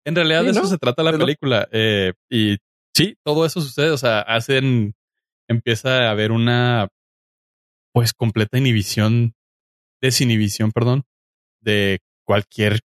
en 0.05 0.15
realidad 0.15 0.43
de 0.45 0.51
eso 0.51 0.65
se 0.65 0.77
trata 0.77 1.03
la 1.03 1.17
película. 1.17 1.67
Eh, 1.71 2.13
y 2.29 2.57
sí, 2.95 3.17
todo 3.23 3.45
eso 3.45 3.59
sucede. 3.59 3.91
O 3.91 3.97
sea, 3.97 4.21
hacen, 4.21 4.95
empieza 5.49 6.07
a 6.07 6.11
haber 6.11 6.31
una, 6.31 6.87
pues, 7.93 8.13
completa 8.13 8.57
inhibición, 8.57 9.33
desinhibición, 10.01 10.71
perdón, 10.71 11.03
de 11.59 11.99
cualquier 12.25 12.79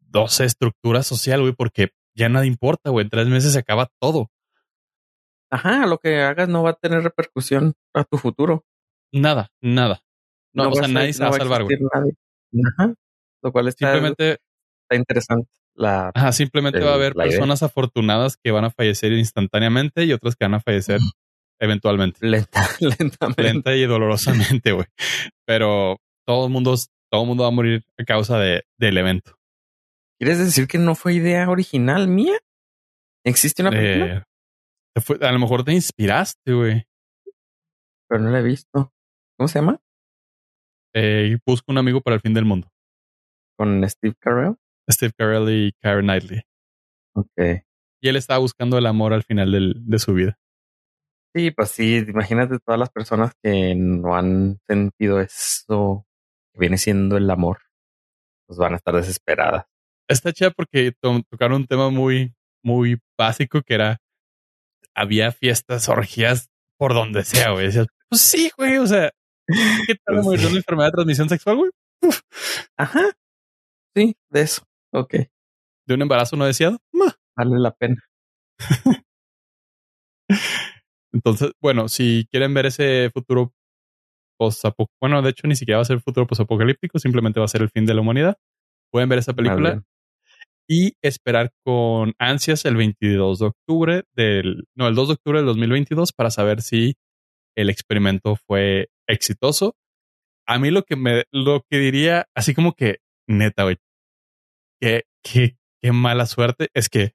dos 0.00 0.40
estructura 0.40 1.04
social, 1.04 1.42
güey, 1.42 1.52
porque 1.52 1.90
ya 2.16 2.28
nada 2.28 2.46
importa, 2.46 2.90
güey. 2.90 3.04
En 3.04 3.10
tres 3.10 3.28
meses 3.28 3.52
se 3.52 3.58
acaba 3.58 3.88
todo. 4.00 4.30
Ajá, 5.50 5.86
lo 5.86 5.98
que 5.98 6.20
hagas 6.20 6.48
no 6.48 6.62
va 6.62 6.70
a 6.70 6.74
tener 6.74 7.02
repercusión 7.02 7.74
a 7.94 8.04
tu 8.04 8.18
futuro. 8.18 8.64
Nada, 9.12 9.50
nada. 9.60 10.02
No, 10.52 10.70
o 10.70 10.74
sea, 10.74 10.88
nadie 10.88 11.12
se 11.12 11.22
va 11.22 11.30
a 11.30 11.34
salvar, 11.34 11.64
güey. 11.64 11.78
Ajá. 12.64 12.94
Lo 13.42 13.52
cual 13.52 13.68
está, 13.68 13.92
simplemente, 13.92 14.38
está 14.82 14.96
interesante. 14.96 15.48
La, 15.74 16.10
Ajá, 16.14 16.32
simplemente 16.32 16.80
va 16.80 16.92
a 16.92 16.94
haber 16.94 17.14
personas 17.14 17.62
afortunadas 17.62 18.38
que 18.42 18.50
van 18.50 18.64
a 18.64 18.70
fallecer 18.70 19.12
instantáneamente 19.12 20.04
y 20.04 20.12
otras 20.12 20.34
que 20.34 20.46
van 20.46 20.54
a 20.54 20.60
fallecer 20.60 21.00
eventualmente. 21.60 22.26
Lenta, 22.26 22.66
lentamente. 22.80 23.42
Lenta 23.42 23.76
y 23.76 23.84
dolorosamente, 23.84 24.72
güey. 24.72 24.86
Pero 25.44 25.98
todo 26.26 26.46
el 26.46 26.52
mundo, 26.52 26.74
todo 27.10 27.22
el 27.22 27.28
mundo 27.28 27.42
va 27.42 27.50
a 27.50 27.52
morir 27.52 27.84
a 27.98 28.04
causa 28.04 28.38
de, 28.38 28.64
del 28.78 28.96
evento. 28.96 29.35
¿Quieres 30.18 30.38
decir 30.38 30.66
que 30.66 30.78
no 30.78 30.94
fue 30.94 31.14
idea 31.14 31.48
original 31.48 32.08
mía? 32.08 32.38
¿Existe 33.24 33.62
una 33.62 33.70
película? 33.70 34.26
Eh, 34.94 35.26
a 35.26 35.32
lo 35.32 35.38
mejor 35.38 35.64
te 35.64 35.72
inspiraste, 35.72 36.52
güey. 36.52 36.86
Pero 38.08 38.22
no 38.22 38.30
la 38.30 38.38
he 38.38 38.42
visto. 38.42 38.92
¿Cómo 39.36 39.48
se 39.48 39.58
llama? 39.58 39.80
Eh, 40.94 41.36
busco 41.44 41.70
un 41.70 41.78
amigo 41.78 42.00
para 42.00 42.14
el 42.14 42.22
fin 42.22 42.32
del 42.32 42.46
mundo. 42.46 42.68
¿Con 43.58 43.86
Steve 43.88 44.14
Carell? 44.18 44.56
Steve 44.90 45.12
Carell 45.16 45.48
y 45.50 45.72
Karen 45.82 46.06
Knightley. 46.06 46.42
Ok. 47.14 47.64
Y 48.00 48.08
él 48.08 48.16
estaba 48.16 48.38
buscando 48.38 48.78
el 48.78 48.86
amor 48.86 49.12
al 49.12 49.24
final 49.24 49.52
del, 49.52 49.74
de 49.84 49.98
su 49.98 50.14
vida. 50.14 50.38
Sí, 51.34 51.50
pues 51.50 51.70
sí, 51.70 51.98
imagínate 52.08 52.58
todas 52.60 52.78
las 52.78 52.88
personas 52.88 53.32
que 53.42 53.74
no 53.74 54.16
han 54.16 54.58
sentido 54.66 55.20
eso 55.20 56.06
que 56.54 56.60
viene 56.60 56.78
siendo 56.78 57.18
el 57.18 57.30
amor, 57.30 57.58
pues 58.46 58.58
van 58.58 58.72
a 58.72 58.76
estar 58.76 58.94
desesperadas. 58.94 59.66
Está 60.08 60.32
chida 60.32 60.50
porque 60.50 60.92
tocaron 61.30 61.62
un 61.62 61.66
tema 61.66 61.90
muy, 61.90 62.34
muy 62.62 62.98
básico 63.18 63.62
que 63.62 63.74
era 63.74 63.98
había 64.94 65.30
fiestas, 65.32 65.88
orgías 65.88 66.48
por 66.78 66.94
donde 66.94 67.24
sea, 67.24 67.50
güey. 67.50 67.66
Decías, 67.66 67.86
pues 68.08 68.22
sí, 68.22 68.50
güey, 68.56 68.78
o 68.78 68.86
sea, 68.86 69.10
¿qué 69.86 69.94
tal 70.04 70.20
pues 70.22 70.44
una 70.44 70.56
enfermedad 70.56 70.88
de 70.88 70.92
transmisión 70.92 71.28
sexual, 71.28 71.56
güey? 71.56 71.70
Ajá. 72.76 73.12
Sí, 73.94 74.16
de 74.30 74.40
eso. 74.40 74.62
Ok. 74.92 75.14
¿De 75.86 75.94
un 75.94 76.02
embarazo 76.02 76.36
no 76.36 76.46
deseado? 76.46 76.78
Vale 77.36 77.58
la 77.58 77.72
pena. 77.72 78.02
Entonces, 81.12 81.52
bueno, 81.60 81.88
si 81.88 82.26
quieren 82.30 82.52
ver 82.54 82.66
ese 82.66 83.10
futuro 83.12 83.52
bueno, 85.00 85.22
de 85.22 85.30
hecho 85.30 85.46
ni 85.46 85.56
siquiera 85.56 85.78
va 85.78 85.82
a 85.82 85.86
ser 85.86 86.00
futuro 86.00 86.26
post-apocalíptico, 86.26 86.98
simplemente 86.98 87.40
va 87.40 87.46
a 87.46 87.48
ser 87.48 87.62
el 87.62 87.70
fin 87.70 87.86
de 87.86 87.94
la 87.94 88.02
humanidad. 88.02 88.36
Pueden 88.92 89.08
ver 89.08 89.18
esa 89.18 89.32
película 89.32 89.82
y 90.68 90.94
esperar 91.02 91.52
con 91.64 92.14
ansias 92.18 92.64
el 92.64 92.76
22 92.76 93.38
de 93.38 93.46
octubre 93.46 94.04
del, 94.14 94.64
no, 94.74 94.88
el 94.88 94.94
2 94.94 95.08
de 95.08 95.14
octubre 95.14 95.38
del 95.38 95.46
2022 95.46 96.12
para 96.12 96.30
saber 96.30 96.62
si 96.62 96.96
el 97.56 97.70
experimento 97.70 98.36
fue 98.36 98.88
exitoso. 99.08 99.76
A 100.46 100.58
mí 100.58 100.70
lo 100.70 100.82
que 100.82 100.96
me, 100.96 101.24
lo 101.32 101.62
que 101.70 101.78
diría, 101.78 102.26
así 102.34 102.54
como 102.54 102.74
que 102.74 102.98
neta, 103.28 103.64
güey, 103.64 103.76
qué, 104.80 105.04
qué, 105.22 105.56
qué 105.82 105.92
mala 105.92 106.26
suerte 106.26 106.68
es 106.74 106.88
que 106.88 107.14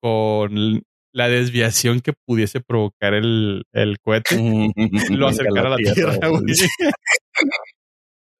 con 0.00 0.82
la 1.14 1.28
desviación 1.28 2.00
que 2.00 2.12
pudiese 2.12 2.60
provocar 2.60 3.14
el, 3.14 3.64
el 3.72 3.98
cohete 4.00 4.36
lo 5.10 5.28
acercara 5.28 5.68
a 5.68 5.70
la 5.70 5.76
Tierra, 5.76 6.18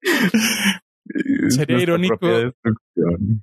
sería 1.51 1.79
irónico. 1.79 2.17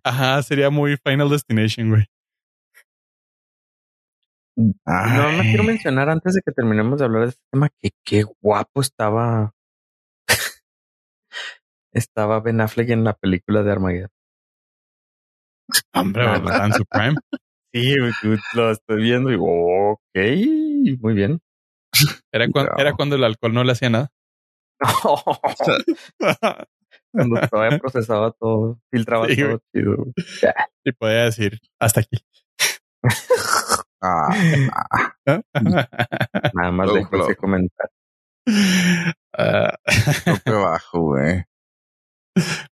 Ajá, 0.03 0.41
sería 0.43 0.69
muy 0.69 0.97
Final 0.97 1.29
Destination, 1.29 1.89
güey. 1.89 2.05
No, 4.55 5.31
no 5.31 5.41
quiero 5.41 5.63
mencionar 5.63 6.09
antes 6.09 6.35
de 6.35 6.41
que 6.45 6.51
terminemos 6.51 6.99
de 6.99 7.05
hablar 7.05 7.23
de 7.23 7.29
este 7.29 7.43
tema 7.51 7.69
que 7.81 7.91
qué 8.03 8.23
guapo 8.41 8.81
estaba. 8.81 9.53
estaba 11.93 12.39
Ben 12.41 12.61
Affleck 12.61 12.89
en 12.89 13.03
la 13.03 13.13
película 13.13 13.63
de 13.63 13.71
Armageddon. 13.71 14.09
Hombre, 15.93 16.25
¿verdad? 16.25 16.71
Su 16.75 16.85
prime. 16.85 17.15
Sí, 17.73 17.95
lo 18.53 18.71
estoy 18.71 19.01
viendo 19.01 19.29
y 19.29 19.33
digo, 19.33 19.93
ok, 19.93 20.99
muy 20.99 21.13
bien. 21.13 21.39
Era, 22.31 22.47
era 22.77 22.93
cuando 22.93 23.15
el 23.15 23.23
alcohol 23.23 23.53
no 23.53 23.63
le 23.63 23.71
hacía 23.71 23.89
nada. 23.89 24.11
cuando 27.11 27.41
todavía 27.47 27.79
procesaba 27.79 28.31
todo, 28.31 28.79
filtraba 28.91 29.27
todo 29.27 29.59
chido. 29.73 30.05
Y 30.83 30.91
podía 30.93 31.25
decir, 31.25 31.59
hasta 31.79 32.01
aquí. 32.01 32.17
Ah, 34.01 34.29
Nada 36.53 36.71
más 36.71 36.93
dejo 36.93 37.17
ese 37.17 37.35
comentario. 37.35 37.91
Uh, 39.37 39.71
bajo, 40.45 40.99
güey. 41.01 41.43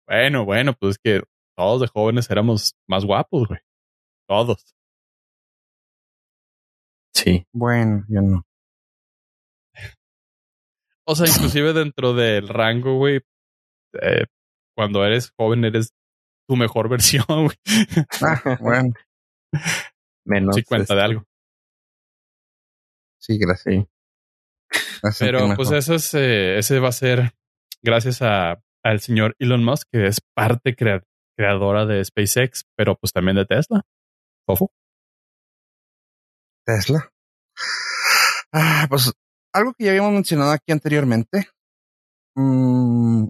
Bueno, 0.07 0.45
bueno, 0.45 0.75
pues 0.79 0.99
que 0.99 1.23
todos 1.57 1.81
de 1.81 1.89
jóvenes 1.89 2.31
éramos 2.31 2.75
más 2.89 3.05
guapos, 3.05 3.49
güey. 3.49 3.61
Todos. 4.29 4.75
Sí. 7.15 7.45
Bueno, 7.53 8.05
yo 8.09 8.21
no. 8.21 8.43
O 11.09 11.15
sea, 11.15 11.29
inclusive 11.29 11.73
dentro 11.73 12.15
del 12.15 12.49
rango, 12.49 12.99
güey, 12.99 13.21
eh, 14.03 14.27
cuando 14.77 15.05
eres 15.05 15.33
joven 15.39 15.65
eres 15.65 15.91
tu 16.49 16.57
mejor 16.57 16.89
versión, 16.91 17.25
güey. 17.29 17.57
Ah, 18.23 18.59
bueno. 18.61 18.93
Menos. 20.25 20.57
Sí, 20.57 20.63
cuenta 20.65 20.95
de 20.95 21.03
algo. 21.03 21.25
Sí, 23.21 23.39
gracias. 23.39 23.87
Pero 25.19 25.55
pues 25.57 25.71
eso 25.71 25.95
es, 25.95 26.13
eh, 26.15 26.59
ese 26.59 26.81
va 26.81 26.89
a 26.89 26.93
ser 26.93 27.33
gracias 27.83 28.23
a, 28.23 28.61
al 28.85 29.01
señor 29.01 29.35
Elon 29.39 29.65
Musk, 29.65 29.89
que 29.93 30.07
es 30.07 30.21
parte 30.35 30.75
creadora 30.77 31.87
de 31.87 32.05
SpaceX, 32.05 32.65
pero 32.77 32.97
pues 32.97 33.13
también 33.13 33.37
de 33.37 33.47
Tesla. 33.47 33.83
Fofo. 34.47 34.71
Tesla. 36.65 37.09
Ah, 38.53 38.87
pues 38.89 39.13
algo 39.53 39.73
que 39.75 39.85
ya 39.85 39.91
habíamos 39.91 40.13
mencionado 40.13 40.51
aquí 40.51 40.73
anteriormente. 40.73 41.49
Mm, 42.37 43.29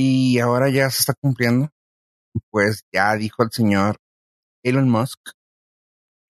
y 0.00 0.38
ahora 0.38 0.70
ya 0.70 0.88
se 0.90 1.00
está 1.00 1.14
cumpliendo. 1.14 1.70
Pues 2.50 2.84
ya 2.92 3.16
dijo 3.16 3.42
el 3.42 3.50
señor 3.50 3.96
Elon 4.62 4.88
Musk 4.88 5.18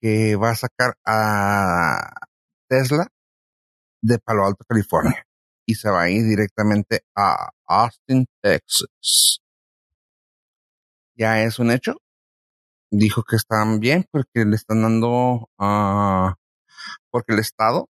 que 0.01 0.37
va 0.37 0.51
a 0.51 0.55
sacar 0.55 0.95
a 1.05 2.11
Tesla 2.67 3.09
de 4.01 4.19
Palo 4.21 4.47
Alto, 4.47 4.65
California. 4.67 5.23
Y 5.67 5.75
se 5.75 5.91
va 5.91 6.05
a 6.05 6.09
ir 6.11 6.25
directamente 6.25 7.03
a 7.15 7.51
Austin, 7.67 8.25
Texas. 8.43 9.41
Ya 11.15 11.43
es 11.43 11.59
un 11.59 11.71
hecho. 11.71 11.97
Dijo 12.91 13.23
que 13.23 13.37
están 13.37 13.81
bien 13.81 14.07
porque 14.11 14.47
le 14.47 14.57
están 14.57 14.81
dando, 14.81 15.51
uh, 15.59 16.33
porque 17.11 17.35
el 17.35 17.41
Estado 17.41 17.91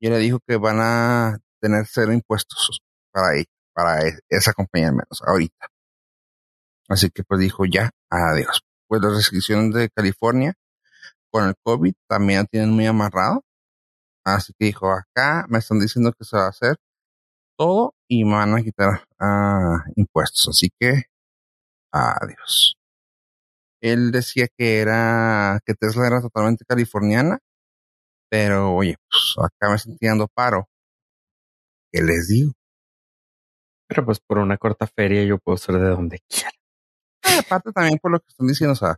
ya 0.00 0.08
le 0.08 0.18
dijo 0.18 0.38
que 0.46 0.56
van 0.56 0.78
a 0.80 1.38
tener 1.60 1.86
cero 1.86 2.14
impuestos 2.14 2.80
para, 3.12 3.36
para 3.78 4.00
e, 4.08 4.18
esa 4.28 4.52
compañía 4.52 4.88
al 4.88 4.94
menos 4.94 5.22
ahorita. 5.24 5.68
Así 6.88 7.10
que 7.10 7.22
pues 7.22 7.40
dijo 7.40 7.64
ya, 7.64 7.90
adiós. 8.10 8.62
Pues 8.88 9.00
las 9.00 9.12
restricciones 9.14 9.72
de 9.72 9.88
California 9.90 10.54
con 11.30 11.46
el 11.48 11.54
COVID 11.62 11.94
también 12.08 12.46
tienen 12.46 12.70
muy 12.70 12.86
amarrado. 12.86 13.44
Así 14.24 14.52
que 14.58 14.66
dijo, 14.66 14.90
acá 14.90 15.46
me 15.48 15.58
están 15.58 15.78
diciendo 15.78 16.12
que 16.12 16.24
se 16.24 16.36
va 16.36 16.46
a 16.46 16.48
hacer 16.48 16.76
todo 17.56 17.94
y 18.08 18.24
me 18.24 18.32
van 18.32 18.54
a 18.56 18.62
quitar 18.62 19.04
ah, 19.20 19.84
impuestos. 19.94 20.48
Así 20.48 20.70
que, 20.80 21.04
adiós. 21.92 22.74
Él 23.80 24.10
decía 24.10 24.48
que 24.56 24.80
era, 24.80 25.60
que 25.64 25.74
Tesla 25.74 26.06
era 26.08 26.20
totalmente 26.20 26.64
californiana, 26.64 27.38
pero 28.28 28.74
oye, 28.74 28.96
pues 29.08 29.36
acá 29.38 29.70
me 29.70 29.76
están 29.76 29.96
tirando 29.98 30.26
paro. 30.34 30.66
¿Qué 31.92 32.02
les 32.02 32.28
digo? 32.28 32.57
Pero 33.88 34.04
pues 34.04 34.20
por 34.20 34.38
una 34.38 34.58
corta 34.58 34.86
feria 34.86 35.24
yo 35.24 35.38
puedo 35.38 35.56
ser 35.56 35.76
de 35.76 35.88
donde 35.88 36.20
quiera. 36.28 36.50
Ah, 37.24 37.40
aparte 37.40 37.72
también 37.72 37.98
por 37.98 38.12
lo 38.12 38.20
que 38.20 38.28
están 38.28 38.46
diciendo, 38.46 38.72
o 38.72 38.76
sea, 38.76 38.96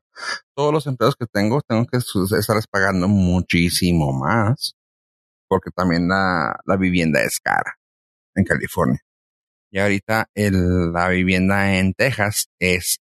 todos 0.54 0.72
los 0.72 0.86
empleos 0.86 1.16
que 1.16 1.26
tengo, 1.26 1.62
tengo 1.62 1.86
que 1.86 1.98
estarles 1.98 2.66
pagando 2.66 3.08
muchísimo 3.08 4.12
más, 4.12 4.74
porque 5.48 5.70
también 5.70 6.08
la, 6.08 6.60
la 6.66 6.76
vivienda 6.76 7.22
es 7.22 7.40
cara 7.40 7.76
en 8.34 8.44
California. 8.44 9.00
Y 9.72 9.78
ahorita 9.78 10.26
el, 10.34 10.92
la 10.92 11.08
vivienda 11.08 11.78
en 11.78 11.94
Texas 11.94 12.48
es, 12.58 12.98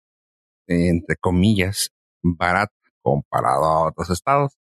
entre 0.66 1.16
comillas, 1.16 1.90
barata 2.22 2.72
comparado 3.02 3.64
a 3.64 3.88
otros 3.88 4.10
estados. 4.10 4.58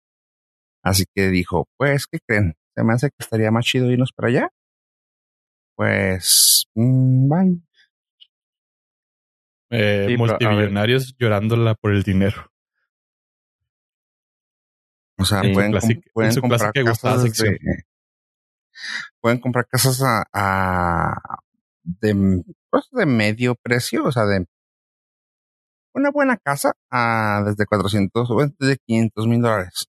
Así 0.84 1.06
que 1.14 1.28
dijo, 1.30 1.68
pues, 1.78 2.08
¿qué 2.08 2.20
creen? 2.26 2.56
Se 2.76 2.84
me 2.84 2.94
hace 2.94 3.10
que 3.10 3.18
estaría 3.20 3.52
más 3.52 3.66
chido 3.66 3.92
irnos 3.92 4.12
para 4.14 4.30
allá. 4.30 4.50
Pues, 5.82 6.68
mmm, 6.76 7.28
bye. 7.28 7.60
Eh, 9.72 10.16
multimillonarios 10.16 11.16
llorándola 11.18 11.74
por 11.74 11.92
el 11.92 12.04
dinero. 12.04 12.52
O 15.18 15.26
sea, 15.26 15.42
pueden, 15.42 15.74
pueden 16.14 16.40
comprar 16.40 16.72
casas 16.72 17.24
de, 17.36 17.58
pueden 19.20 19.40
comprar 19.40 19.68
casas 19.68 20.04
a, 20.06 21.18
de, 21.82 22.44
pues, 22.70 22.88
de 22.92 23.08
medio 23.08 23.56
precio, 23.56 24.04
o 24.04 24.12
sea, 24.12 24.26
de 24.26 24.46
una 25.96 26.12
buena 26.12 26.38
casa 26.38 26.74
a 26.92 27.42
desde 27.44 27.66
400 27.66 28.30
o 28.30 28.48
desde 28.60 28.78
500 28.86 29.28
mil 29.28 29.42
dólares. 29.42 29.88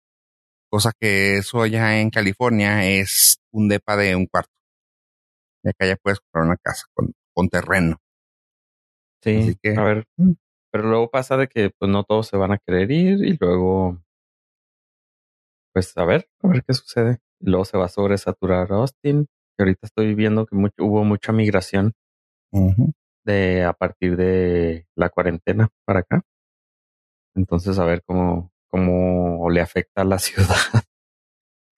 Cosa 0.70 0.92
que 1.00 1.38
eso 1.38 1.66
ya 1.66 2.00
en 2.00 2.12
California 2.12 2.86
es 2.86 3.40
un 3.50 3.68
depa 3.68 3.98
de 3.98 4.16
un 4.16 4.28
cuarto. 4.28 4.59
Y 5.70 5.72
acá 5.72 5.86
ya 5.86 5.95
puedes 5.95 6.20
comprar 6.20 6.45
una 6.45 6.57
casa 6.57 6.86
con, 6.93 7.13
con 7.34 7.47
terreno. 7.49 7.97
Sí, 9.22 9.55
a 9.78 9.84
ver. 9.84 10.05
Mm. 10.17 10.32
Pero 10.72 10.89
luego 10.89 11.09
pasa 11.09 11.38
de 11.38 11.47
que 11.47 11.72
pues 11.78 11.91
no 11.91 12.03
todos 12.03 12.28
se 12.28 12.38
van 12.38 12.51
a 12.51 12.57
querer 12.57 12.91
ir 12.91 13.24
y 13.26 13.38
luego 13.39 13.97
pues 15.74 15.95
a 15.97 16.05
ver, 16.05 16.28
a 16.41 16.47
ver 16.47 16.63
qué 16.63 16.74
sucede. 16.74 17.20
Y 17.39 17.49
luego 17.49 17.65
se 17.65 17.78
va 17.78 17.86
a 17.86 17.89
sobresaturar 17.89 18.72
Austin, 18.72 19.28
que 19.57 19.63
ahorita 19.63 19.88
estoy 19.88 20.13
viendo 20.15 20.45
que 20.45 20.55
mucho, 20.55 20.76
hubo 20.80 21.03
mucha 21.03 21.32
migración 21.32 21.93
de 23.26 23.63
a 23.63 23.74
partir 23.74 24.17
de 24.17 24.88
la 24.95 25.09
cuarentena 25.09 25.70
para 25.86 25.99
acá. 25.99 26.22
Entonces 27.36 27.80
a 27.80 27.86
ver 27.86 28.03
cómo, 28.03 28.51
cómo 28.70 29.49
le 29.49 29.61
afecta 29.61 30.01
a 30.01 30.05
la 30.05 30.20
ciudad. 30.20 30.84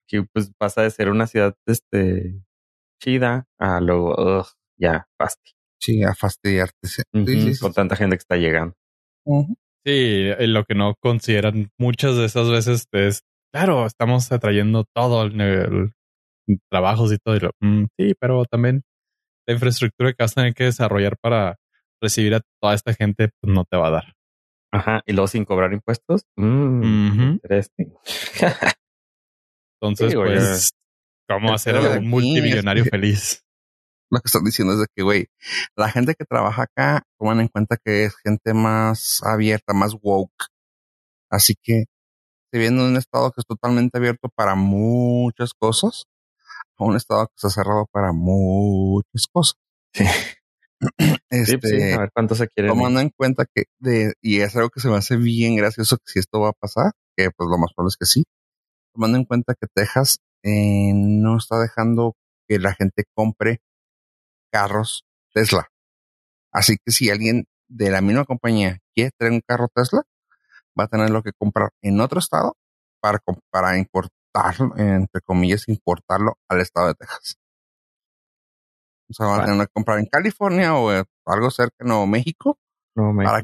que 0.08 0.24
pues 0.24 0.52
pasa 0.58 0.82
de 0.82 0.92
ser 0.92 1.10
una 1.10 1.28
ciudad 1.28 1.56
este 1.66 2.42
chida 3.02 3.48
a 3.60 3.80
luego 3.82 4.46
ya 4.78 5.08
fasti. 5.18 5.52
Sí, 5.80 6.04
a 6.04 6.14
fastidiarte. 6.14 6.88
Sí, 6.88 7.60
con 7.60 7.74
tanta 7.74 7.96
gente 7.96 8.16
que 8.16 8.22
está 8.22 8.38
llegando. 8.38 8.76
Sí, 9.84 10.30
lo 10.40 10.64
que 10.66 10.76
no 10.76 10.94
consideran 11.00 11.72
muchas 11.80 12.16
de 12.16 12.26
esas 12.26 12.50
veces 12.50 12.88
es, 12.92 13.24
claro, 13.52 13.88
estamos 13.88 14.32
atrayendo 14.32 14.86
todo 14.96 15.24
el, 15.24 15.92
trabajos 16.70 17.12
y 17.12 17.18
todo. 17.18 17.52
Mm, 17.62 17.86
sí, 17.98 18.14
pero 18.20 18.46
también 18.46 18.84
la 19.48 19.56
infraestructura 19.56 20.12
que 20.12 20.24
vas 20.24 20.34
a 20.34 20.42
tener 20.42 20.54
que 20.54 20.66
desarrollar 20.66 21.18
para 21.20 21.58
recibir 22.02 22.36
a 22.36 22.42
toda 22.62 22.76
esta 22.76 22.94
gente 22.94 23.30
pues, 23.42 23.54
no 23.54 23.66
te 23.66 23.78
va 23.78 23.88
a 23.88 23.92
dar. 23.92 24.14
Ajá, 24.72 25.02
y 25.06 25.14
luego 25.14 25.28
sin 25.28 25.46
cobrar 25.46 25.74
impuestos. 25.74 26.26
Mm, 26.38 27.40
Entonces, 29.82 30.14
pues, 30.14 30.74
¿cómo 31.34 31.54
hacer 31.54 31.76
a 31.76 32.00
un 32.00 32.10
multimillonario 32.10 32.86
feliz? 32.86 33.44
lo 34.12 34.20
que 34.20 34.28
están 34.28 34.44
diciendo 34.44 34.74
es 34.74 34.80
de 34.80 34.88
que, 34.94 35.04
güey, 35.04 35.28
la 35.76 35.90
gente 35.90 36.16
que 36.16 36.26
trabaja 36.26 36.64
acá 36.64 37.04
toman 37.18 37.40
en 37.40 37.48
cuenta 37.48 37.78
que 37.84 38.04
es 38.04 38.16
gente 38.18 38.54
más 38.54 39.22
abierta, 39.24 39.74
más 39.74 39.96
woke. 40.02 40.48
Así 41.30 41.56
que 41.64 41.86
se 42.52 42.60
viene 42.60 42.84
un 42.84 42.98
estado 42.98 43.32
que 43.32 43.40
es 43.40 43.48
totalmente 43.48 43.98
abierto 43.98 44.28
para 44.36 44.56
muchas 44.56 45.54
cosas, 45.54 46.04
a 46.78 46.84
un 46.84 46.98
estado 46.98 47.28
que 47.28 47.34
está 47.38 47.50
cerrado 47.50 47.88
para 47.90 48.12
muchas 48.12 49.28
cosas. 49.32 49.56
Sí. 49.94 50.06
Este, 51.30 51.60
sí, 51.62 51.92
a 51.94 52.00
ver 52.00 52.10
cuánto 52.12 52.34
se 52.34 52.48
quiere. 52.48 52.68
Tomando 52.68 53.00
en 53.00 53.12
cuenta 53.16 53.46
que, 53.46 53.66
de, 53.80 54.14
y 54.20 54.42
es 54.42 54.56
algo 54.56 54.72
que 54.72 54.80
se 54.80 54.90
me 54.90 54.96
hace 54.96 55.16
bien 55.16 55.56
gracioso 55.56 55.98
que 55.98 56.12
si 56.12 56.20
esto 56.20 56.40
va 56.40 56.50
a 56.50 56.54
pasar, 56.54 56.92
que 57.16 57.30
pues 57.30 57.48
lo 57.50 57.60
más 57.60 57.72
probable 57.74 57.90
es 57.90 57.98
que 57.98 58.06
sí. 58.08 58.24
Tomando 58.92 59.20
en 59.20 59.26
cuenta 59.26 59.54
que 59.54 59.68
Texas 59.74 60.18
eh, 60.44 60.92
no 60.94 61.38
está 61.38 61.60
dejando 61.60 62.16
que 62.48 62.60
la 62.60 62.74
gente 62.74 63.04
compre 63.14 63.62
carros 64.52 65.06
Tesla. 65.34 65.68
Así 66.52 66.78
que 66.84 66.92
si 66.92 67.10
alguien 67.10 67.46
de 67.70 67.90
la 67.90 68.02
misma 68.02 68.26
compañía 68.26 68.80
quiere 68.94 69.12
traer 69.18 69.34
un 69.34 69.42
carro 69.42 69.70
Tesla, 69.74 70.04
va 70.78 70.86
a 70.86 70.88
tenerlo 70.88 71.24
que 71.24 71.32
comprar 71.32 71.70
en 71.82 72.00
otro 72.02 72.20
estado 72.20 72.58
para, 73.00 73.20
para 73.50 73.78
importarlo, 73.78 74.76
entre 74.78 75.22
comillas, 75.22 75.68
importarlo 75.68 76.38
al 76.50 76.62
estado 76.62 76.88
de 76.88 76.96
Texas. 76.96 77.38
O 79.10 79.14
sea, 79.14 79.28
van 79.28 79.42
a 79.42 79.46
tener 79.46 79.68
que 79.68 79.74
comprar 79.74 80.00
en 80.00 80.06
California 80.06 80.76
o 80.76 80.90
algo 81.26 81.52
cerca 81.52 81.86
de 81.86 82.08
México, 82.08 82.58
Para, 82.96 83.44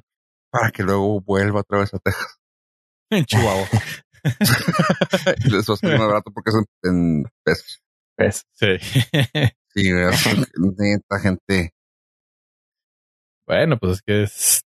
para 0.49 0.71
que 0.71 0.83
luego 0.83 1.21
vuelva 1.21 1.61
otra 1.61 1.79
vez 1.79 1.93
a 1.93 1.99
Texas. 1.99 2.37
En 3.09 3.23
Chihuahua. 3.23 3.65
y 5.45 5.49
les 5.49 5.69
va 5.69 5.73
a 5.73 5.77
ser 5.77 5.97
más 5.97 6.07
barato 6.07 6.31
porque 6.31 6.49
es 6.49 6.55
en, 6.83 7.23
pesos. 7.43 7.81
Sí. 8.53 8.77
Sí, 9.73 9.91
esta 9.91 11.19
gente. 11.19 11.71
Bueno, 13.45 13.77
pues 13.77 13.93
es 13.93 14.01
que 14.01 14.23
es 14.23 14.61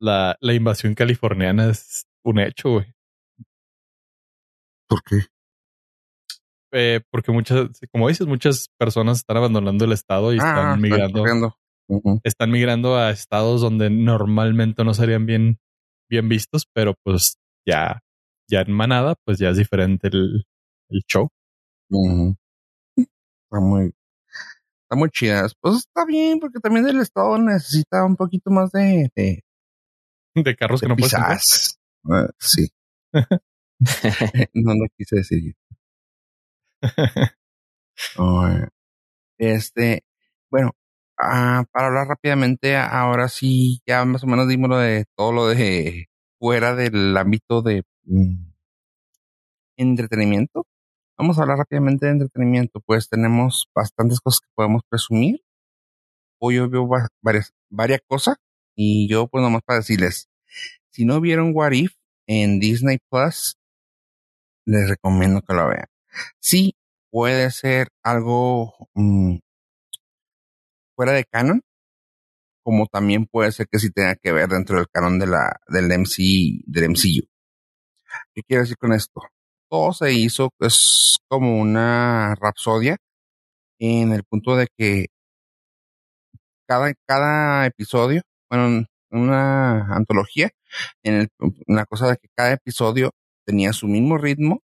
la, 0.00 0.36
la 0.40 0.54
invasión 0.54 0.94
californiana 0.94 1.70
es 1.70 2.06
un 2.24 2.38
hecho, 2.38 2.70
güey. 2.70 2.94
¿Por 4.88 5.02
qué? 5.02 5.20
Eh, 6.72 7.00
porque 7.10 7.32
muchas, 7.32 7.68
como 7.92 8.08
dices, 8.08 8.26
muchas 8.26 8.68
personas 8.78 9.18
están 9.18 9.36
abandonando 9.36 9.84
el 9.84 9.92
estado 9.92 10.32
y 10.32 10.38
ah, 10.40 10.48
están 10.48 10.80
migrando. 10.80 11.56
Están 12.22 12.50
migrando 12.50 12.96
a 12.96 13.10
estados 13.10 13.60
donde 13.60 13.90
normalmente 13.90 14.84
no 14.84 14.94
serían 14.94 15.26
bien, 15.26 15.58
bien 16.08 16.28
vistos, 16.28 16.66
pero 16.72 16.94
pues 17.02 17.38
ya, 17.66 18.00
ya 18.50 18.60
en 18.60 18.72
manada, 18.72 19.14
pues 19.24 19.38
ya 19.38 19.50
es 19.50 19.56
diferente 19.56 20.08
el, 20.08 20.44
el 20.88 21.00
show. 21.06 21.28
Está 22.96 23.60
muy, 23.60 23.94
está 24.82 24.96
muy 24.96 25.10
chidas. 25.10 25.54
Pues 25.60 25.76
está 25.76 26.04
bien, 26.04 26.38
porque 26.40 26.60
también 26.60 26.86
el 26.88 27.00
Estado 27.00 27.38
necesita 27.38 28.04
un 28.04 28.16
poquito 28.16 28.50
más 28.50 28.70
de... 28.72 29.10
De, 30.34 30.56
carros 30.56 30.80
que 30.80 30.88
no 30.88 30.96
puedes 30.96 31.78
uh, 32.04 32.28
sí. 32.38 32.68
no 34.54 34.74
lo 34.74 34.86
quise 34.96 35.16
decir. 35.16 35.54
oh, 38.16 38.46
Este, 39.38 40.04
bueno, 40.50 40.72
ah, 41.18 41.64
para 41.72 41.86
hablar 41.86 42.08
rápidamente, 42.08 42.76
ahora 42.76 43.28
sí, 43.28 43.80
ya 43.86 44.04
más 44.04 44.22
o 44.22 44.26
menos 44.26 44.48
dimos 44.48 44.68
lo 44.68 44.76
de 44.76 45.06
todo 45.16 45.32
lo 45.32 45.46
de 45.48 46.10
fuera 46.38 46.74
del 46.74 47.16
ámbito 47.16 47.62
de 47.62 47.84
entretenimiento. 49.76 50.66
Vamos 51.18 51.38
a 51.38 51.42
hablar 51.42 51.58
rápidamente 51.58 52.06
de 52.06 52.12
entretenimiento, 52.12 52.80
pues 52.80 53.08
tenemos 53.08 53.68
bastantes 53.74 54.20
cosas 54.20 54.40
que 54.40 54.48
podemos 54.54 54.82
presumir. 54.88 55.42
Hoy 56.40 56.56
yo 56.56 56.68
veo 56.68 56.88
varias, 57.22 57.52
varias 57.70 58.00
cosas 58.06 58.36
y 58.74 59.08
yo 59.08 59.26
pues 59.28 59.42
nomás 59.42 59.62
para 59.62 59.80
decirles, 59.80 60.28
si 60.90 61.04
no 61.04 61.20
vieron 61.20 61.52
What 61.54 61.72
If 61.72 61.92
en 62.26 62.58
Disney 62.60 62.98
Plus, 63.10 63.56
les 64.66 64.88
recomiendo 64.88 65.42
que 65.42 65.54
lo 65.54 65.68
vean. 65.68 65.86
Sí, 66.38 66.74
puede 67.10 67.50
ser 67.50 67.88
algo 68.02 68.88
mm, 68.94 69.38
fuera 70.96 71.12
de 71.12 71.24
canon, 71.24 71.62
como 72.62 72.86
también 72.86 73.26
puede 73.26 73.52
ser 73.52 73.68
que 73.68 73.78
sí 73.78 73.90
tenga 73.90 74.16
que 74.16 74.32
ver 74.32 74.48
dentro 74.48 74.76
del 74.76 74.88
canon 74.88 75.18
de 75.18 75.26
la, 75.26 75.60
del 75.68 75.86
MC, 75.86 76.62
del 76.66 76.90
MCU. 76.90 77.26
¿Qué 78.34 78.42
quiero 78.42 78.62
decir 78.62 78.76
con 78.78 78.92
esto? 78.92 79.22
Todo 79.70 79.92
se 79.92 80.12
hizo, 80.12 80.50
es 80.60 81.18
como 81.28 81.60
una 81.60 82.34
rapsodia 82.36 82.96
en 83.80 84.12
el 84.12 84.24
punto 84.24 84.56
de 84.56 84.68
que 84.76 85.06
cada, 86.68 86.92
cada 87.06 87.66
episodio, 87.66 88.22
bueno, 88.50 88.86
una 89.10 89.94
antología, 89.94 90.50
en 91.02 91.28
una 91.66 91.84
cosa 91.86 92.08
de 92.10 92.16
que 92.16 92.28
cada 92.36 92.52
episodio 92.52 93.10
tenía 93.46 93.72
su 93.72 93.88
mismo 93.88 94.18
ritmo 94.18 94.60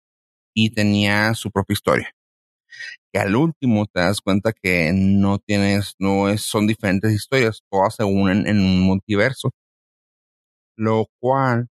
y 0.55 0.71
tenía 0.71 1.35
su 1.35 1.51
propia 1.51 1.75
historia. 1.75 2.11
Que 3.13 3.21
al 3.21 3.37
último 3.37 3.87
te 3.87 4.01
das 4.01 4.21
cuenta 4.21 4.53
que 4.53 4.93
no 4.95 5.39
tienes, 5.39 5.95
no 5.99 6.29
es, 6.29 6.43
son 6.43 6.67
diferentes 6.67 7.13
historias, 7.13 7.61
todas 7.71 7.95
se 7.97 8.05
unen 8.05 8.47
en 8.47 8.59
un 8.61 8.81
multiverso. 8.83 9.51
Lo 10.77 11.07
cual 11.21 11.69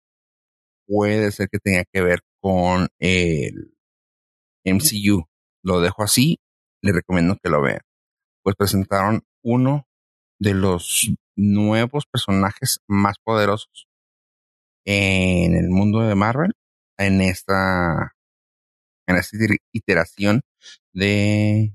puede 0.89 1.31
ser 1.31 1.49
que 1.49 1.59
tenga 1.59 1.85
que 1.85 2.01
ver 2.01 2.21
con 2.41 2.87
el 2.99 3.75
MCU. 4.65 5.25
Lo 5.63 5.81
dejo 5.81 6.03
así, 6.03 6.39
le 6.81 6.91
recomiendo 6.93 7.37
que 7.41 7.49
lo 7.49 7.61
vean. 7.61 7.81
Pues 8.43 8.55
presentaron 8.55 9.23
uno 9.43 9.87
de 10.39 10.53
los 10.53 11.11
nuevos 11.35 12.05
personajes 12.07 12.79
más 12.87 13.17
poderosos 13.23 13.87
en 14.85 15.55
el 15.55 15.69
mundo 15.69 16.01
de 16.01 16.15
Marvel 16.15 16.53
en 16.97 17.21
esta 17.21 18.15
en 19.07 19.15
esta 19.15 19.37
iteración 19.71 20.41
de 20.93 21.73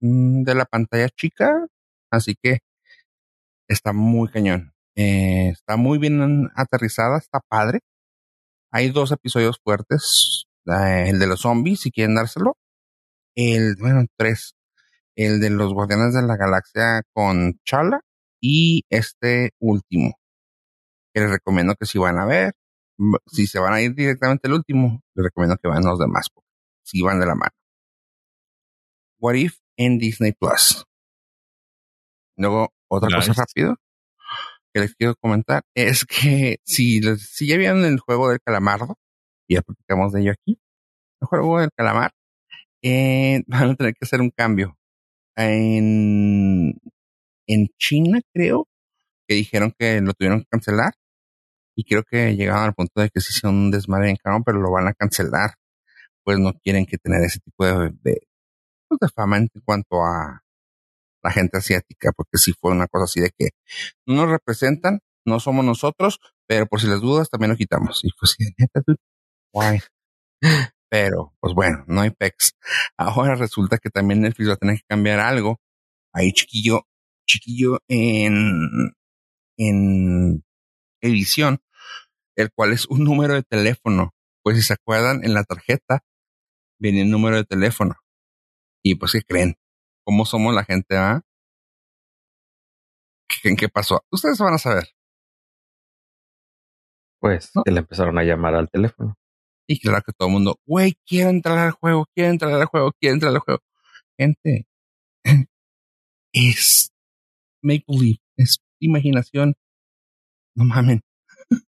mm, 0.00 0.44
de 0.44 0.54
la 0.54 0.64
pantalla 0.64 1.08
chica 1.10 1.66
así 2.10 2.34
que 2.42 2.60
está 3.68 3.92
muy 3.92 4.28
cañón 4.30 4.71
eh, 4.96 5.48
está 5.50 5.76
muy 5.76 5.98
bien 5.98 6.48
aterrizada 6.54 7.18
está 7.18 7.40
padre. 7.40 7.80
Hay 8.70 8.90
dos 8.90 9.12
episodios 9.12 9.58
fuertes 9.62 10.46
eh, 10.66 11.08
el 11.08 11.18
de 11.18 11.26
los 11.26 11.40
zombies 11.40 11.80
si 11.80 11.90
quieren 11.90 12.14
dárselo. 12.14 12.56
El 13.34 13.76
bueno 13.78 14.04
tres. 14.16 14.54
El 15.16 15.40
de 15.40 15.50
los 15.50 15.72
Guardianes 15.74 16.14
de 16.14 16.22
la 16.22 16.36
Galaxia 16.36 17.02
con 17.12 17.58
Chala 17.64 18.00
y 18.40 18.84
este 18.90 19.50
último 19.60 20.14
que 21.14 21.20
les 21.20 21.30
recomiendo 21.30 21.74
que 21.74 21.86
si 21.86 21.98
van 21.98 22.18
a 22.18 22.26
ver. 22.26 22.54
Si 23.26 23.46
se 23.46 23.58
van 23.58 23.74
a 23.74 23.80
ir 23.80 23.94
directamente 23.94 24.48
al 24.48 24.54
último, 24.54 25.02
les 25.14 25.24
recomiendo 25.24 25.56
que 25.56 25.68
vayan 25.68 25.84
los 25.84 25.98
demás, 25.98 26.28
si 26.84 27.02
van 27.02 27.18
de 27.18 27.26
la 27.26 27.34
mano. 27.34 27.52
What 29.18 29.34
If 29.34 29.58
en 29.76 29.98
Disney 29.98 30.32
Plus. 30.32 30.84
Luego, 32.36 32.72
otra 32.88 33.08
cosa 33.16 33.32
rápido 33.32 33.76
que 34.72 34.80
les 34.80 34.94
quiero 34.94 35.14
comentar 35.16 35.62
es 35.74 36.04
que 36.04 36.58
si, 36.64 37.00
si 37.18 37.46
ya 37.46 37.56
vieron 37.56 37.84
el 37.84 37.98
juego 38.00 38.30
del 38.30 38.40
calamardo, 38.40 38.98
y 39.48 39.54
ya 39.54 39.62
platicamos 39.62 40.12
de 40.12 40.22
ello 40.22 40.32
aquí, 40.32 40.58
el 41.20 41.28
juego 41.28 41.60
del 41.60 41.70
calamar, 41.76 42.12
eh, 42.82 43.42
van 43.46 43.70
a 43.70 43.74
tener 43.76 43.94
que 43.94 44.04
hacer 44.04 44.20
un 44.20 44.30
cambio. 44.30 44.76
En, 45.36 46.74
en 47.46 47.68
China, 47.78 48.20
creo, 48.34 48.68
que 49.26 49.34
dijeron 49.34 49.72
que 49.78 50.00
lo 50.00 50.12
tuvieron 50.14 50.40
que 50.40 50.46
cancelar 50.50 50.94
y 51.76 51.84
creo 51.84 52.02
que 52.04 52.36
llegaron 52.36 52.64
al 52.64 52.74
punto 52.74 53.00
de 53.00 53.08
que 53.10 53.20
sí 53.20 53.32
son 53.32 53.54
un 53.54 53.70
desmadre 53.70 54.10
en 54.10 54.16
canon, 54.16 54.44
pero 54.44 54.60
lo 54.60 54.70
van 54.70 54.88
a 54.88 54.94
cancelar. 54.94 55.54
Pues 56.24 56.38
no 56.38 56.52
quieren 56.62 56.86
que 56.86 56.98
tener 56.98 57.22
ese 57.22 57.40
tipo 57.40 57.64
de, 57.66 57.90
de, 58.02 58.28
pues, 58.88 58.98
de 59.00 59.08
fama 59.08 59.38
en 59.38 59.48
cuanto 59.64 60.02
a 60.04 60.41
la 61.22 61.30
gente 61.30 61.58
asiática, 61.58 62.12
porque 62.16 62.38
si 62.38 62.52
fue 62.52 62.72
una 62.72 62.88
cosa 62.88 63.04
así 63.04 63.20
de 63.20 63.30
que 63.36 63.50
no 64.06 64.16
nos 64.16 64.30
representan, 64.30 65.00
no 65.24 65.40
somos 65.40 65.64
nosotros, 65.64 66.20
pero 66.46 66.66
por 66.66 66.80
si 66.80 66.88
les 66.88 67.00
dudas 67.00 67.30
también 67.30 67.50
lo 67.50 67.56
quitamos. 67.56 68.00
Y 68.04 68.10
pues 68.18 68.34
sí, 68.36 68.44
neta, 68.58 68.82
guay. 69.52 69.80
Pero, 70.90 71.34
pues 71.40 71.54
bueno, 71.54 71.84
no 71.86 72.02
hay 72.02 72.10
pex. 72.10 72.54
Ahora 72.98 73.34
resulta 73.34 73.78
que 73.78 73.90
también 73.90 74.20
Netflix 74.20 74.50
va 74.50 74.54
a 74.54 74.56
tener 74.56 74.76
que 74.76 74.86
cambiar 74.88 75.20
algo. 75.20 75.58
Ahí 76.12 76.32
chiquillo, 76.32 76.82
chiquillo 77.26 77.78
en, 77.88 78.92
en 79.56 80.44
edición, 81.00 81.60
el 82.36 82.50
cual 82.52 82.72
es 82.72 82.86
un 82.86 83.04
número 83.04 83.34
de 83.34 83.42
teléfono. 83.42 84.14
Pues 84.42 84.56
si 84.56 84.62
se 84.62 84.74
acuerdan, 84.74 85.24
en 85.24 85.34
la 85.34 85.44
tarjeta 85.44 86.04
viene 86.78 87.02
el 87.02 87.10
número 87.10 87.36
de 87.36 87.44
teléfono. 87.44 87.96
Y 88.84 88.96
pues, 88.96 89.12
¿qué 89.12 89.22
creen? 89.22 89.56
¿Cómo 90.04 90.24
somos 90.24 90.54
la 90.54 90.64
gente? 90.64 90.96
Ah? 90.96 91.22
¿En 93.44 93.56
qué 93.56 93.68
pasó? 93.68 94.04
Ustedes 94.10 94.38
van 94.38 94.54
a 94.54 94.58
saber. 94.58 94.88
Pues 97.20 97.50
que 97.64 97.70
le 97.70 97.80
empezaron 97.80 98.18
a 98.18 98.24
llamar 98.24 98.54
al 98.54 98.68
teléfono. 98.68 99.14
Y 99.68 99.78
claro 99.78 100.02
que 100.04 100.12
todo 100.12 100.28
el 100.28 100.34
mundo, 100.34 100.58
güey, 100.66 100.94
quiero 101.06 101.30
entrar 101.30 101.58
al 101.58 101.70
juego, 101.72 102.06
quiero 102.14 102.30
entrar 102.30 102.52
al 102.52 102.66
juego, 102.66 102.92
quiero 103.00 103.14
entrar 103.14 103.32
al 103.32 103.38
juego. 103.38 103.60
Gente, 104.18 104.66
es 106.32 106.92
make 107.62 107.84
believe, 107.86 108.20
es 108.36 108.58
imaginación 108.80 109.54
no 110.54 110.64
mamen. 110.64 111.00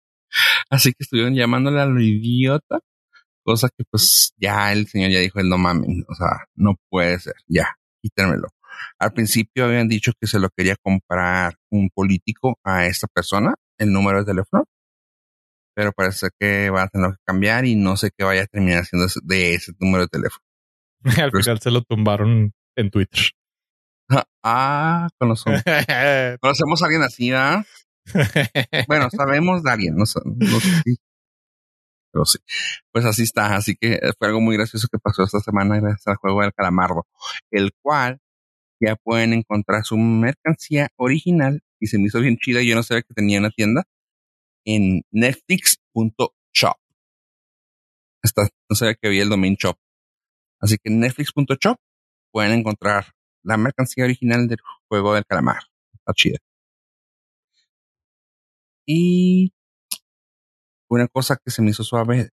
Así 0.69 0.91
que 0.91 1.03
estuvieron 1.03 1.35
llamándole 1.35 1.81
a 1.81 1.85
lo 1.85 2.01
idiota, 2.01 2.79
cosa 3.43 3.69
que 3.75 3.83
pues 3.89 4.33
ya 4.37 4.71
el 4.73 4.87
señor 4.87 5.11
ya 5.11 5.19
dijo 5.19 5.39
el 5.39 5.49
no 5.49 5.57
mamen, 5.57 6.05
o 6.07 6.15
sea, 6.15 6.45
no 6.55 6.75
puede 6.89 7.19
ser, 7.19 7.35
ya, 7.47 7.76
quítenmelo. 8.01 8.47
Al 8.99 9.13
principio 9.13 9.65
habían 9.65 9.87
dicho 9.87 10.11
que 10.19 10.27
se 10.27 10.39
lo 10.39 10.49
quería 10.55 10.75
comprar 10.75 11.55
un 11.71 11.89
político 11.89 12.59
a 12.63 12.85
esta 12.85 13.07
persona, 13.07 13.53
el 13.77 13.91
número 13.91 14.19
de 14.19 14.25
teléfono, 14.25 14.65
pero 15.75 15.91
parece 15.91 16.29
que 16.39 16.69
va 16.69 16.83
a 16.83 16.87
tener 16.87 17.11
que 17.11 17.23
cambiar 17.25 17.65
y 17.65 17.75
no 17.75 17.97
sé 17.97 18.11
qué 18.17 18.23
vaya 18.23 18.43
a 18.43 18.47
terminar 18.47 18.81
haciendo 18.81 19.07
de 19.23 19.55
ese 19.55 19.73
número 19.79 20.03
de 20.03 20.09
teléfono. 20.09 20.43
Al 21.23 21.31
final 21.31 21.59
se 21.59 21.71
lo 21.71 21.81
tumbaron 21.83 22.53
en 22.75 22.91
Twitter. 22.91 23.31
Ah, 24.43 25.09
conocemos, 25.19 25.61
conocemos 26.41 26.81
a 26.81 26.85
alguien 26.85 27.03
así, 27.03 27.31
¿ah? 27.33 27.65
bueno, 28.87 29.09
sabemos 29.09 29.63
de 29.63 29.71
alguien, 29.71 29.95
no, 29.95 30.05
sé, 30.05 30.21
si, 30.85 30.95
Pues 32.91 33.05
así 33.05 33.23
está, 33.23 33.55
así 33.55 33.75
que 33.75 33.99
fue 34.17 34.27
algo 34.27 34.41
muy 34.41 34.57
gracioso 34.57 34.87
que 34.91 34.99
pasó 34.99 35.23
esta 35.23 35.39
semana 35.39 35.79
gracias 35.79 36.07
al 36.07 36.15
juego 36.15 36.41
del 36.41 36.53
calamardo, 36.53 37.05
el 37.51 37.71
cual 37.81 38.19
ya 38.79 38.95
pueden 38.95 39.33
encontrar 39.33 39.83
su 39.83 39.97
mercancía 39.97 40.89
original 40.97 41.61
y 41.79 41.87
se 41.87 41.97
me 41.97 42.05
hizo 42.05 42.19
bien 42.19 42.37
chida 42.37 42.61
yo 42.61 42.75
no 42.75 42.83
sabía 42.83 43.01
que 43.03 43.13
tenía 43.13 43.39
una 43.39 43.49
tienda 43.49 43.83
en 44.65 45.01
netflix.shop. 45.11 46.77
no 48.69 48.75
sabía 48.75 48.95
que 48.95 49.07
había 49.07 49.23
el 49.23 49.29
domain 49.29 49.55
shop. 49.55 49.77
Así 50.59 50.77
que 50.77 50.91
en 50.91 50.99
netflix.shop 50.99 51.77
pueden 52.31 52.51
encontrar 52.59 53.13
la 53.43 53.57
mercancía 53.57 54.03
original 54.05 54.47
del 54.47 54.59
juego 54.89 55.13
del 55.13 55.25
calamar. 55.25 55.63
Está 55.93 56.13
chida. 56.13 56.37
Y 58.85 59.53
una 60.89 61.07
cosa 61.07 61.37
que 61.43 61.51
se 61.51 61.61
me 61.61 61.71
hizo 61.71 61.83
suave. 61.83 62.29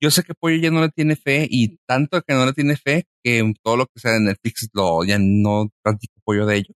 Yo 0.00 0.10
sé 0.10 0.22
que 0.22 0.34
Pollo 0.34 0.56
ya 0.56 0.70
no 0.70 0.80
le 0.80 0.88
tiene 0.90 1.16
fe 1.16 1.46
y 1.50 1.76
tanto 1.86 2.22
que 2.22 2.34
no 2.34 2.46
le 2.46 2.52
tiene 2.52 2.76
fe 2.76 3.04
que 3.22 3.52
todo 3.62 3.76
lo 3.76 3.86
que 3.86 4.00
sea 4.00 4.12
de 4.12 4.20
Netflix 4.20 4.68
lo 4.72 5.04
ya 5.04 5.18
no 5.18 5.68
practico 5.82 6.14
Pollo 6.24 6.46
de 6.46 6.56
ello. 6.56 6.74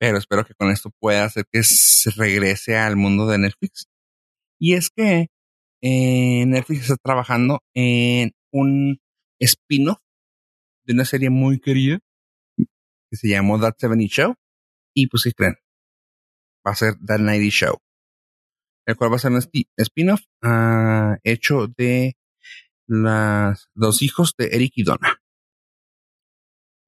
Pero 0.00 0.18
espero 0.18 0.44
que 0.44 0.54
con 0.54 0.70
esto 0.70 0.90
pueda 1.00 1.24
hacer 1.24 1.44
que 1.50 1.62
se 1.64 2.10
regrese 2.10 2.76
al 2.76 2.96
mundo 2.96 3.26
de 3.26 3.38
Netflix. 3.38 3.86
Y 4.60 4.74
es 4.74 4.90
que 4.90 5.28
eh, 5.82 6.44
Netflix 6.46 6.82
está 6.82 6.96
trabajando 6.96 7.60
en 7.74 8.32
un 8.52 9.00
spin-off 9.40 9.98
de 10.84 10.94
una 10.94 11.04
serie 11.04 11.30
muy 11.30 11.60
querida 11.60 11.98
que 12.56 13.16
se 13.16 13.28
llamó 13.28 13.60
That 13.60 13.74
70 13.78 14.04
Show. 14.08 14.34
Y 14.94 15.08
pues, 15.08 15.22
si 15.22 15.32
creen? 15.32 15.56
va 16.68 16.72
a 16.72 16.74
ser 16.74 16.94
The 17.04 17.18
Nighty 17.18 17.50
Show, 17.50 17.78
el 18.88 18.96
cual 18.96 19.12
va 19.12 19.16
a 19.16 19.18
ser 19.18 19.32
un 19.32 19.42
spin-off 19.76 20.22
uh, 20.42 21.16
hecho 21.22 21.66
de 21.76 22.16
las, 22.86 23.68
los 23.74 24.00
hijos 24.00 24.32
de 24.38 24.46
Eric 24.46 24.72
y 24.76 24.82
Donna. 24.82 25.20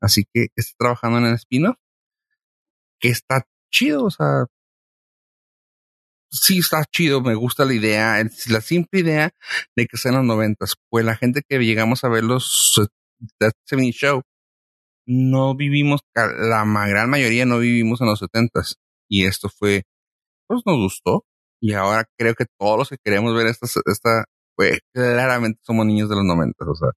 Así 0.00 0.24
que 0.32 0.46
está 0.56 0.74
trabajando 0.78 1.18
en 1.18 1.26
el 1.26 1.34
spin-off. 1.34 1.76
Que 2.98 3.10
está 3.10 3.46
chido, 3.70 4.04
o 4.04 4.10
sea. 4.10 4.46
Sí, 6.32 6.60
está 6.60 6.84
chido, 6.90 7.20
me 7.20 7.34
gusta 7.34 7.66
la 7.66 7.74
idea, 7.74 8.24
la 8.48 8.60
simple 8.62 9.00
idea 9.00 9.30
de 9.76 9.86
que 9.86 9.98
sean 9.98 10.14
los 10.14 10.24
noventas. 10.24 10.76
Pues 10.88 11.04
la 11.04 11.16
gente 11.16 11.42
que 11.46 11.58
llegamos 11.58 12.02
a 12.04 12.08
ver 12.08 12.24
los 12.24 12.80
That 13.38 13.52
70 13.66 13.92
Show, 13.92 14.22
no 15.06 15.54
vivimos, 15.54 16.00
la 16.14 16.64
gran 16.64 17.10
mayoría 17.10 17.44
no 17.44 17.58
vivimos 17.58 18.00
en 18.00 18.06
los 18.06 18.20
setentas. 18.20 18.76
Y 19.06 19.26
esto 19.26 19.50
fue, 19.50 19.82
pues 20.46 20.62
nos 20.64 20.76
gustó. 20.76 21.26
Y 21.60 21.74
ahora 21.74 22.04
creo 22.18 22.34
que 22.34 22.46
todos 22.58 22.78
los 22.78 22.88
que 22.88 22.96
queremos 23.02 23.34
ver 23.34 23.46
esta, 23.46 23.66
esta 23.86 24.24
pues 24.56 24.80
claramente 24.92 25.60
somos 25.62 25.86
niños 25.86 26.08
de 26.08 26.16
los 26.16 26.24
noventas, 26.24 26.68
o 26.68 26.74
sea. 26.74 26.90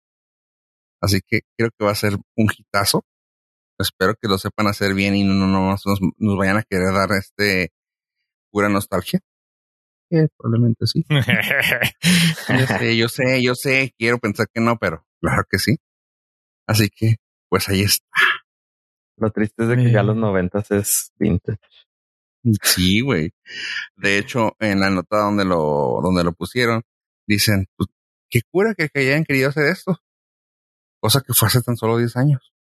Así 1.02 1.20
que 1.26 1.42
creo 1.58 1.70
que 1.78 1.86
va 1.86 1.92
a 1.92 1.96
ser 1.96 2.14
un 2.36 2.50
hitazo. 2.58 3.04
Espero 3.78 4.16
que 4.16 4.28
lo 4.28 4.38
sepan 4.38 4.68
hacer 4.68 4.94
bien 4.94 5.16
y 5.16 5.24
no, 5.24 5.34
no, 5.34 5.48
nos, 5.48 5.84
nos 6.18 6.38
vayan 6.38 6.58
a 6.58 6.64
querer 6.64 6.94
dar 6.94 7.12
este 7.12 7.72
pura 8.52 8.70
nostalgia. 8.70 9.20
probablemente 10.38 10.88
sí. 10.88 11.06
yo 12.50 12.68
sé, 12.68 12.98
yo 12.98 13.10
sé, 13.10 13.44
yo 13.44 13.56
sé, 13.56 13.94
quiero 13.98 14.20
pensar 14.20 14.48
que 14.54 14.62
no, 14.62 14.78
pero 14.78 15.06
claro 15.22 15.44
que 15.50 15.58
sí. 15.58 15.78
Así 16.68 16.90
que, 16.90 17.16
pues 17.50 17.68
ahí 17.68 17.82
está. 17.82 18.06
Lo 19.18 19.32
triste 19.32 19.64
es 19.64 19.70
de 19.70 19.76
que 19.78 19.92
ya 19.92 20.04
los 20.04 20.16
noventas 20.16 20.72
es 20.72 21.12
vintage. 21.18 21.60
Sí, 22.62 23.02
güey. 23.02 23.32
De 23.96 24.18
hecho, 24.18 24.56
en 24.60 24.80
la 24.82 24.90
nota 24.90 25.18
donde 25.18 25.46
lo, 25.46 26.00
donde 26.04 26.24
lo 26.24 26.34
pusieron, 26.34 26.84
dicen, 27.28 27.68
pues, 27.76 27.90
qué 28.30 28.42
cura 28.50 28.76
que, 28.76 28.90
hayan 28.96 29.24
querido 29.24 29.50
hacer 29.50 29.68
esto. 29.68 29.98
Cosa 31.00 31.22
que 31.22 31.34
fue 31.34 31.48
hace 31.48 31.62
tan 31.62 31.78
solo 31.78 31.98
10 31.98 32.16
años. 32.18 32.54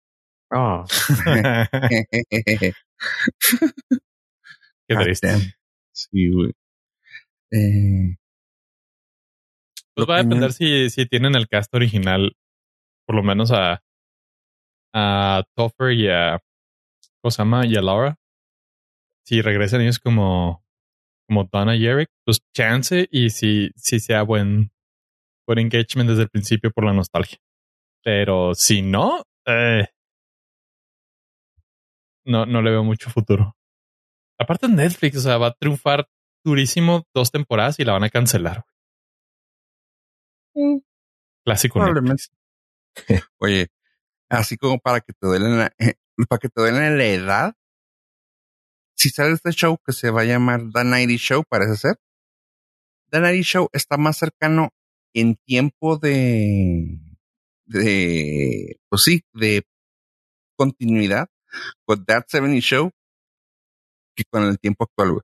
Oh. 0.51 0.85
qué 4.87 4.95
triste. 4.95 5.55
Sí, 5.91 6.29
güey. 6.31 6.53
Eh, 7.51 8.17
pues 9.95 10.09
va 10.09 10.15
a 10.15 10.23
depender 10.23 10.53
si, 10.53 10.89
si 10.89 11.05
tienen 11.05 11.35
el 11.35 11.47
cast 11.47 11.73
original, 11.75 12.35
por 13.05 13.15
lo 13.15 13.23
menos 13.23 13.51
a, 13.51 13.83
a 14.93 15.43
Topher 15.55 15.91
y 15.91 16.09
a, 16.09 16.39
¿cómo 17.21 17.31
se 17.31 17.37
llama? 17.39 17.65
Y 17.65 17.75
a 17.75 17.81
Laura. 17.81 18.17
Si 19.25 19.41
regresan 19.41 19.81
ellos 19.81 19.99
como, 19.99 20.65
como 21.27 21.45
Donna 21.45 21.75
y 21.75 21.85
Eric, 21.85 22.09
pues 22.25 22.41
chance 22.53 23.07
y 23.11 23.29
si, 23.29 23.71
si 23.75 23.99
sea 23.99 24.23
buen, 24.23 24.71
buen 25.47 25.59
engagement 25.59 26.09
desde 26.09 26.23
el 26.23 26.29
principio 26.29 26.71
por 26.71 26.85
la 26.85 26.93
nostalgia. 26.93 27.39
Pero 28.03 28.53
si 28.53 28.81
no, 28.81 29.23
eh, 29.45 29.87
no, 32.25 32.45
no 32.45 32.61
le 32.61 32.71
veo 32.71 32.83
mucho 32.83 33.09
futuro. 33.09 33.55
Aparte 34.39 34.67
Netflix, 34.67 35.17
o 35.17 35.21
sea, 35.21 35.37
va 35.37 35.47
a 35.47 35.53
triunfar 35.53 36.07
durísimo 36.43 37.05
dos 37.13 37.31
temporadas 37.31 37.79
y 37.79 37.85
la 37.85 37.93
van 37.93 38.03
a 38.03 38.09
cancelar. 38.09 38.65
Mm. 40.55 40.79
Clásico. 41.45 41.79
Probablemente. 41.79 42.25
Oye, 43.39 43.67
así 44.29 44.57
como 44.57 44.79
para 44.79 45.01
que 45.01 45.13
te 45.13 45.27
duelen 45.27 45.57
la, 45.57 45.73
para 46.29 46.39
que 46.39 46.49
te 46.49 46.61
duelen 46.61 46.97
la 46.97 47.05
edad. 47.05 47.55
Si 48.95 49.09
sale 49.09 49.33
este 49.33 49.51
show 49.51 49.77
que 49.85 49.93
se 49.93 50.09
va 50.09 50.21
a 50.21 50.25
llamar 50.25 50.61
The 50.73 50.83
Nighty 50.83 51.17
Show, 51.17 51.43
parece 51.47 51.75
ser. 51.77 51.95
The 53.09 53.19
Nighty 53.19 53.43
Show 53.43 53.69
está 53.73 53.97
más 53.97 54.17
cercano 54.17 54.69
en 55.13 55.35
tiempo 55.45 55.97
de, 55.97 56.99
de, 57.65 58.79
pues 58.89 59.03
sí, 59.03 59.23
de 59.33 59.63
continuidad 60.57 61.27
con 61.85 62.03
That 62.05 62.25
70 62.27 62.59
Show 62.61 62.91
que 64.15 64.23
con 64.29 64.43
el 64.43 64.59
tiempo 64.59 64.83
actual, 64.85 65.11
güey. 65.11 65.23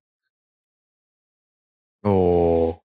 Oh. 2.04 2.82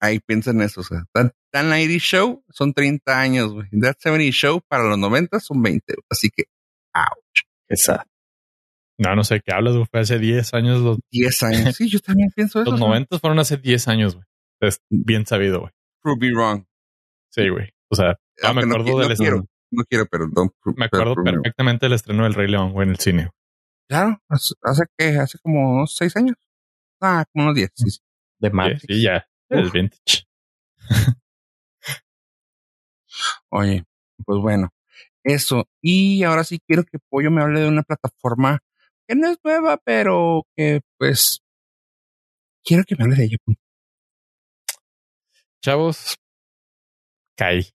Ahí 0.00 0.20
piensen 0.20 0.60
eso, 0.60 0.80
o 0.80 0.84
sea, 0.84 1.04
That, 1.12 1.32
90 1.52 1.98
Show 1.98 2.44
son 2.50 2.74
30 2.74 3.18
años, 3.18 3.52
güey. 3.52 3.68
That 3.80 3.96
70 3.98 4.32
Show 4.32 4.60
para 4.68 4.84
los 4.84 4.98
90 4.98 5.40
son 5.40 5.62
20, 5.62 5.94
así 6.10 6.30
que, 6.30 6.44
ouch. 6.94 7.42
Exacto. 7.68 8.13
No, 8.98 9.16
no 9.16 9.24
sé 9.24 9.40
qué 9.40 9.52
hablas, 9.52 9.74
güey. 9.74 9.86
Fue 9.90 10.00
hace 10.00 10.18
10 10.18 10.54
años. 10.54 10.80
Los... 10.80 10.98
10 11.10 11.42
años. 11.42 11.76
Sí, 11.76 11.88
yo 11.88 11.98
también 12.00 12.30
pienso 12.34 12.62
eso. 12.62 12.70
Los 12.70 12.80
90 12.80 13.18
fueron 13.18 13.38
hace 13.38 13.56
10 13.56 13.88
años, 13.88 14.14
güey. 14.14 14.26
Es 14.60 14.80
bien 14.88 15.26
sabido, 15.26 15.60
güey. 15.60 15.72
Prove 16.02 16.18
me 16.20 16.32
wrong. 16.32 16.64
Sí, 17.30 17.48
güey. 17.48 17.70
O 17.88 17.96
sea, 17.96 18.18
ah, 18.42 18.52
me 18.52 18.62
acuerdo 18.62 18.92
no, 18.92 18.98
del 18.98 19.12
estreno. 19.12 19.46
no 19.70 19.84
quiero, 19.84 20.06
pero 20.06 20.28
Me 20.76 20.84
acuerdo 20.86 21.14
perfectamente 21.22 21.86
del 21.86 21.94
estreno 21.94 22.24
del 22.24 22.34
Rey 22.34 22.48
León, 22.48 22.72
güey, 22.72 22.86
en 22.86 22.90
el 22.92 22.98
cine. 22.98 23.30
Claro, 23.88 24.22
hace, 24.28 24.84
que, 24.96 25.18
hace 25.18 25.38
como 25.38 25.74
unos 25.74 25.94
6 25.96 26.16
años. 26.16 26.36
Ah, 27.00 27.24
como 27.32 27.46
unos 27.46 27.56
10. 27.56 27.70
Sí, 27.74 27.98
De 28.38 28.50
Matrix. 28.50 28.84
Sí, 28.88 29.02
ya. 29.02 29.26
El 29.48 29.70
vintage. 29.70 30.24
Oye, 33.50 33.84
pues 34.24 34.40
bueno, 34.40 34.70
eso. 35.22 35.68
Y 35.80 36.22
ahora 36.22 36.44
sí 36.44 36.60
quiero 36.66 36.84
que 36.84 36.98
Pollo 36.98 37.30
me 37.30 37.42
hable 37.42 37.60
de 37.60 37.68
una 37.68 37.82
plataforma 37.82 38.60
que 39.06 39.14
no 39.14 39.28
es 39.28 39.38
nueva, 39.44 39.76
pero 39.78 40.42
que 40.56 40.80
pues 40.98 41.40
quiero 42.64 42.84
que 42.84 42.96
me 42.96 43.04
hable 43.04 43.16
de 43.16 43.24
ella. 43.24 43.36
Chavos, 45.62 46.16
caí. 47.36 47.66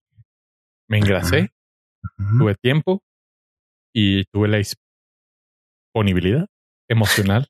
Me 0.87 0.97
engrasé, 0.97 1.51
tuve 2.39 2.55
tiempo 2.55 3.03
y 3.93 4.25
tuve 4.25 4.47
la 4.47 4.57
disponibilidad 5.93 6.47
emocional 6.87 7.47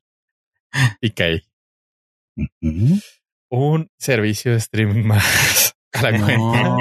y 1.00 1.10
caí. 1.10 1.42
Un 3.50 3.88
servicio 3.98 4.52
de 4.52 4.58
streaming 4.58 5.04
más 5.04 5.74
a 5.92 6.02
la 6.02 6.10
cuenta. 6.18 6.76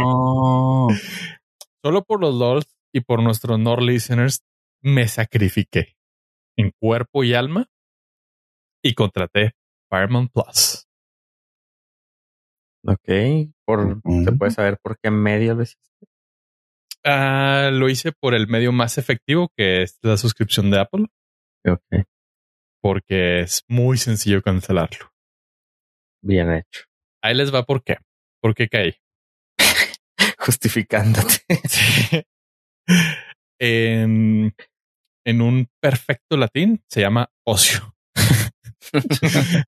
Solo 1.81 2.03
por 2.03 2.19
los 2.19 2.35
LOLs 2.35 2.67
y 2.93 3.01
por 3.01 3.23
nuestros 3.23 3.57
Nord 3.57 3.83
listeners 3.83 4.43
me 4.81 5.07
sacrifiqué 5.07 5.98
en 6.59 6.71
cuerpo 6.77 7.23
y 7.23 7.33
alma 7.33 7.67
y 8.83 8.93
contraté 8.93 9.53
Paramount 9.89 10.31
Plus. 10.31 10.85
Ok, 12.85 13.51
por, 13.65 14.01
¿se 14.23 14.31
puede 14.33 14.51
saber 14.51 14.77
por 14.81 14.97
qué 14.99 15.09
medio 15.09 15.55
lo 15.55 15.63
hiciste? 15.63 16.07
Ah, 17.05 17.69
lo 17.71 17.89
hice 17.89 18.11
por 18.11 18.33
el 18.33 18.47
medio 18.47 18.71
más 18.71 18.97
efectivo 18.97 19.49
que 19.55 19.83
es 19.83 19.99
la 20.01 20.17
suscripción 20.17 20.69
de 20.69 20.79
Apple. 20.79 21.05
Ok. 21.65 22.05
Porque 22.81 23.41
es 23.41 23.63
muy 23.67 23.97
sencillo 23.97 24.41
cancelarlo. 24.41 25.11
Bien 26.21 26.51
hecho. 26.51 26.85
Ahí 27.21 27.35
les 27.35 27.53
va 27.53 27.63
por 27.63 27.83
qué. 27.83 27.97
¿Por 28.41 28.53
qué 28.53 28.67
caí? 28.67 28.95
Justificándote. 30.37 31.41
en, 33.59 34.53
en 35.29 35.41
un 35.41 35.69
perfecto 35.79 36.37
latín 36.37 36.81
se 36.89 37.01
llama 37.01 37.29
ocio. 37.45 37.95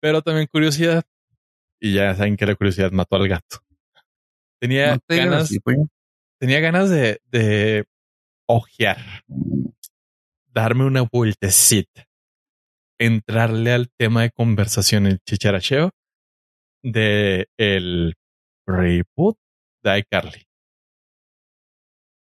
Pero 0.00 0.22
también 0.22 0.48
curiosidad. 0.52 1.04
Y 1.80 1.94
ya 1.94 2.14
saben 2.14 2.36
que 2.36 2.46
la 2.46 2.56
curiosidad 2.56 2.90
mató 2.90 3.16
al 3.16 3.28
gato. 3.28 3.58
Tenía 4.60 4.98
ganas, 5.08 5.50
tenía 6.40 6.60
ganas 6.60 6.90
de, 6.90 7.20
de 7.26 7.84
ojear, 8.48 8.98
darme 10.46 10.84
una 10.84 11.02
vueltecita, 11.02 12.06
entrarle 12.98 13.72
al 13.72 13.90
tema 13.96 14.22
de 14.22 14.30
conversación, 14.30 15.06
el 15.06 15.18
chicharacheo 15.20 15.90
de 16.84 17.48
el 17.56 18.14
reboot 18.66 19.36
de 19.82 19.98
iCarly. 19.98 20.46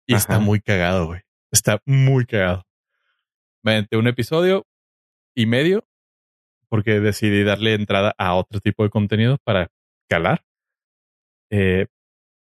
Y 0.07 0.15
está 0.15 0.39
muy 0.39 0.59
cagado, 0.61 1.07
güey. 1.07 1.21
Está 1.51 1.81
muy 1.85 2.25
cagado. 2.25 2.65
Mediante 3.63 3.97
un 3.97 4.07
episodio 4.07 4.65
y 5.35 5.45
medio, 5.45 5.85
porque 6.69 6.99
decidí 6.99 7.43
darle 7.43 7.73
entrada 7.73 8.15
a 8.17 8.33
otro 8.35 8.59
tipo 8.59 8.83
de 8.83 8.89
contenido 8.89 9.37
para 9.43 9.69
calar. 10.09 10.45
Eh, 11.51 11.87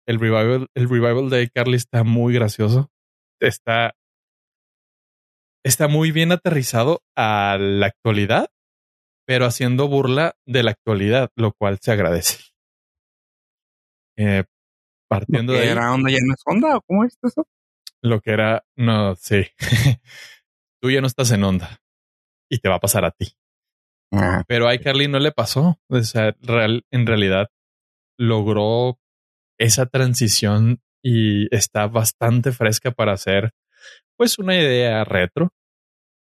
el 0.07 0.19
revival, 0.19 0.67
el 0.73 0.89
revival 0.89 1.29
de 1.29 1.49
Carly 1.49 1.75
está 1.75 2.03
muy 2.03 2.33
gracioso. 2.33 2.89
Está, 3.39 3.95
está 5.63 5.87
muy 5.87 6.11
bien 6.11 6.31
aterrizado 6.31 7.01
a 7.15 7.57
la 7.59 7.87
actualidad, 7.87 8.49
pero 9.25 9.45
haciendo 9.45 9.87
burla 9.87 10.35
de 10.45 10.63
la 10.63 10.71
actualidad, 10.71 11.29
lo 11.35 11.51
cual 11.51 11.79
se 11.81 11.91
agradece. 11.91 12.37
Eh, 14.17 14.45
partiendo 15.09 15.53
de. 15.53 15.69
¿Era 15.69 15.93
onda 15.93 16.09
ya 16.09 16.19
no 16.25 16.33
es 16.33 16.41
onda 16.45 16.79
cómo 16.85 17.03
es 17.03 17.17
eso? 17.21 17.45
Lo 18.01 18.21
que 18.21 18.31
era, 18.31 18.65
no, 18.75 19.15
sí. 19.15 19.45
Tú 20.81 20.89
ya 20.89 21.01
no 21.01 21.07
estás 21.07 21.31
en 21.31 21.43
onda 21.43 21.81
y 22.49 22.59
te 22.59 22.69
va 22.69 22.75
a 22.75 22.79
pasar 22.79 23.05
a 23.05 23.11
ti. 23.11 23.33
Ah, 24.11 24.43
Pero 24.47 24.67
a 24.67 24.73
iCarly 24.75 25.07
no 25.07 25.19
le 25.19 25.31
pasó. 25.31 25.79
O 25.87 26.01
sea, 26.01 26.35
real, 26.41 26.85
en 26.91 27.05
realidad 27.07 27.49
logró 28.17 28.99
esa 29.59 29.85
transición 29.85 30.81
y 31.03 31.53
está 31.55 31.87
bastante 31.87 32.51
fresca 32.51 32.91
para 32.91 33.15
ser 33.17 33.51
pues 34.17 34.37
una 34.37 34.55
idea 34.55 35.03
retro, 35.03 35.49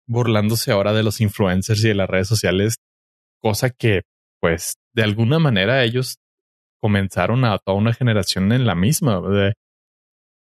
burlándose 0.08 0.72
ahora 0.72 0.94
de 0.94 1.04
los 1.04 1.22
influencers 1.22 1.84
y 1.84 1.90
de 1.90 1.96
las 1.96 2.10
redes 2.10 2.28
sociales, 2.28 2.78
cosa 3.40 3.70
que 3.70 4.04
pues 4.40 4.78
de 4.94 5.04
alguna 5.04 5.40
manera 5.40 5.84
ellos 5.84 6.18
comenzaron 6.82 7.46
a 7.46 7.58
toda 7.60 7.78
una 7.78 7.94
generación 7.94 8.52
en 8.52 8.66
la 8.66 8.76
misma, 8.76 9.22
de, 9.22 9.54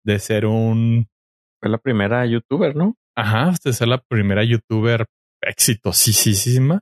de 0.04 0.20
ser 0.20 0.46
un... 0.46 1.08
Fue 1.64 1.72
la 1.72 1.78
primera 1.78 2.26
youtuber, 2.26 2.76
¿no? 2.76 2.98
Ajá, 3.16 3.54
de 3.64 3.72
ser 3.72 3.88
la 3.88 4.00
primera 4.00 4.44
youtuber 4.44 5.06
exitosísima. 5.42 6.82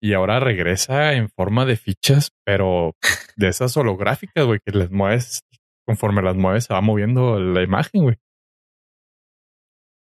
Y 0.00 0.14
ahora 0.14 0.40
regresa 0.40 1.12
en 1.12 1.28
forma 1.28 1.66
de 1.66 1.76
fichas, 1.76 2.30
pero 2.46 2.94
de 3.36 3.48
esas 3.48 3.76
holográficas, 3.76 4.46
güey, 4.46 4.60
que 4.64 4.72
les 4.72 4.90
mueves, 4.90 5.40
conforme 5.86 6.22
las 6.22 6.36
mueves, 6.36 6.64
se 6.64 6.72
va 6.72 6.80
moviendo 6.80 7.38
la 7.38 7.62
imagen, 7.62 8.04
güey. 8.04 8.16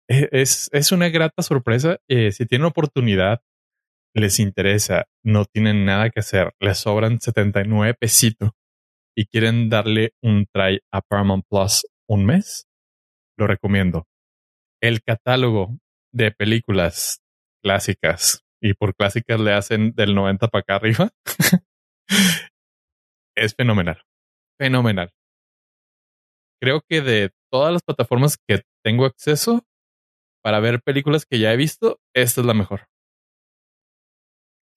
E, 0.08 0.28
es, 0.30 0.70
es 0.72 0.92
una 0.92 1.08
grata 1.08 1.42
sorpresa. 1.42 1.98
Eh, 2.08 2.30
si 2.30 2.46
tienen 2.46 2.66
oportunidad, 2.66 3.40
les 4.14 4.38
interesa, 4.38 5.06
no 5.24 5.44
tienen 5.44 5.84
nada 5.84 6.10
que 6.10 6.20
hacer, 6.20 6.52
les 6.60 6.78
sobran 6.78 7.18
79 7.20 7.94
pesitos 7.98 8.52
y 9.16 9.26
quieren 9.26 9.68
darle 9.70 10.12
un 10.22 10.46
try 10.54 10.78
a 10.92 11.00
Paramount 11.00 11.44
Plus 11.50 11.84
un 12.08 12.24
mes, 12.24 12.67
lo 13.38 13.46
recomiendo. 13.46 14.06
El 14.82 15.02
catálogo 15.02 15.78
de 16.12 16.32
películas 16.32 17.20
clásicas, 17.62 18.44
y 18.60 18.74
por 18.74 18.94
clásicas 18.94 19.40
le 19.40 19.52
hacen 19.52 19.92
del 19.92 20.14
90 20.14 20.48
para 20.48 20.60
acá 20.60 20.76
arriba, 20.76 21.10
es 23.36 23.54
fenomenal. 23.54 24.02
Fenomenal. 24.58 25.10
Creo 26.60 26.82
que 26.88 27.00
de 27.00 27.30
todas 27.50 27.72
las 27.72 27.82
plataformas 27.82 28.36
que 28.36 28.62
tengo 28.84 29.04
acceso 29.04 29.64
para 30.42 30.60
ver 30.60 30.82
películas 30.82 31.24
que 31.24 31.38
ya 31.38 31.52
he 31.52 31.56
visto, 31.56 32.00
esta 32.14 32.40
es 32.40 32.46
la 32.46 32.54
mejor. 32.54 32.88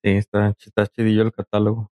Sí, 0.04 0.12
está, 0.12 0.54
está 0.60 0.88
chidillo 0.88 1.24
el 1.24 1.32
catálogo. 1.32 1.92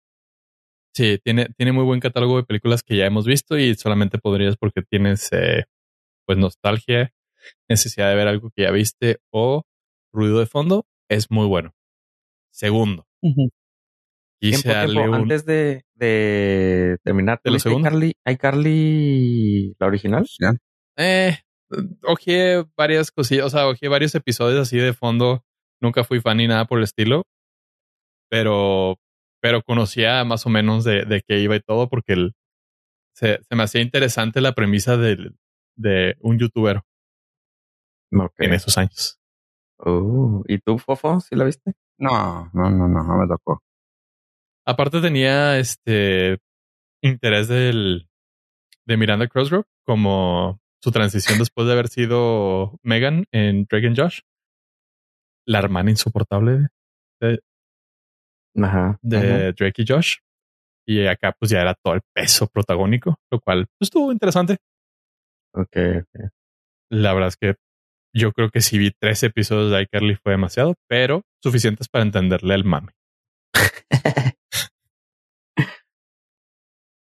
Sí, 0.96 1.20
tiene, 1.24 1.48
tiene 1.58 1.72
muy 1.72 1.84
buen 1.84 2.00
catálogo 2.00 2.38
de 2.38 2.44
películas 2.44 2.84
que 2.84 2.98
ya 2.98 3.06
hemos 3.06 3.26
visto 3.26 3.58
y 3.58 3.76
solamente 3.76 4.18
podrías 4.18 4.58
porque 4.58 4.82
tienes 4.82 5.32
eh, 5.32 5.66
pues 6.30 6.38
nostalgia, 6.38 7.12
necesidad 7.68 8.10
de 8.10 8.16
ver 8.16 8.28
algo 8.28 8.52
que 8.56 8.62
ya 8.62 8.72
viste 8.72 9.18
o 9.32 9.64
ruido 10.14 10.40
de 10.40 10.46
fondo, 10.46 10.86
es 11.10 11.32
muy 11.32 11.48
bueno. 11.48 11.74
Segundo. 12.52 13.08
Antes 15.16 15.46
de, 15.46 15.86
de 15.96 16.98
terminar, 17.04 17.42
¿De? 17.44 17.82
Carly, 17.82 18.14
¿Hay 18.24 18.38
Carly 18.38 19.74
la 19.80 19.88
original? 19.88 20.28
Eh, 20.98 21.36
ojeé 22.04 22.64
varias 22.78 23.10
cosillas, 23.10 23.48
o 23.48 23.50
sea, 23.50 23.68
ojeé 23.68 23.90
varios 23.90 24.14
episodios 24.14 24.62
así 24.62 24.78
de 24.78 24.94
fondo. 24.94 25.44
Nunca 25.82 26.04
fui 26.04 26.22
fan 26.22 26.38
ni 26.38 26.48
nada 26.48 26.66
por 26.66 26.78
el 26.78 26.84
estilo 26.84 27.24
pero, 28.30 29.00
pero 29.42 29.64
conocía 29.64 30.24
más 30.24 30.46
o 30.46 30.50
menos 30.50 30.84
de, 30.84 31.06
de 31.06 31.22
qué 31.28 31.40
iba 31.40 31.56
y 31.56 31.62
todo 31.62 31.90
porque 31.90 32.14
el, 32.14 32.34
se, 33.14 33.40
se, 33.42 33.56
me 33.56 33.64
hacía 33.64 33.82
interesante 33.82 34.42
la 34.42 34.54
premisa 34.54 34.98
de, 34.98 35.32
de 35.80 36.16
un 36.20 36.38
youtuber 36.38 36.82
okay. 38.12 38.48
en 38.48 38.54
esos 38.54 38.78
años. 38.78 39.20
Uh, 39.80 40.44
¿Y 40.48 40.60
tú, 40.60 40.78
Fofo, 40.78 41.20
sí 41.22 41.36
la 41.36 41.46
viste? 41.46 41.74
No, 41.98 42.50
no, 42.54 42.70
no, 42.70 42.88
no, 42.88 43.04
no 43.04 43.18
me 43.18 43.28
tocó. 43.28 43.64
Aparte 44.66 45.02
tenía 45.02 45.58
este 45.58 46.40
interés 47.02 47.48
del, 47.48 48.10
de 48.86 48.98
Miranda 48.98 49.28
Crossroad 49.28 49.64
como 49.86 50.60
su 50.82 50.92
transición 50.92 51.40
después 51.40 51.66
de 51.68 51.74
haber 51.74 51.88
sido 51.88 52.78
Megan 52.84 53.26
en 53.32 53.66
Dragon 53.66 53.96
Josh. 53.96 54.20
La 55.46 55.60
hermana 55.60 55.90
insoportable 55.90 56.68
de, 57.22 57.40
Ajá, 58.62 59.00
de 59.02 59.54
Drake 59.54 59.82
y 59.82 59.86
Josh. 59.88 60.18
Y 60.86 61.06
acá 61.06 61.36
pues 61.40 61.52
ya 61.52 61.62
era 61.62 61.76
todo 61.76 61.94
el 61.94 62.02
peso 62.14 62.48
protagónico, 62.48 63.16
lo 63.32 63.40
cual 63.40 63.68
pues, 63.78 63.88
estuvo 63.88 64.12
interesante. 64.12 64.58
Ok, 65.54 65.78
ok. 66.02 66.32
La 66.92 67.14
verdad 67.14 67.30
es 67.30 67.38
que 67.38 67.56
yo 68.16 68.32
creo 68.32 68.50
que 68.50 68.62
si 68.62 68.78
vi 68.78 68.92
tres 68.92 69.24
episodios 69.24 69.72
de 69.72 69.82
iCarly 69.84 70.16
fue 70.16 70.34
demasiado, 70.34 70.76
pero 70.88 71.24
suficientes 71.44 71.88
para 71.88 72.04
entenderle 72.04 72.56
el 72.56 72.64
mame. 72.64 72.92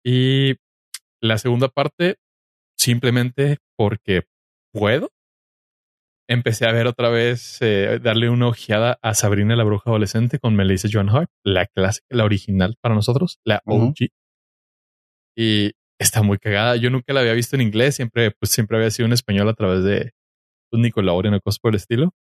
y 0.05 0.55
la 1.23 1.39
segunda 1.39 1.69
parte, 1.69 2.17
simplemente 2.79 3.59
porque 3.77 4.25
puedo, 4.73 5.11
empecé 6.29 6.67
a 6.67 6.73
ver 6.73 6.87
otra 6.87 7.09
vez, 7.09 7.59
eh, 7.63 7.99
darle 8.03 8.29
una 8.29 8.49
ojeada 8.49 8.99
a 9.03 9.15
Sabrina 9.15 9.57
la 9.57 9.65
bruja 9.65 9.91
adolescente 9.91 10.39
con 10.39 10.55
Melissa 10.55 10.89
Joan 10.93 11.09
Hart, 11.09 11.31
la 11.45 11.67
clásica, 11.67 12.07
la 12.11 12.25
original 12.25 12.77
para 12.81 12.95
nosotros, 12.95 13.39
la 13.45 13.63
OG. 13.65 13.83
Uh 13.83 13.93
-huh. 13.93 14.09
Y 15.37 15.73
está 15.99 16.23
muy 16.23 16.39
cagada. 16.39 16.77
Yo 16.77 16.91
nunca 16.91 17.13
la 17.13 17.21
había 17.21 17.33
visto 17.33 17.57
en 17.57 17.63
inglés, 17.63 17.97
siempre, 17.97 18.31
pues 18.31 18.51
siempre 18.53 18.77
había 18.77 18.91
sido 18.91 19.07
en 19.07 19.13
español 19.13 19.49
a 19.49 19.55
través 19.55 19.85
de 19.85 20.13
pues, 20.71 20.81
Nickelodeon 20.81 21.35
o 21.35 21.41
cosas 21.41 21.59
por 21.59 21.73
el 21.73 21.77
estilo. 21.77 22.15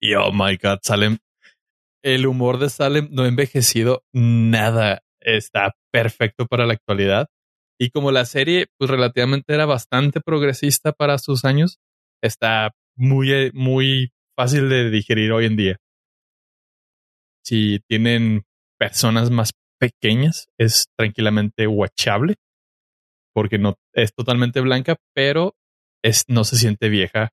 Y 0.00 0.14
oh 0.14 0.32
my 0.32 0.56
god, 0.56 0.78
Salem. 0.82 1.18
El 2.02 2.26
humor 2.26 2.58
de 2.58 2.70
Salem 2.70 3.08
no 3.10 3.24
ha 3.24 3.28
envejecido 3.28 4.04
nada. 4.12 5.02
Está 5.20 5.74
perfecto 5.92 6.46
para 6.46 6.64
la 6.64 6.72
actualidad. 6.72 7.28
Y 7.78 7.90
como 7.90 8.10
la 8.10 8.24
serie, 8.24 8.66
pues 8.78 8.90
relativamente 8.90 9.52
era 9.54 9.66
bastante 9.66 10.20
progresista 10.20 10.92
para 10.92 11.18
sus 11.18 11.44
años, 11.44 11.78
está 12.22 12.72
muy, 12.94 13.50
muy 13.54 14.12
fácil 14.36 14.68
de 14.68 14.90
digerir 14.90 15.32
hoy 15.32 15.46
en 15.46 15.56
día. 15.56 15.76
Si 17.42 17.80
tienen 17.88 18.42
personas 18.78 19.30
más 19.30 19.52
pequeñas, 19.78 20.48
es 20.58 20.88
tranquilamente 20.96 21.66
watchable 21.66 22.36
porque 23.32 23.58
no 23.58 23.76
es 23.92 24.14
totalmente 24.14 24.60
blanca, 24.60 24.96
pero 25.14 25.54
es, 26.02 26.24
no 26.28 26.44
se 26.44 26.56
siente 26.56 26.88
vieja 26.88 27.30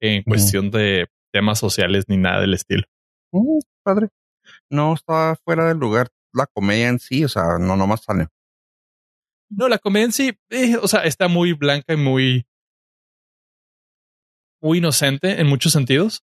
en 0.00 0.22
cuestión 0.22 0.66
mm. 0.66 0.70
de 0.70 1.06
temas 1.32 1.58
sociales 1.58 2.04
ni 2.08 2.16
nada 2.16 2.40
del 2.40 2.54
estilo. 2.54 2.84
Mm, 3.32 3.58
padre. 3.82 4.08
No 4.70 4.94
está 4.94 5.36
fuera 5.44 5.66
del 5.66 5.78
lugar 5.78 6.08
la 6.32 6.46
comedia 6.46 6.88
en 6.88 6.98
sí, 6.98 7.24
o 7.24 7.28
sea, 7.28 7.58
no 7.58 7.76
nomás 7.76 8.02
sale. 8.02 8.28
No, 9.48 9.68
la 9.68 9.78
comedia 9.78 10.06
en 10.06 10.12
sí, 10.12 10.32
eh, 10.50 10.76
o 10.76 10.88
sea, 10.88 11.04
está 11.04 11.28
muy 11.28 11.52
blanca 11.52 11.94
y 11.94 11.96
muy 11.96 12.46
muy 14.62 14.78
inocente 14.78 15.40
en 15.40 15.46
muchos 15.46 15.72
sentidos, 15.72 16.24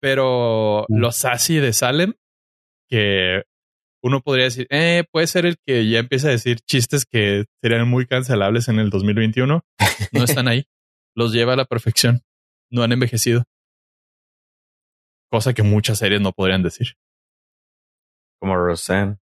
pero 0.00 0.86
mm. 0.88 0.96
los 0.96 1.16
sassy 1.16 1.56
de 1.56 1.72
Salem, 1.72 2.14
que 2.88 3.44
uno 4.02 4.20
podría 4.20 4.46
decir, 4.46 4.66
eh, 4.70 5.04
puede 5.10 5.26
ser 5.26 5.46
el 5.46 5.56
que 5.64 5.88
ya 5.88 6.00
empieza 6.00 6.28
a 6.28 6.32
decir 6.32 6.60
chistes 6.60 7.06
que 7.06 7.44
serían 7.62 7.88
muy 7.88 8.06
cancelables 8.06 8.68
en 8.68 8.78
el 8.80 8.90
2021, 8.90 9.64
no 10.12 10.24
están 10.24 10.48
ahí. 10.48 10.64
Los 11.14 11.32
lleva 11.32 11.52
a 11.52 11.56
la 11.56 11.66
perfección. 11.66 12.22
No 12.70 12.82
han 12.82 12.92
envejecido. 12.92 13.44
Cosa 15.30 15.52
que 15.52 15.62
muchas 15.62 15.98
series 15.98 16.20
no 16.20 16.32
podrían 16.32 16.62
decir. 16.62 16.94
Como 18.40 18.56
Roseanne. 18.56 19.18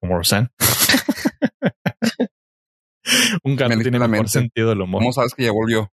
Como 0.00 0.16
Roseanne. 0.16 0.48
Un 3.44 3.56
gato 3.56 3.76
tiene 3.78 3.98
mejor 3.98 4.28
sentido 4.28 4.70
del 4.70 4.80
humor. 4.80 5.00
¿Cómo 5.02 5.12
sabes 5.12 5.34
que 5.34 5.44
ya 5.44 5.52
volvió? 5.52 5.92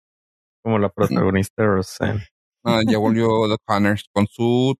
Como 0.64 0.78
la 0.78 0.88
protagonista 0.88 1.62
de 1.62 1.68
Roseanne. 1.68 2.26
Ah, 2.64 2.80
ya 2.86 2.98
volvió 2.98 3.28
The 3.48 3.56
Connors 3.64 4.08
con 4.12 4.26
su 4.26 4.74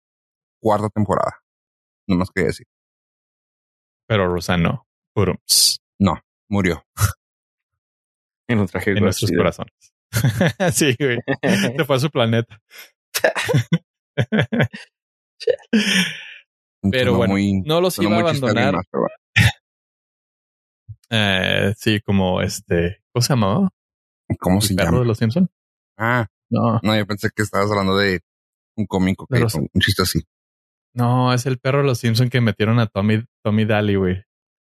cuarta 0.61 0.89
temporada. 0.89 1.39
No 2.09 2.17
más 2.17 2.31
quería 2.31 2.49
decir. 2.49 2.67
Pero 4.09 4.29
Roseanne 4.29 4.63
no. 4.65 4.87
No, 5.99 6.21
murió. 6.51 6.85
En, 8.49 8.61
un 8.61 8.67
traje 8.69 8.93
en 8.93 9.01
nuestros 9.03 9.33
corazones. 9.37 9.75
sí, 10.73 10.95
güey. 11.01 11.19
Se 11.43 11.85
fue 11.85 11.97
a 11.97 11.99
su 11.99 12.11
planeta. 12.11 12.61
pero 16.91 17.07
Sonó 17.07 17.17
bueno, 17.17 17.33
muy- 17.35 17.63
no 17.63 17.81
los 17.81 17.99
iba 17.99 18.17
a 18.17 18.21
abandonar. 18.21 18.75
más, 18.75 18.87
pero 18.91 19.03
bueno. 19.03 19.17
Eh, 21.11 21.73
sí, 21.77 22.01
como 22.01 22.41
este. 22.43 23.01
¿Cómo 23.13 23.23
se 23.23 23.29
llamaba? 23.33 23.69
¿Cómo 24.41 24.57
¿El 24.57 24.63
se 24.63 24.75
perro 24.75 24.87
llama? 24.87 24.99
de 25.01 25.05
los 25.07 25.19
Simpson? 25.19 25.49
Ah, 25.97 26.27
No, 26.51 26.81
no, 26.83 26.97
yo 26.97 27.07
pensé 27.07 27.29
que 27.35 27.43
estabas 27.43 27.71
hablando 27.71 27.97
de 27.97 28.21
un 28.77 28.87
cómico 28.87 29.25
que 29.27 29.35
Pero 29.35 29.47
hizo 29.47 29.59
un 29.59 29.69
chiste 29.81 30.03
así. 30.03 30.21
No, 30.97 31.33
es 31.33 31.47
el 31.47 31.59
perro 31.59 31.79
de 31.79 31.85
los 31.85 31.99
Simpson 31.99 32.29
que 32.29 32.41
metieron 32.41 32.79
a 32.81 32.87
Tommy, 32.87 33.25
Tommy 33.45 33.65
Daly, 33.65 33.97
güey. 33.97 34.23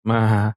Ajá. 0.07 0.57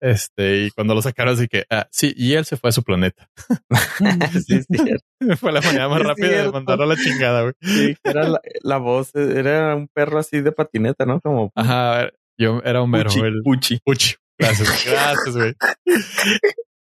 Este, 0.00 0.64
y 0.64 0.70
cuando 0.70 0.94
lo 0.94 1.02
sacaron, 1.02 1.34
así 1.34 1.46
que, 1.46 1.64
ah, 1.70 1.86
sí, 1.92 2.12
y 2.16 2.32
él 2.32 2.44
se 2.44 2.56
fue 2.56 2.70
a 2.70 2.72
su 2.72 2.82
planeta. 2.82 3.28
sí, 4.46 4.60
fue 5.36 5.52
la 5.52 5.60
manera 5.60 5.88
más 5.88 6.02
rápida 6.02 6.42
de 6.42 6.50
mandarlo 6.50 6.84
a 6.84 6.86
la 6.88 6.96
chingada, 6.96 7.42
güey. 7.42 7.54
Sí, 7.60 7.96
era 8.02 8.28
la, 8.28 8.40
la 8.62 8.78
voz, 8.78 9.14
era 9.14 9.76
un 9.76 9.86
perro 9.86 10.18
así 10.18 10.40
de 10.40 10.50
patineta, 10.50 11.06
¿no? 11.06 11.20
Como 11.20 11.52
Ajá, 11.56 11.92
a 11.92 11.98
ver, 11.98 12.18
yo 12.36 12.60
era 12.64 12.82
Homero, 12.82 13.10
Puchi, 13.10 13.20
el 13.20 13.42
Puchi. 13.44 13.78
Puchi. 13.84 14.14
Gracias, 14.38 14.84
gracias, 14.84 15.36
güey. 15.36 15.54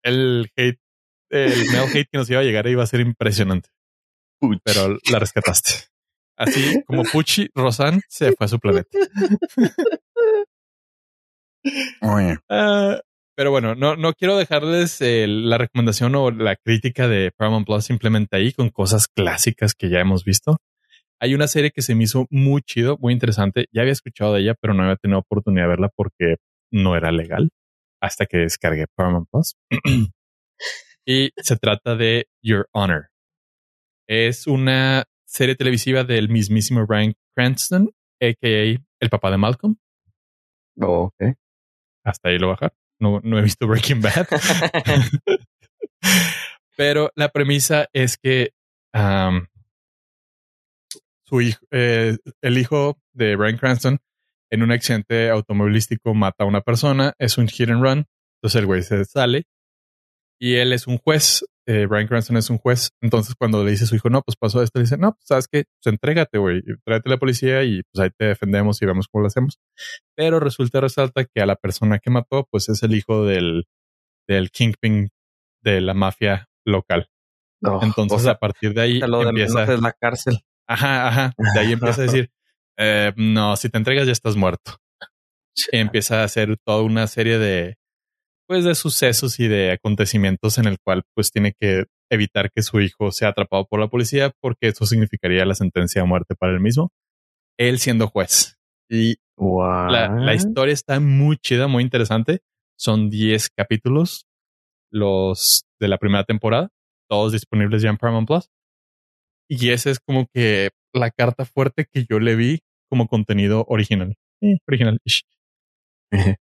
El 0.02 0.50
hate 0.56 0.78
el 1.30 1.70
mail 1.70 1.90
hate 1.92 2.08
que 2.10 2.18
nos 2.18 2.30
iba 2.30 2.40
a 2.40 2.44
llegar 2.44 2.66
iba 2.66 2.82
a 2.82 2.86
ser 2.86 3.00
impresionante. 3.00 3.70
Pero 4.62 4.98
la 5.10 5.18
rescataste. 5.18 5.88
Así 6.36 6.82
como 6.84 7.02
Pucci, 7.12 7.48
Rosan 7.54 8.00
se 8.08 8.32
fue 8.32 8.44
a 8.44 8.48
su 8.48 8.58
planeta. 8.58 8.88
Uh, 12.02 13.00
pero 13.36 13.50
bueno, 13.50 13.74
no, 13.74 13.96
no 13.96 14.12
quiero 14.14 14.36
dejarles 14.36 15.00
eh, 15.00 15.26
la 15.28 15.58
recomendación 15.58 16.14
o 16.14 16.30
la 16.30 16.56
crítica 16.56 17.08
de 17.08 17.32
Paramount 17.36 17.66
Plus 17.66 17.84
simplemente 17.84 18.36
ahí 18.36 18.52
con 18.52 18.70
cosas 18.70 19.08
clásicas 19.08 19.74
que 19.74 19.90
ya 19.90 20.00
hemos 20.00 20.24
visto. 20.24 20.58
Hay 21.20 21.34
una 21.34 21.48
serie 21.48 21.70
que 21.70 21.82
se 21.82 21.94
me 21.94 22.04
hizo 22.04 22.26
muy 22.30 22.62
chido, 22.62 22.98
muy 23.00 23.12
interesante. 23.12 23.66
Ya 23.72 23.82
había 23.82 23.92
escuchado 23.92 24.34
de 24.34 24.40
ella, 24.42 24.54
pero 24.60 24.74
no 24.74 24.84
había 24.84 24.96
tenido 24.96 25.18
oportunidad 25.20 25.64
de 25.64 25.68
verla 25.68 25.90
porque 25.94 26.36
no 26.70 26.96
era 26.96 27.10
legal 27.12 27.50
hasta 28.00 28.26
que 28.26 28.38
descargué 28.38 28.86
Paramount 28.94 29.28
Plus. 29.30 29.54
y 31.06 31.30
se 31.36 31.56
trata 31.56 31.96
de 31.96 32.26
Your 32.42 32.68
Honor. 32.72 33.08
Es 34.08 34.46
una 34.46 35.04
serie 35.26 35.56
televisiva 35.56 36.04
del 36.04 36.28
mismísimo 36.28 36.86
Brian 36.86 37.14
Cranston, 37.34 37.90
a.k.a. 38.20 38.82
el 39.00 39.10
papá 39.10 39.30
de 39.30 39.36
Malcolm. 39.36 39.76
Oh, 40.80 41.12
ok. 41.12 41.36
Hasta 42.04 42.28
ahí 42.28 42.38
lo 42.38 42.48
bajar. 42.48 42.72
No, 42.98 43.20
no 43.22 43.38
he 43.38 43.42
visto 43.42 43.66
Breaking 43.66 44.00
Bad. 44.00 44.26
Pero 46.76 47.10
la 47.14 47.28
premisa 47.30 47.88
es 47.92 48.16
que 48.16 48.52
su 51.26 51.40
hijo, 51.40 51.60
eh, 51.70 52.16
el 52.40 52.58
hijo 52.58 52.98
de 53.12 53.36
Brian 53.36 53.58
Cranston 53.58 53.98
en 54.50 54.62
un 54.62 54.70
accidente 54.72 55.28
automovilístico 55.30 56.14
mata 56.14 56.44
a 56.44 56.46
una 56.46 56.60
persona, 56.60 57.14
es 57.18 57.36
un 57.36 57.48
hit 57.48 57.68
and 57.68 57.82
run, 57.82 58.06
entonces 58.36 58.60
el 58.60 58.66
güey 58.66 58.82
se 58.82 59.04
sale 59.04 59.44
y 60.40 60.54
él 60.54 60.72
es 60.72 60.86
un 60.86 60.98
juez, 60.98 61.44
eh, 61.66 61.86
Brian 61.86 62.06
Cranston 62.06 62.36
es 62.36 62.48
un 62.48 62.58
juez, 62.58 62.92
entonces 63.00 63.34
cuando 63.34 63.64
le 63.64 63.72
dice 63.72 63.84
a 63.84 63.86
su 63.88 63.96
hijo, 63.96 64.08
no, 64.08 64.22
pues 64.22 64.36
pasó 64.36 64.62
esto, 64.62 64.78
le 64.78 64.84
dice, 64.84 64.96
no, 64.96 65.12
pues 65.12 65.24
sabes 65.26 65.48
que, 65.48 65.64
pues 65.64 65.92
entrégate, 65.92 66.38
güey, 66.38 66.62
tráete 66.84 67.08
a 67.08 67.10
la 67.10 67.18
policía 67.18 67.64
y 67.64 67.82
pues 67.92 68.04
ahí 68.04 68.10
te 68.16 68.26
defendemos 68.26 68.80
y 68.80 68.86
vemos 68.86 69.08
cómo 69.08 69.22
lo 69.22 69.26
hacemos. 69.26 69.58
Pero 70.14 70.38
resulta, 70.38 70.80
resalta 70.80 71.24
que 71.24 71.40
a 71.40 71.46
la 71.46 71.56
persona 71.56 71.98
que 71.98 72.10
mató, 72.10 72.46
pues 72.50 72.68
es 72.68 72.82
el 72.84 72.94
hijo 72.94 73.24
del, 73.24 73.66
del 74.28 74.50
kingpin 74.50 75.10
de 75.62 75.80
la 75.80 75.94
mafia 75.94 76.48
local. 76.64 77.08
entonces 77.82 78.26
a 78.28 78.38
partir 78.38 78.72
de 78.72 78.80
ahí 78.82 79.00
empieza 79.02 79.66
la 79.76 79.92
cárcel. 79.92 80.38
Ajá, 80.68 81.08
ajá. 81.08 81.32
De 81.54 81.60
ahí 81.60 81.72
empieza 81.72 82.02
a 82.02 82.04
decir, 82.06 82.30
eh, 82.76 83.12
no, 83.16 83.56
si 83.56 83.68
te 83.70 83.78
entregas 83.78 84.06
ya 84.06 84.12
estás 84.12 84.36
muerto. 84.36 84.76
Y 85.72 85.78
empieza 85.78 86.20
a 86.20 86.24
hacer 86.24 86.58
toda 86.64 86.82
una 86.82 87.06
serie 87.06 87.38
de, 87.38 87.76
pues, 88.46 88.64
de 88.64 88.74
sucesos 88.74 89.38
y 89.40 89.48
de 89.48 89.72
acontecimientos 89.72 90.58
en 90.58 90.66
el 90.66 90.78
cual, 90.82 91.02
pues, 91.14 91.30
tiene 91.30 91.54
que 91.58 91.84
evitar 92.10 92.50
que 92.52 92.62
su 92.62 92.80
hijo 92.80 93.10
sea 93.12 93.28
atrapado 93.28 93.66
por 93.66 93.80
la 93.80 93.88
policía 93.88 94.32
porque 94.40 94.68
eso 94.68 94.86
significaría 94.86 95.44
la 95.44 95.54
sentencia 95.54 96.02
de 96.02 96.08
muerte 96.08 96.34
para 96.34 96.52
él 96.52 96.60
mismo. 96.60 96.90
Él 97.58 97.78
siendo 97.78 98.08
juez. 98.08 98.56
Y 98.88 99.16
la, 99.38 100.08
la, 100.08 100.34
historia 100.34 100.72
está 100.72 101.00
muy 101.00 101.36
chida, 101.38 101.66
muy 101.66 101.82
interesante. 101.82 102.40
Son 102.78 103.10
10 103.10 103.50
capítulos, 103.50 104.26
los 104.92 105.64
de 105.80 105.88
la 105.88 105.98
primera 105.98 106.24
temporada, 106.24 106.70
todos 107.08 107.32
disponibles 107.32 107.82
ya 107.82 107.90
en 107.90 107.96
Paramount 107.96 108.28
Plus. 108.28 108.50
Y 109.48 109.70
esa 109.70 109.90
es 109.90 110.00
como 110.00 110.26
que 110.32 110.70
la 110.92 111.10
carta 111.10 111.44
fuerte 111.44 111.86
que 111.90 112.04
yo 112.08 112.18
le 112.18 112.36
vi 112.36 112.60
como 112.88 113.06
contenido 113.08 113.64
original. 113.68 114.14
Eh, 114.42 114.58
original. 114.66 114.98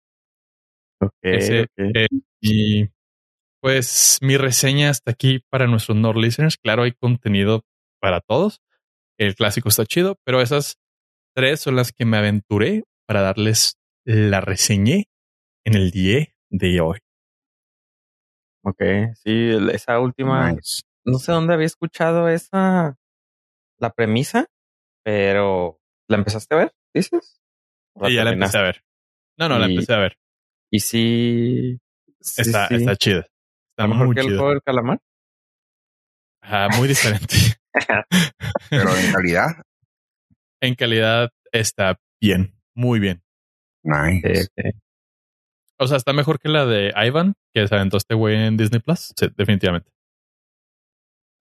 okay, 1.03 1.67
eh, 1.77 2.07
y 2.41 2.89
pues 3.61 4.19
mi 4.23 4.37
reseña 4.37 4.91
hasta 4.91 5.11
aquí 5.11 5.41
para 5.51 5.67
nuestros 5.67 5.97
Nord 5.97 6.17
listeners. 6.17 6.57
Claro, 6.57 6.83
hay 6.83 6.93
contenido 6.93 7.65
para 8.01 8.21
todos. 8.21 8.61
El 9.19 9.35
clásico 9.35 9.69
está 9.69 9.85
chido, 9.85 10.17
pero 10.25 10.41
esas 10.41 10.79
tres 11.35 11.61
son 11.61 11.77
las 11.77 11.93
que 11.93 12.05
me 12.05 12.17
aventuré 12.17 12.85
para 13.07 13.23
darles 13.23 13.79
la 14.05 14.41
reseñé 14.41 15.07
en 15.65 15.75
el 15.75 15.91
día 15.91 16.27
de 16.51 16.81
hoy. 16.81 16.99
Ok, 18.65 18.83
sí, 19.15 19.51
esa 19.73 19.99
última 20.01 20.55
no 21.05 21.19
sé 21.19 21.33
dónde 21.33 21.55
había 21.55 21.67
escuchado 21.67 22.29
esa, 22.29 22.97
la 23.79 23.91
premisa, 23.91 24.47
pero 25.05 25.81
¿la 26.09 26.17
empezaste 26.17 26.55
a 26.55 26.59
ver, 26.59 26.73
dices? 26.95 27.41
Sí, 28.05 28.15
ya 28.15 28.25
la 28.25 28.33
empecé 28.33 28.59
a 28.59 28.63
ver. 28.63 28.85
No, 29.39 29.49
no, 29.49 29.59
la 29.59 29.67
empecé 29.67 29.93
a 29.93 29.99
ver. 29.99 30.17
Y 30.73 30.81
sí. 30.81 31.79
está, 32.19 32.67
está 32.69 32.97
chida. 32.97 33.27
Está 33.73 33.87
mejor 33.87 34.15
que 34.15 34.21
el 34.23 34.29
juego 34.29 34.51
del 34.51 34.63
calamar? 34.63 34.99
Ah, 36.41 36.69
muy 36.79 36.89
diferente. 36.89 37.37
pero 38.71 38.97
en 38.97 39.13
calidad. 39.13 39.49
En 40.63 40.75
calidad 40.75 41.31
está 41.53 42.01
bien, 42.21 42.55
muy 42.75 43.01
bien. 43.01 43.23
Nice. 43.85 44.49
O 45.79 45.87
sea, 45.87 45.99
está 45.99 46.15
mejor 46.15 46.39
que 46.39 46.49
la 46.49 46.65
de 46.65 46.93
Ivan, 46.97 47.35
que 47.53 47.69
se 47.69 47.75
aventó 47.75 47.99
este 47.99 48.15
güey 48.15 48.37
en 48.37 48.57
Disney 48.57 48.81
Plus. 48.81 49.13
Sí, 49.15 49.29
definitivamente. 49.37 49.91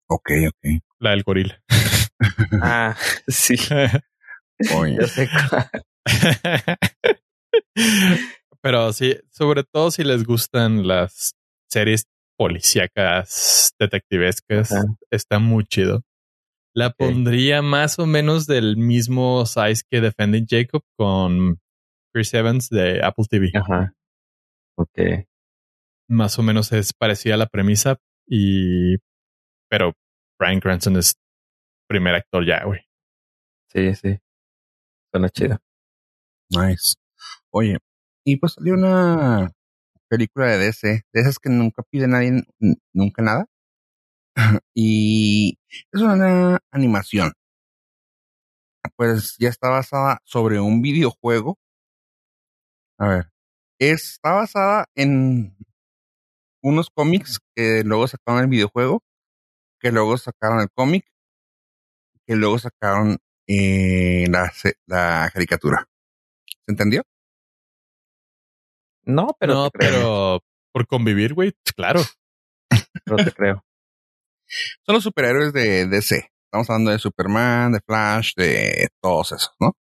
Ok, 0.09 0.29
ok. 0.47 0.81
La 0.99 1.11
del 1.11 1.23
gorila. 1.23 1.59
ah, 2.61 2.95
sí. 3.27 3.55
Oye. 4.75 5.07
sé 5.07 5.27
Pero 8.67 8.91
sí, 8.91 9.15
sobre 9.31 9.63
todo 9.63 9.91
si 9.91 10.03
les 10.03 10.25
gustan 10.25 10.85
las 10.85 11.31
series 11.69 12.03
policíacas, 12.37 13.73
detectivescas, 13.79 14.73
está 15.09 15.39
muy 15.39 15.63
chido. 15.63 16.01
La 16.75 16.89
pondría 16.89 17.61
más 17.61 17.97
o 17.97 18.05
menos 18.05 18.45
del 18.45 18.75
mismo 18.75 19.45
size 19.45 19.83
que 19.89 20.01
Defending 20.01 20.47
Jacob 20.49 20.81
con 20.97 21.61
Chris 22.13 22.33
Evans 22.33 22.67
de 22.67 23.01
Apple 23.05 23.23
TV. 23.29 23.51
Ajá. 23.53 23.93
Ok. 24.75 24.99
Más 26.09 26.37
o 26.37 26.43
menos 26.43 26.73
es 26.73 26.91
parecida 26.91 27.35
a 27.35 27.37
la 27.37 27.47
premisa 27.47 27.95
y 28.27 28.97
pero 29.69 29.93
Brian 30.37 30.59
Cranston 30.59 30.97
es 30.97 31.15
primer 31.87 32.15
actor 32.15 32.45
ya, 32.45 32.65
güey. 32.65 32.81
Sí, 33.71 33.95
sí. 33.95 34.17
Suena 35.13 35.29
chido. 35.29 35.57
Nice. 36.49 36.95
Oye, 37.49 37.77
y 38.27 38.35
pues 38.35 38.53
salió 38.53 38.73
una 38.73 39.53
película 40.09 40.47
de 40.47 40.57
DC, 40.57 41.03
de 41.13 41.21
esas 41.21 41.39
que 41.39 41.49
nunca 41.49 41.81
pide 41.89 42.09
nadie, 42.09 42.43
nunca 42.93 43.21
nada. 43.21 43.45
y 44.75 45.57
es 45.93 46.01
una 46.01 46.59
animación. 46.71 47.31
Pues 48.97 49.37
ya 49.39 49.47
está 49.47 49.69
basada 49.69 50.19
sobre 50.25 50.59
un 50.59 50.81
videojuego. 50.81 51.57
A 52.99 53.07
ver, 53.07 53.29
está 53.79 54.33
basada 54.33 54.87
en 54.95 55.55
unos 56.61 56.89
cómics 56.89 57.39
que 57.55 57.83
luego 57.85 58.07
sacaron 58.07 58.41
el 58.41 58.47
videojuego 58.49 59.03
que 59.79 59.91
luego 59.91 60.17
sacaron 60.17 60.59
el 60.59 60.69
cómic, 60.73 61.05
que 62.25 62.35
luego 62.35 62.59
sacaron 62.59 63.17
eh, 63.47 64.25
la, 64.29 64.51
la 64.87 65.29
caricatura. 65.33 65.87
¿Se 66.65 66.71
entendió? 66.71 67.03
No, 69.07 69.27
pero 69.39 69.53
no, 69.53 69.69
pero 69.71 70.39
por 70.73 70.85
convivir, 70.85 71.33
güey, 71.33 71.53
claro. 71.75 72.01
No 73.05 73.15
te 73.15 73.31
creo. 73.31 73.63
Son 74.85 74.95
los 74.95 75.03
superhéroes 75.03 75.53
de 75.53 75.87
DC. 75.87 76.29
Estamos 76.45 76.69
hablando 76.69 76.91
de 76.91 76.99
Superman, 76.99 77.71
de 77.71 77.79
Flash, 77.85 78.33
de 78.35 78.89
todos 79.01 79.31
esos, 79.31 79.53
¿no? 79.59 79.73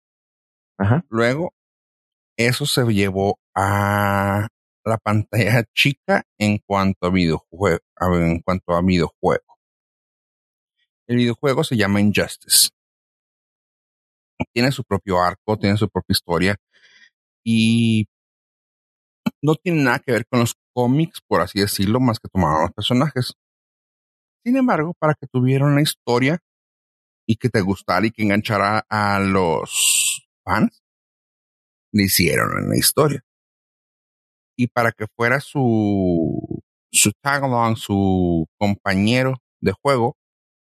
Ajá. 0.78 1.04
Luego, 1.10 1.54
eso 2.38 2.68
se 2.68 2.84
llevó 2.94 3.40
a 3.56 4.48
la 4.86 4.98
pantalla 4.98 5.64
chica 5.74 6.24
en 6.38 6.60
cuanto 6.60 7.08
a 7.08 7.12
videojuego, 7.12 7.80
en 8.14 8.42
cuanto 8.42 8.74
a 8.74 8.82
videojuego. 8.82 9.58
El 11.08 11.18
videojuego 11.18 11.64
se 11.64 11.78
llama 11.78 12.00
Injustice. 12.00 12.70
Tiene 14.54 14.72
su 14.72 14.84
propio 14.84 15.20
arco, 15.20 15.58
tiene 15.58 15.78
su 15.78 15.90
propia 15.90 16.14
historia 16.14 16.56
y 17.44 18.06
no 19.42 19.56
tiene 19.56 19.84
nada 19.84 20.00
que 20.00 20.12
ver 20.12 20.26
con 20.28 20.42
los 20.42 20.56
cómics, 20.74 21.22
por 21.28 21.42
así 21.42 21.60
decirlo, 21.60 22.00
más 22.00 22.20
que 22.20 22.30
tomaron 22.30 22.64
los 22.64 22.72
personajes. 22.74 23.34
Sin 24.44 24.58
embargo, 24.58 24.94
para 25.00 25.16
que 25.16 25.28
tuviera 25.28 25.66
una 25.66 25.82
historia 25.82 26.40
y 27.28 27.38
que 27.38 27.50
te 27.50 27.62
gustara 27.62 28.06
y 28.06 28.12
que 28.12 28.24
enganchara 28.24 28.86
a 28.90 29.20
los 29.20 30.28
fans, 30.44 30.84
le 31.92 32.04
hicieron 32.04 32.66
una 32.66 32.78
historia. 32.78 33.22
Y 34.58 34.68
para 34.68 34.92
que 34.92 35.08
fuera 35.16 35.40
su, 35.40 36.62
su 36.92 37.12
tag 37.22 37.44
along, 37.44 37.76
su 37.78 38.48
compañero 38.58 39.36
de 39.62 39.74
juego, 39.82 40.16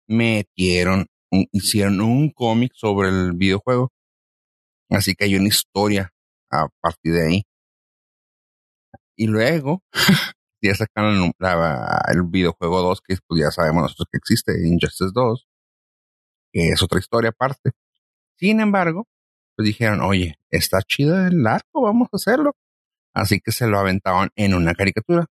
metieron, 0.09 1.07
hicieron 1.53 2.01
un 2.01 2.31
cómic 2.31 2.73
sobre 2.75 3.09
el 3.09 3.33
videojuego. 3.35 3.91
Así 4.91 5.15
que 5.15 5.25
hay 5.25 5.37
una 5.37 5.49
historia 5.49 6.11
a 6.51 6.69
partir 6.81 7.13
de 7.13 7.27
ahí. 7.27 7.43
Y 9.21 9.27
luego 9.27 9.83
ya 10.63 10.75
sacaron 10.75 11.33
la- 11.39 12.03
el 12.09 12.23
videojuego 12.23 12.81
2, 12.81 13.03
que 13.07 13.17
pues 13.27 13.43
ya 13.43 13.51
sabemos 13.51 13.83
nosotros 13.83 14.09
que 14.11 14.17
existe, 14.19 14.53
Injustice 14.67 15.11
2, 15.15 15.47
que 16.53 16.71
es 16.71 16.83
otra 16.83 16.99
historia 16.99 17.31
aparte. 17.31 17.73
Sin 18.39 18.61
embargo, 18.61 19.07
pues 19.57 19.67
dijeron, 19.67 20.01
oye, 20.01 20.37
está 20.51 20.81
chido 20.83 21.21
el 21.27 21.47
arco, 21.47 21.83
vamos 21.83 22.09
a 22.13 22.17
hacerlo. 22.17 22.53
Así 23.15 23.41
que 23.41 23.53
se 23.53 23.67
lo 23.67 23.79
aventaban 23.79 24.31
en 24.37 24.55
una 24.55 24.75
caricatura. 24.75 25.27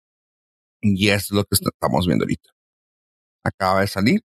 Y 0.82 1.10
es 1.10 1.30
lo 1.30 1.44
que 1.44 1.54
est- 1.54 1.66
estamos 1.66 2.06
viendo 2.08 2.24
ahorita. 2.24 2.50
Acaba 3.44 3.82
de 3.82 3.86
salir. 3.86 4.22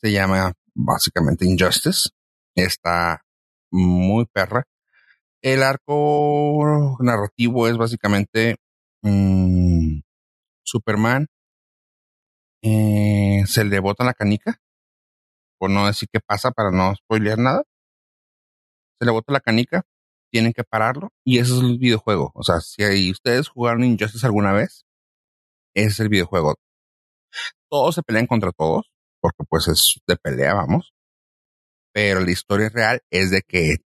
Se 0.00 0.12
llama 0.12 0.54
básicamente 0.74 1.44
Injustice. 1.46 2.08
Está 2.56 3.22
muy 3.70 4.24
perra. 4.32 4.64
El 5.42 5.62
arco 5.62 6.96
narrativo 7.00 7.68
es 7.68 7.76
básicamente 7.76 8.56
mm, 9.04 10.00
Superman. 10.64 11.26
eh, 12.62 13.42
se 13.46 13.64
le 13.64 13.78
bota 13.80 14.04
la 14.04 14.14
canica. 14.14 14.60
Por 15.58 15.70
no 15.70 15.86
decir 15.86 16.08
qué 16.12 16.20
pasa 16.20 16.50
para 16.50 16.70
no 16.70 16.94
spoilear 16.96 17.38
nada. 17.38 17.62
Se 19.00 19.06
le 19.06 19.12
bota 19.12 19.32
la 19.32 19.40
canica. 19.40 19.82
Tienen 20.32 20.52
que 20.52 20.64
pararlo. 20.64 21.10
Y 21.24 21.38
ese 21.38 21.52
es 21.56 21.60
el 21.60 21.78
videojuego. 21.78 22.32
O 22.34 22.42
sea, 22.42 22.60
si 22.60 23.10
ustedes 23.10 23.48
jugaron 23.48 23.84
Injustice 23.84 24.26
alguna 24.26 24.52
vez, 24.52 24.84
ese 25.74 25.88
es 25.88 26.00
el 26.00 26.08
videojuego. 26.08 26.56
Todos 27.70 27.94
se 27.96 28.02
pelean 28.02 28.26
contra 28.26 28.52
todos. 28.52 28.90
Porque 29.20 29.44
pues 29.48 29.68
es 29.68 30.00
de 30.06 30.16
pelea, 30.16 30.54
vamos. 30.54 30.92
Pero 31.92 32.20
la 32.20 32.30
historia 32.30 32.68
real 32.70 33.00
es 33.10 33.30
de 33.30 33.42
que 33.42 33.76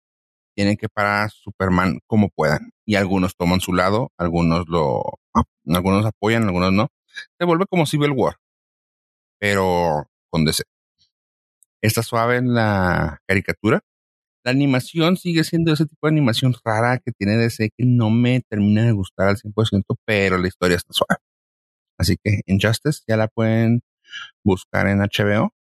tienen 0.59 0.77
que 0.77 0.89
parar 0.89 1.31
Superman 1.31 2.01
como 2.09 2.31
puedan. 2.31 2.73
Y 2.85 2.97
algunos 2.97 3.37
toman 3.37 3.61
su 3.61 3.73
lado, 3.73 4.11
algunos 4.19 4.67
lo, 4.67 5.05
algunos 5.69 6.05
apoyan, 6.05 6.43
algunos 6.43 6.73
no. 6.73 6.89
Se 7.39 7.45
vuelve 7.45 7.67
como 7.67 7.87
Civil 7.87 8.11
War, 8.11 8.39
pero 9.39 10.11
con 10.29 10.45
DC. 10.45 10.65
Está 11.81 12.03
suave 12.03 12.39
en 12.39 12.55
la 12.55 13.21
caricatura. 13.29 13.83
La 14.45 14.51
animación 14.51 15.17
sigue 15.17 15.45
siendo 15.45 15.73
ese 15.73 15.87
tipo 15.87 16.09
de 16.09 16.15
animación 16.15 16.53
rara 16.65 16.99
que 16.99 17.13
tiene 17.13 17.37
DC 17.37 17.71
que 17.77 17.85
no 17.87 18.11
me 18.11 18.41
termina 18.41 18.85
de 18.85 18.91
gustar 18.91 19.29
al 19.29 19.37
100%, 19.37 19.97
pero 20.05 20.39
la 20.39 20.49
historia 20.49 20.77
está 20.77 20.93
suave. 20.93 21.21
Así 21.97 22.17
que 22.21 22.41
Injustice 22.47 23.03
ya 23.07 23.17
la 23.17 23.29
pueden 23.29 23.83
buscar 24.43 24.89
en 24.89 24.99
HBO 24.99 25.53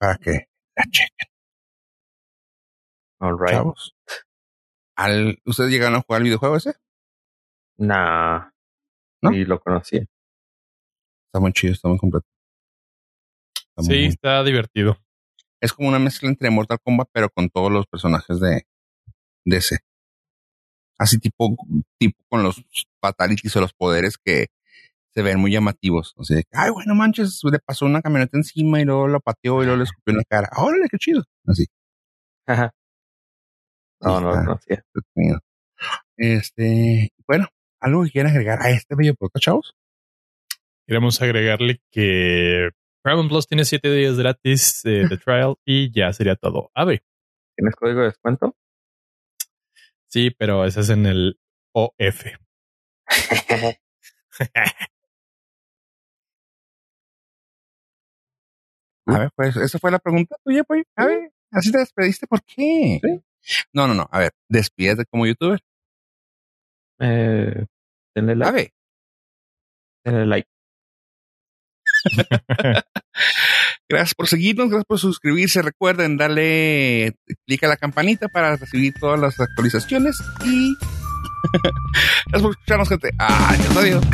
para 0.00 0.16
que 0.18 0.48
la 0.74 0.84
chequen, 0.90 1.27
All 3.20 3.38
right. 3.38 3.50
chavos. 3.50 3.94
Al, 4.96 5.38
¿Ustedes 5.44 5.70
llegaron 5.70 5.96
a 5.96 6.02
jugar 6.02 6.20
el 6.20 6.24
videojuego 6.24 6.56
ese? 6.56 6.74
Nah. 7.78 8.50
¿No? 9.22 9.30
Sí, 9.30 9.44
lo 9.44 9.60
conocí. 9.60 9.96
Está 9.96 11.40
muy 11.40 11.52
chido, 11.52 11.72
está 11.72 11.88
muy 11.88 11.98
completo. 11.98 12.26
Está 13.76 13.82
Sí, 13.82 14.04
está 14.04 14.42
divertido. 14.42 14.96
Es 15.60 15.72
como 15.72 15.88
una 15.88 15.98
mezcla 15.98 16.28
entre 16.28 16.50
Mortal 16.50 16.78
Kombat, 16.82 17.08
pero 17.12 17.28
con 17.30 17.48
todos 17.50 17.70
los 17.70 17.86
personajes 17.86 18.40
de 18.40 18.66
DC. 19.44 19.78
Así 20.98 21.18
tipo, 21.18 21.56
tipo 21.98 22.20
con 22.28 22.42
los 22.42 22.64
fatalities 23.00 23.54
o 23.56 23.60
los 23.60 23.72
poderes 23.72 24.18
que 24.18 24.48
se 25.14 25.22
ven 25.22 25.38
muy 25.38 25.52
llamativos. 25.52 26.14
O 26.16 26.24
sea, 26.24 26.42
ay, 26.52 26.70
bueno, 26.70 26.94
manches, 26.94 27.40
le 27.44 27.58
pasó 27.58 27.86
una 27.86 28.02
camioneta 28.02 28.36
encima 28.36 28.80
y 28.80 28.84
luego 28.84 29.08
lo 29.08 29.20
pateó 29.20 29.62
y 29.62 29.66
luego 29.66 29.78
le 29.78 29.84
escupió 29.84 30.12
en 30.12 30.18
la 30.18 30.24
cara. 30.24 30.48
Órale, 30.56 30.88
qué 30.90 30.98
chido. 30.98 31.24
Así. 31.46 31.66
Ajá. 32.46 32.72
No, 34.00 34.20
no 34.20 34.30
lo 34.30 34.44
conocía. 34.44 34.84
Este, 36.16 37.10
bueno, 37.26 37.48
algo 37.80 38.04
que 38.04 38.10
quieran 38.10 38.32
agregar 38.32 38.60
a 38.60 38.70
este 38.70 38.94
bello 38.96 39.14
podcast, 39.14 39.44
chavos. 39.44 39.76
Queremos 40.86 41.20
agregarle 41.20 41.80
que 41.90 42.70
Paramount 43.02 43.30
Plus 43.30 43.46
tiene 43.46 43.64
siete 43.64 43.92
días 43.92 44.18
gratis 44.18 44.84
eh, 44.84 45.06
de 45.08 45.18
trial 45.24 45.56
y 45.64 45.92
ya 45.92 46.12
sería 46.12 46.36
todo. 46.36 46.70
Ave. 46.74 47.02
¿Tienes 47.56 47.74
código 47.76 48.00
de 48.00 48.06
descuento? 48.06 48.56
Sí, 50.06 50.30
pero 50.30 50.64
ese 50.64 50.80
es 50.80 50.90
en 50.90 51.06
el 51.06 51.38
OF. 51.72 52.24
A 59.06 59.18
ver, 59.20 59.30
pues, 59.34 59.56
esa 59.56 59.78
fue 59.78 59.90
la 59.90 59.98
pregunta 59.98 60.36
tuya, 60.44 60.64
pues. 60.64 60.84
A 60.94 61.06
ver, 61.06 61.32
así 61.50 61.72
te 61.72 61.78
despediste, 61.78 62.26
¿por 62.26 62.42
qué? 62.42 63.00
Sí. 63.02 63.22
No, 63.72 63.86
no, 63.88 63.94
no. 63.94 64.08
A 64.10 64.18
ver, 64.18 64.32
despídete 64.48 65.04
como 65.10 65.26
youtuber. 65.26 65.60
eh, 67.00 67.66
denle 68.14 68.32
A 68.32 68.36
like. 68.36 68.52
ver, 68.52 68.72
Denle 70.04 70.26
like. 70.26 70.48
gracias 73.88 74.14
por 74.14 74.28
seguirnos, 74.28 74.68
gracias 74.68 74.86
por 74.86 74.98
suscribirse. 74.98 75.62
Recuerden 75.62 76.16
darle 76.16 77.16
clic 77.46 77.64
a 77.64 77.68
la 77.68 77.76
campanita 77.76 78.28
para 78.28 78.56
recibir 78.56 78.94
todas 79.00 79.18
las 79.20 79.38
actualizaciones 79.40 80.16
y 80.44 80.74
gracias 82.26 82.42
por 82.42 82.50
escucharnos, 82.52 82.88
gente. 82.88 83.10
Adiós, 83.18 83.76
adiós. 83.76 84.04